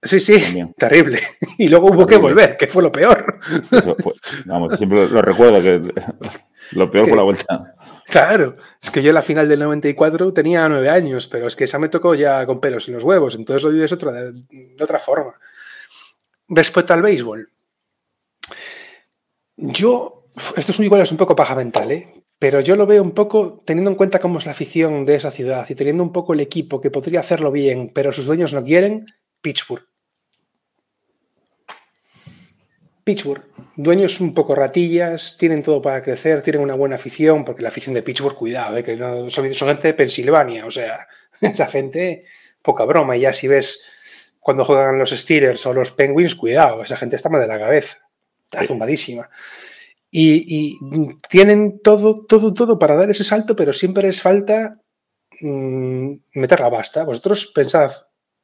[0.02, 0.36] Sí, sí,
[0.78, 1.20] terrible.
[1.58, 3.40] Y luego hubo que volver, que fue lo peor.
[4.46, 5.80] vamos, siempre lo, recuerdo, que
[6.72, 7.76] lo peor fue la vuelta.
[8.06, 11.64] Claro, es que yo en la final del 94 tenía nueve años, pero es que
[11.64, 15.00] esa me tocó ya con pelos en los huevos, entonces lo vives otra, de, otra
[15.00, 15.34] forma.
[16.50, 17.50] Respecto al béisbol,
[19.56, 20.28] yo,
[20.58, 22.25] esto es igual, es un poco paja mental, ¿eh?
[22.40, 25.32] Pero yo lo veo un poco teniendo en cuenta cómo es la afición de esa
[25.32, 28.64] ciudad y teniendo un poco el equipo que podría hacerlo bien, pero sus dueños no
[28.64, 29.06] quieren,
[29.42, 29.86] Pittsburgh.
[33.06, 33.44] Pittsburgh,
[33.76, 37.94] dueños un poco ratillas, tienen todo para crecer, tienen una buena afición, porque la afición
[37.94, 41.08] de Pittsburgh, cuidado, eh, que son, gente de Pensilvania, o sea,
[41.42, 42.26] esa gente,
[42.64, 46.98] poca broma, y ya si ves cuando juegan los Steelers o los Penguins, cuidado, esa
[46.98, 48.10] gente está mal de la cabeza,
[48.44, 49.30] está zumbadísima.
[50.18, 50.78] Y,
[51.30, 54.80] tienen todo, todo, todo para dar ese salto, pero siempre les falta
[55.42, 57.04] mm, meter la basta.
[57.04, 57.92] Vosotros pensad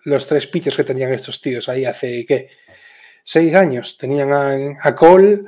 [0.04, 2.50] los tres pitchers que tenían estos tíos ahí hace, ¿qué?
[3.24, 3.98] seis años.
[3.98, 5.44] Tenían a, Cole,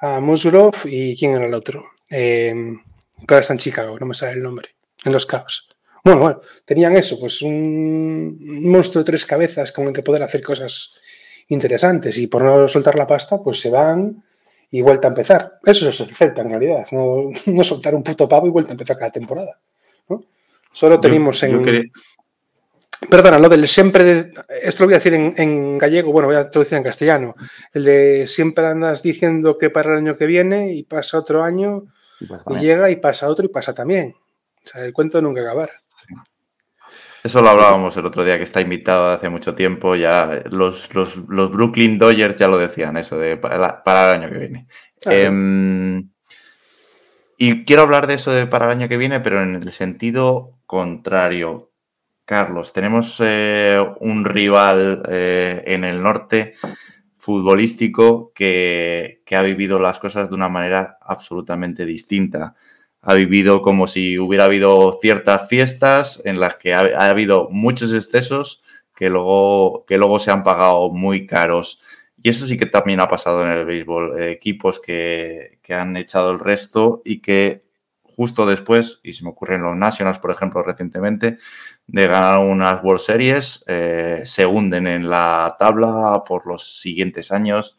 [0.00, 1.84] a Musgrove y ¿quién era el otro?
[2.10, 2.54] Eh,
[3.28, 4.70] está en Chicago, no me sale el nombre,
[5.04, 5.68] en los Cavs.
[6.02, 8.36] Bueno, bueno, tenían eso, pues un
[8.68, 10.94] monstruo de tres cabezas con el que poder hacer cosas
[11.48, 14.24] interesantes y por no soltar la pasta, pues se van
[14.70, 15.58] y vuelta a empezar.
[15.64, 18.98] Eso es el Celta en realidad, no, soltar un puto pavo y vuelta a empezar
[18.98, 19.58] cada temporada.
[20.72, 21.90] Solo tenemos en...
[23.08, 26.78] Perdona, lo del siempre, esto lo voy a decir en, gallego, bueno, voy a traducir
[26.78, 27.36] en castellano.
[27.72, 31.84] El de siempre andas diciendo que para el año que viene y pasa otro año
[32.50, 34.16] y, llega y pasa otro y pasa también.
[34.64, 35.70] O sea, el cuento nunca acabar.
[37.24, 39.96] Eso lo hablábamos el otro día, que está invitado hace mucho tiempo.
[39.96, 40.88] Ya los,
[41.26, 44.66] Brooklyn Dodgers ya lo decían, eso de para, el año que viene.
[45.04, 46.10] Em,
[47.36, 50.58] y quiero hablar de eso de para el año que viene, pero en el sentido
[50.66, 51.68] contrario
[52.28, 56.56] Carlos, tenemos eh, un rival eh, en el norte
[57.16, 62.54] futbolístico que, que, ha vivido las cosas de una manera absolutamente distinta.
[63.00, 67.92] Ha vivido como si hubiera habido ciertas fiestas en las que ha, ha habido muchos
[67.92, 68.62] excesos
[68.94, 71.80] que luego, que luego se han pagado muy caros.
[72.20, 74.20] Y eso sí que también ha pasado en el béisbol.
[74.20, 77.68] Eh, equipos que, que, han echado el resto y que
[78.18, 81.38] justo después, y se me ocurren los Nationals, por ejemplo, recientemente,
[81.86, 87.78] de ganar unas World Series, eh, se hunden en la tabla por los siguientes años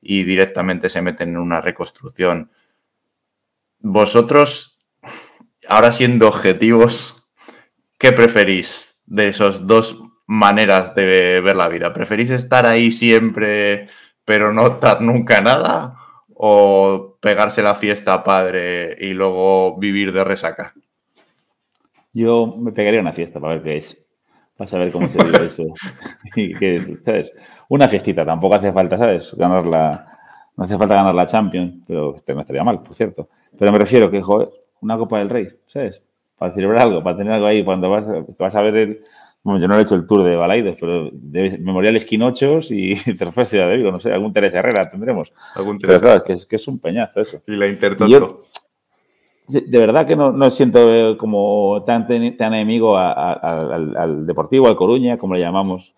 [0.00, 2.50] y directamente se meten en una reconstrucción.
[3.80, 4.78] Vosotros,
[5.68, 7.26] ahora siendo objetivos,
[7.98, 11.92] ¿qué preferís de esos dos maneras de ver la vida?
[11.92, 13.88] ¿Preferís estar ahí siempre
[14.26, 15.96] pero no estar nunca nada?
[16.34, 20.74] ¿O pegarse la fiesta padre y luego vivir de resaca?
[22.12, 23.98] Yo me pegaría una fiesta para ver qué es.
[24.56, 25.62] Para saber cómo se vive eso.
[26.36, 27.32] y qué es, ¿sabes?
[27.68, 29.34] Una fiestita, tampoco hace falta, ¿sabes?
[29.34, 30.15] Ganar la.
[30.56, 33.28] No hace falta ganar la Champions, pero este no estaría mal, por cierto.
[33.58, 34.48] Pero me refiero que, joder,
[34.80, 36.02] una Copa del Rey, ¿sabes?
[36.38, 38.04] Para celebrar algo, para tener algo ahí cuando vas,
[38.38, 39.00] vas a ver el.
[39.42, 43.46] Bueno, yo no he hecho el tour de Balaidos, pero de Memorial Esquinochos y Tercer
[43.46, 45.32] Ciudad de Vigo, no sé, algún Teresa Herrera tendremos.
[45.54, 47.42] ¿Algún pero claro, es que, es que es un peñazo eso.
[47.46, 48.42] Y la Intertoto
[49.48, 54.66] de verdad que no, no siento como tan, tan enemigo a, a, al, al, Deportivo,
[54.66, 55.94] al Coruña, como le llamamos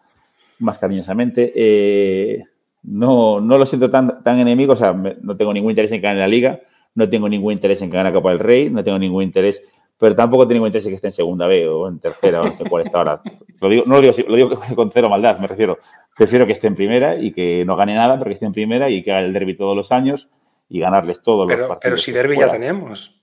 [0.59, 1.53] más cariñosamente.
[1.55, 2.45] Eh,
[2.91, 6.07] no, no lo siento tan, tan enemigo, o sea, no tengo ningún interés en que
[6.07, 6.61] gane la Liga,
[6.95, 9.63] no tengo ningún interés en que gane la Copa del Rey, no tengo ningún interés,
[9.99, 12.45] pero tampoco tengo ningún interés en que esté en segunda B o en tercera, o
[12.45, 13.21] no sé cuál está ahora.
[13.61, 15.79] Lo digo, no lo digo, lo digo con cero maldad, me refiero.
[16.17, 18.91] Prefiero que esté en primera y que no gane nada, pero que esté en primera
[18.91, 20.29] y que haga el derby todos los años
[20.69, 21.91] y ganarles todos pero, los partidos.
[21.91, 23.23] Pero si derby ya tenemos.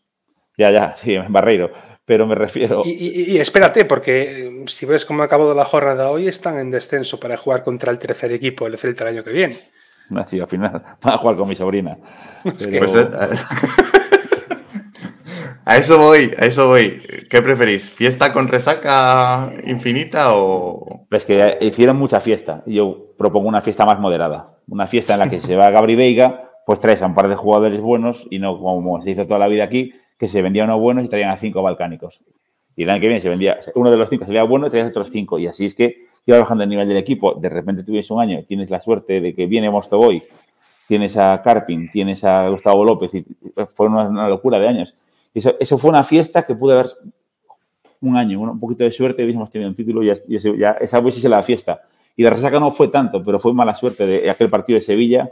[0.58, 1.72] Ya, ya, sí, en Barreiro.
[2.06, 2.82] Pero me refiero.
[2.86, 6.70] Y, y, y, espérate, porque si ves cómo ha acabado la jornada hoy, están en
[6.70, 9.58] descenso para jugar contra el tercer equipo, el Celta, el año que viene.
[10.28, 11.98] Sí, al final van a jugar con mi sobrina.
[12.44, 12.78] Es que...
[12.78, 12.96] pues,
[15.66, 17.02] a eso voy, a eso voy.
[17.28, 17.90] ¿Qué preferís?
[17.90, 21.08] ¿Fiesta con resaca infinita o.?
[21.10, 22.62] Es que hicieron mucha fiesta.
[22.68, 24.60] Yo propongo una fiesta más moderada.
[24.68, 27.36] Una fiesta en la que se va Gabri Veiga, pues traes a un par de
[27.36, 29.94] jugadores buenos y no como se hizo toda la vida aquí,
[30.26, 32.20] que se vendía unos buenos y traían a cinco balcánicos.
[32.76, 34.90] Y el año que viene se vendía, uno de los cinco salía bueno y traías
[34.90, 35.38] otros cinco.
[35.38, 37.36] Y así es que iba bajando el nivel del equipo.
[37.36, 40.24] De repente tuvieses un año, tienes la suerte de que viene Mostoboy,
[40.88, 43.26] tienes a Carpin, tienes a Gustavo López, y
[43.76, 44.96] fue una, locura de años.
[45.34, 46.90] Y eso, eso, fue una fiesta que pude haber
[48.02, 50.16] un año, un poquito de suerte, hubiésemos tenido un título y, ya,
[50.58, 51.82] ya, esa hubiese la fiesta.
[52.18, 55.30] Y la resaca no fue tanto, pero fue mala suerte de aquel partido de Sevilla,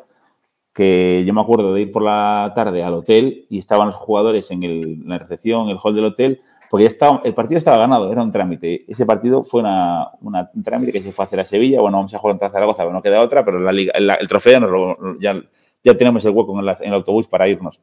[0.73, 4.49] que yo me acuerdo de ir por la tarde al hotel y estaban los jugadores
[4.51, 7.77] en, el, en la recepción, en el hall del hotel, porque estaba, el partido estaba
[7.77, 8.83] ganado, era un trámite.
[8.87, 11.97] Ese partido fue una, una, un trámite que se fue a hacer a Sevilla, bueno,
[11.97, 15.19] vamos a jugar contra Zaragoza, no queda otra, pero la liga, el trofeo nos lo,
[15.19, 15.39] ya,
[15.83, 17.79] ya tenemos el hueco en, la, en, el autobús para irnos.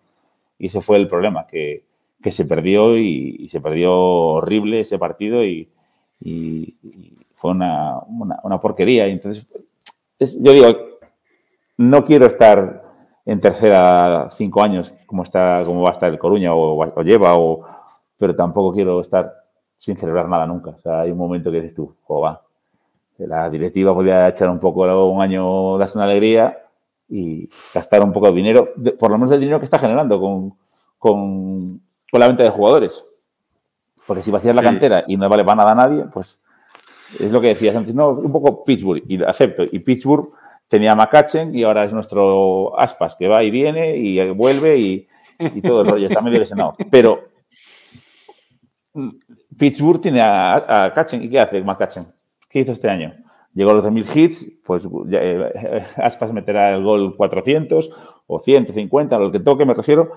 [0.58, 1.84] Y ese fue el problema, que,
[2.20, 5.68] que se perdió y, y, se perdió horrible ese partido y,
[6.20, 9.06] y, y fue una, una, una, porquería.
[9.06, 9.46] Y entonces,
[10.18, 10.66] es, yo digo,
[11.80, 12.82] no quiero estar
[13.24, 17.38] en tercera cinco años como está como va a estar el Coruña o, o lleva
[17.38, 17.64] o
[18.18, 19.32] pero tampoco quiero estar
[19.78, 20.70] sin celebrar nada nunca.
[20.70, 22.42] O sea hay un momento que dices tú oh, va
[23.16, 26.58] la directiva podría echar un poco un año darse una alegría
[27.08, 30.54] y gastar un poco de dinero por lo menos el dinero que está generando con,
[30.98, 31.80] con,
[32.10, 33.04] con la venta de jugadores.
[34.06, 36.38] Porque si vacías la cantera y no vale para nada a nadie pues
[37.18, 40.30] es lo que decías antes no un poco Pittsburgh y acepto y Pittsburgh
[40.70, 45.08] tenía McCutchen y ahora es nuestro Aspas, que va y viene y vuelve y,
[45.40, 46.74] y todo el rollo, está medio lesionado.
[46.90, 47.24] Pero
[49.58, 52.06] Pittsburgh tiene a, a ¿y qué hace McCutchen?
[52.48, 53.12] ¿Qué hizo este año?
[53.52, 57.90] Llegó a los 2000 hits, pues eh, Aspas meterá el gol 400
[58.28, 60.12] o 150, lo que toque, me refiero,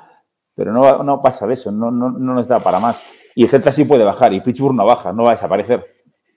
[0.54, 3.02] pero no, no pasa de eso, no, no, no nos da para más.
[3.34, 5.82] Y el Celta sí puede bajar y Pittsburgh no baja, no va a desaparecer.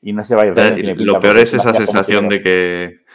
[0.01, 1.01] Y no se va a ir.
[1.01, 3.06] Lo peor es esa sensación de que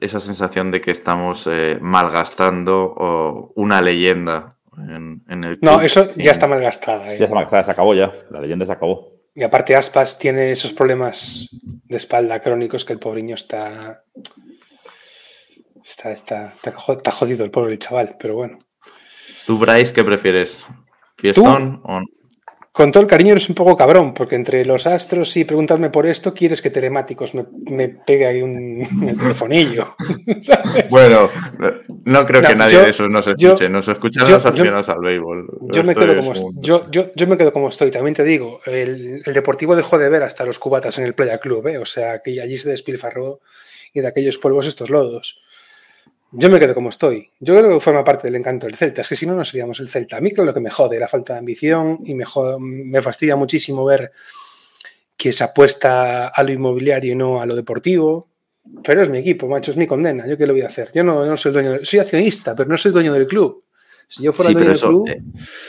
[0.00, 5.72] esa sensación de que estamos eh, malgastando o una leyenda en, en, el club.
[5.72, 7.14] No, eso ya está malgastada.
[7.14, 7.18] Eh.
[7.18, 8.12] Ya está malgastada, se acabó ya.
[8.30, 9.12] La leyenda se acabó.
[9.34, 11.48] Y aparte Aspas tiene esos problemas
[11.84, 14.04] de espalda crónicos que el pobreño está...
[15.84, 18.58] Está, está, está jodido el pobre chaval, pero bueno.
[19.46, 20.56] ¿Tú, Bryce, qué prefieres?
[21.16, 22.06] ¿Fiestón o no?
[22.72, 26.06] Con todo el cariño eres un poco cabrón, porque entre los astros y preguntarme por
[26.06, 27.44] esto, quieres que telemáticos me,
[27.88, 28.82] pegue ahí un,
[29.18, 29.94] telefonillo.
[30.90, 31.28] Bueno,
[32.04, 35.46] no creo que nadie de esos nos escuche, nos escuchan los aficionados al béisbol.
[35.72, 39.76] Yo me, quedo como, yo, yo, me quedo como estoy, también te digo, el, Deportivo
[39.76, 41.78] dejó de ver hasta los cubatas en el Playa Club, ¿eh?
[41.78, 43.40] o sea, que allí se despilfarró
[43.92, 45.42] y de aquellos polvos estos lodos.
[46.32, 47.30] Yo me quedo como estoy.
[47.40, 49.02] Yo creo que forma parte del encanto del Celta.
[49.02, 50.16] Es que si no, no seríamos el Celta.
[50.16, 52.24] A mí creo lo que me jode, la falta de ambición y me,
[52.58, 54.12] me fastidia muchísimo ver
[55.16, 58.28] que se apuesta a lo inmobiliario y no a lo deportivo.
[58.82, 60.26] Pero es mi equipo, macho, es mi condena.
[60.26, 60.90] ¿Yo qué lo voy a hacer?
[60.94, 63.64] Yo no, no soy dueño, soy accionista, pero no soy dueño del club.
[64.08, 65.08] Si yo fuera dueño del club.
[65.08, 65.22] Eh,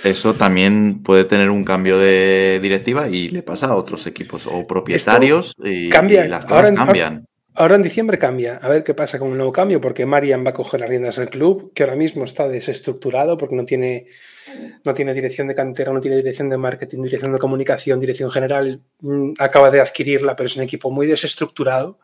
[0.03, 4.65] eso también puede tener un cambio de directiva y le pasa a otros equipos o
[4.65, 7.13] propietarios y, cambia, las cosas cambian.
[7.13, 10.49] Ahora en diciembre cambia, a ver qué pasa con el nuevo cambio, porque Marian va
[10.49, 14.07] a coger las riendas del club, que ahora mismo está desestructurado porque no tiene,
[14.83, 18.81] no tiene dirección de cantera, no tiene dirección de marketing, dirección de comunicación, dirección general,
[19.01, 21.99] mm, acaba de adquirirla, pero es un equipo muy desestructurado.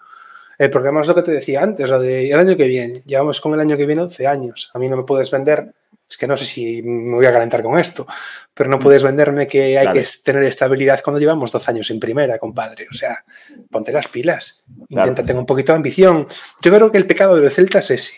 [0.57, 3.01] El problema es lo que te decía antes, lo de el año que viene.
[3.05, 4.69] Llevamos con el año que viene 11 años.
[4.73, 5.73] A mí no me puedes vender
[6.09, 8.07] es que no sé si me voy a calentar con esto,
[8.53, 12.39] pero no puedes venderme que hay que tener estabilidad cuando llevamos 12 años en primera,
[12.39, 12.87] compadre.
[12.89, 13.23] O sea,
[13.69, 16.25] ponte las pilas, intenta tener un poquito de ambición.
[16.61, 18.13] Yo creo que el pecado del Celta es ese,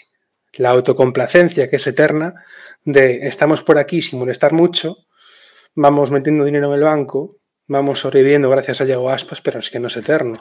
[0.53, 2.45] la autocomplacencia que es eterna
[2.85, 4.97] de estamos por aquí sin molestar mucho,
[5.75, 9.79] vamos metiendo dinero en el banco, vamos sobreviviendo gracias a Yago Aspas, pero es que
[9.79, 10.39] no es eterno.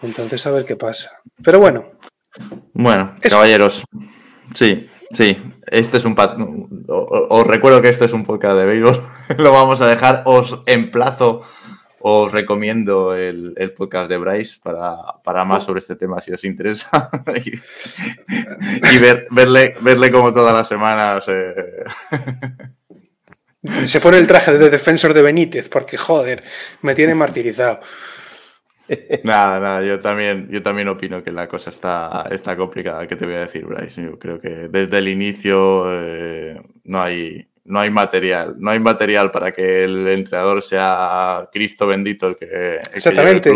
[0.00, 1.10] Entonces, a ver qué pasa.
[1.42, 1.92] Pero bueno.
[2.74, 3.82] Bueno, caballeros,
[4.54, 5.38] sí, Sí,
[5.70, 6.14] este es un
[6.88, 9.02] os recuerdo que esto es un podcast de béisbol.
[9.38, 10.22] Lo vamos a dejar.
[10.24, 11.42] Os emplazo,
[12.00, 17.10] os recomiendo el, podcast de Bryce para, más sobre este tema si os interesa.
[17.44, 18.98] y,
[19.30, 21.24] verle, verle como todas las semanas.
[23.84, 26.44] Se pone el traje de defensor de Benítez, porque joder,
[26.82, 27.80] me tiene martirizado.
[29.24, 33.06] Nada, nada, yo también, yo también opino que la cosa está, está complicada.
[33.06, 34.02] ¿Qué te voy a decir, Bryce?
[34.02, 38.54] Yo creo que desde el inicio eh, no, hay, no hay material.
[38.58, 42.80] No hay material para que el entrenador sea Cristo bendito el que.
[42.94, 43.52] Exactamente.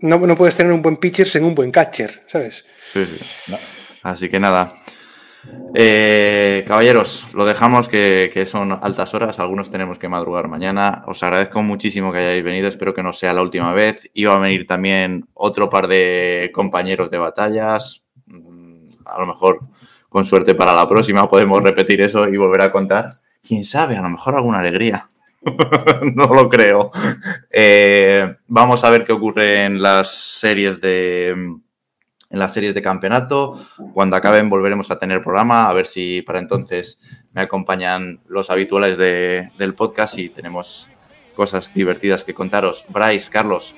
[0.00, 2.64] No, no, puedes tener un buen pitcher sin un buen catcher, ¿sabes?
[2.92, 3.54] Sí, sí.
[4.02, 4.72] Así que nada,
[5.74, 11.04] eh, caballeros, lo dejamos que, son altas horas, algunos tenemos que madrugar mañana.
[11.06, 14.10] Os agradezco muchísimo que hayáis venido, espero que no sea la última vez.
[14.14, 18.02] Iba a venir también otro par de compañeros de batallas.
[18.26, 19.60] Mm, a lo mejor,
[20.08, 23.08] con suerte para la próxima, podemos repetir eso y volver a contar.
[23.46, 25.08] Quién sabe, a lo mejor alguna alegría.
[26.14, 26.90] no lo creo.
[27.50, 31.60] Eh, vamos a ver qué ocurre en las series de
[32.30, 33.60] en las series de campeonato.
[33.92, 37.00] Cuando acaben volveremos a tener programa, a ver si para entonces
[37.32, 40.88] me acompañan los habituales del podcast y tenemos
[41.34, 42.84] cosas divertidas que contaros.
[42.88, 43.74] Bryce, Carlos,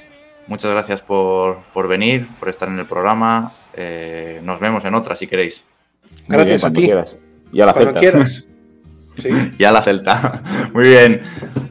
[0.47, 3.55] muchas gracias por, venir, por estar en el programa.
[3.74, 5.65] Eh, nos vemos en otra si queréis.
[6.29, 6.91] Gracias a ti.
[7.53, 8.49] Y a la Cuando quieras.
[9.59, 10.43] Y a la Celta.
[10.74, 11.22] Muy bien.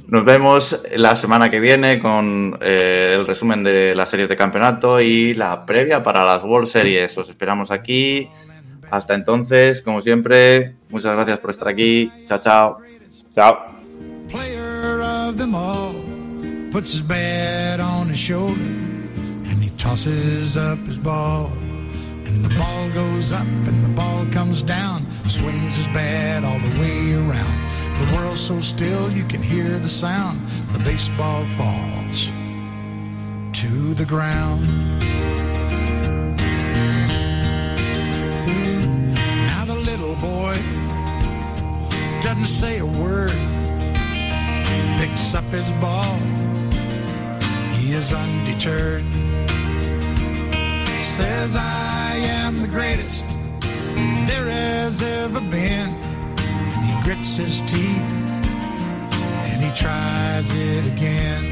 [0.07, 4.99] Nos vemos la semana que viene con eh, el resumen de las series de campeonato
[4.99, 7.17] y la previa para las World Series.
[7.17, 8.27] Os esperamos aquí.
[8.89, 12.11] Hasta entonces, como siempre, muchas gracias por estar aquí.
[12.27, 12.77] Chao, chao.
[13.33, 13.57] Chao.
[22.93, 27.99] Goes up and the ball comes down, swings his bat all the way around.
[27.99, 30.41] The world's so still you can hear the sound.
[30.73, 32.25] The baseball falls
[33.61, 34.67] to the ground.
[39.47, 40.55] Now the little boy
[42.21, 43.31] doesn't say a word,
[44.99, 46.17] picks up his ball.
[47.77, 49.05] He is undeterred
[51.01, 53.25] says I am the greatest
[54.27, 55.89] there has ever been.
[56.73, 58.07] And he grits his teeth
[59.49, 61.45] and he tries it again.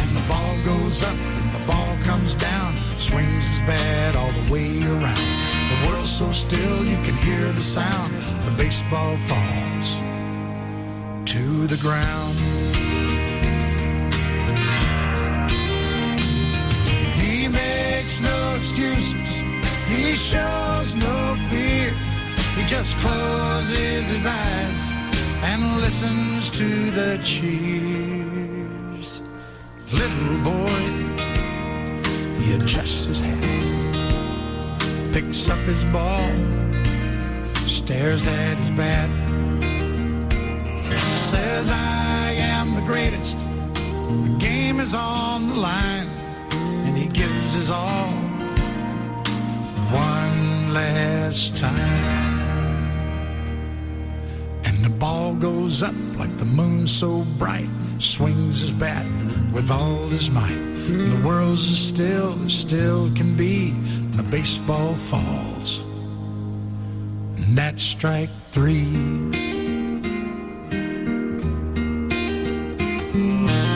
[0.00, 4.52] And the ball goes up and the ball comes down, swings his bat all the
[4.52, 5.38] way around.
[5.70, 8.12] The world's so still you can hear the sound.
[8.46, 9.94] The baseball falls
[11.32, 12.36] to the ground.
[17.20, 19.47] He makes no excuses.
[19.88, 21.94] He shows no fear.
[22.54, 24.90] He just closes his eyes
[25.42, 29.22] and listens to the cheers.
[29.92, 30.82] Little boy,
[32.42, 36.30] he adjusts his hat, picks up his ball,
[37.66, 39.08] stares at his bat,
[41.16, 43.38] says, I am the greatest.
[43.38, 46.08] The game is on the line,
[46.84, 48.27] and he gives his all
[50.78, 52.84] last time.
[54.64, 57.68] And the ball goes up like the moon so bright,
[57.98, 59.06] swings his bat
[59.52, 60.62] with all his might.
[60.88, 65.82] And the world's as still as still can be, and the baseball falls.
[67.38, 68.86] And that's strike three.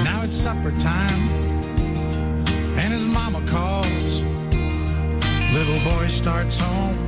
[0.07, 1.21] Now it's supper time,
[5.73, 6.99] Little boy starts home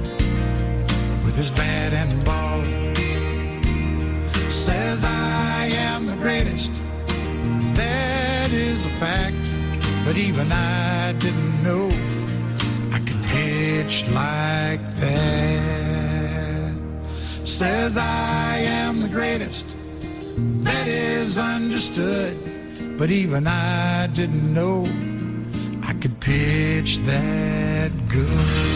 [1.23, 2.63] with his bat and ball.
[4.51, 6.73] Says, I am the greatest.
[7.77, 9.37] That is a fact.
[10.07, 11.91] But even I didn't know
[12.91, 16.73] I could pitch like that.
[17.45, 19.67] Says, I am the greatest.
[20.65, 22.35] That is understood.
[22.97, 24.87] But even I didn't know
[26.85, 28.74] that good.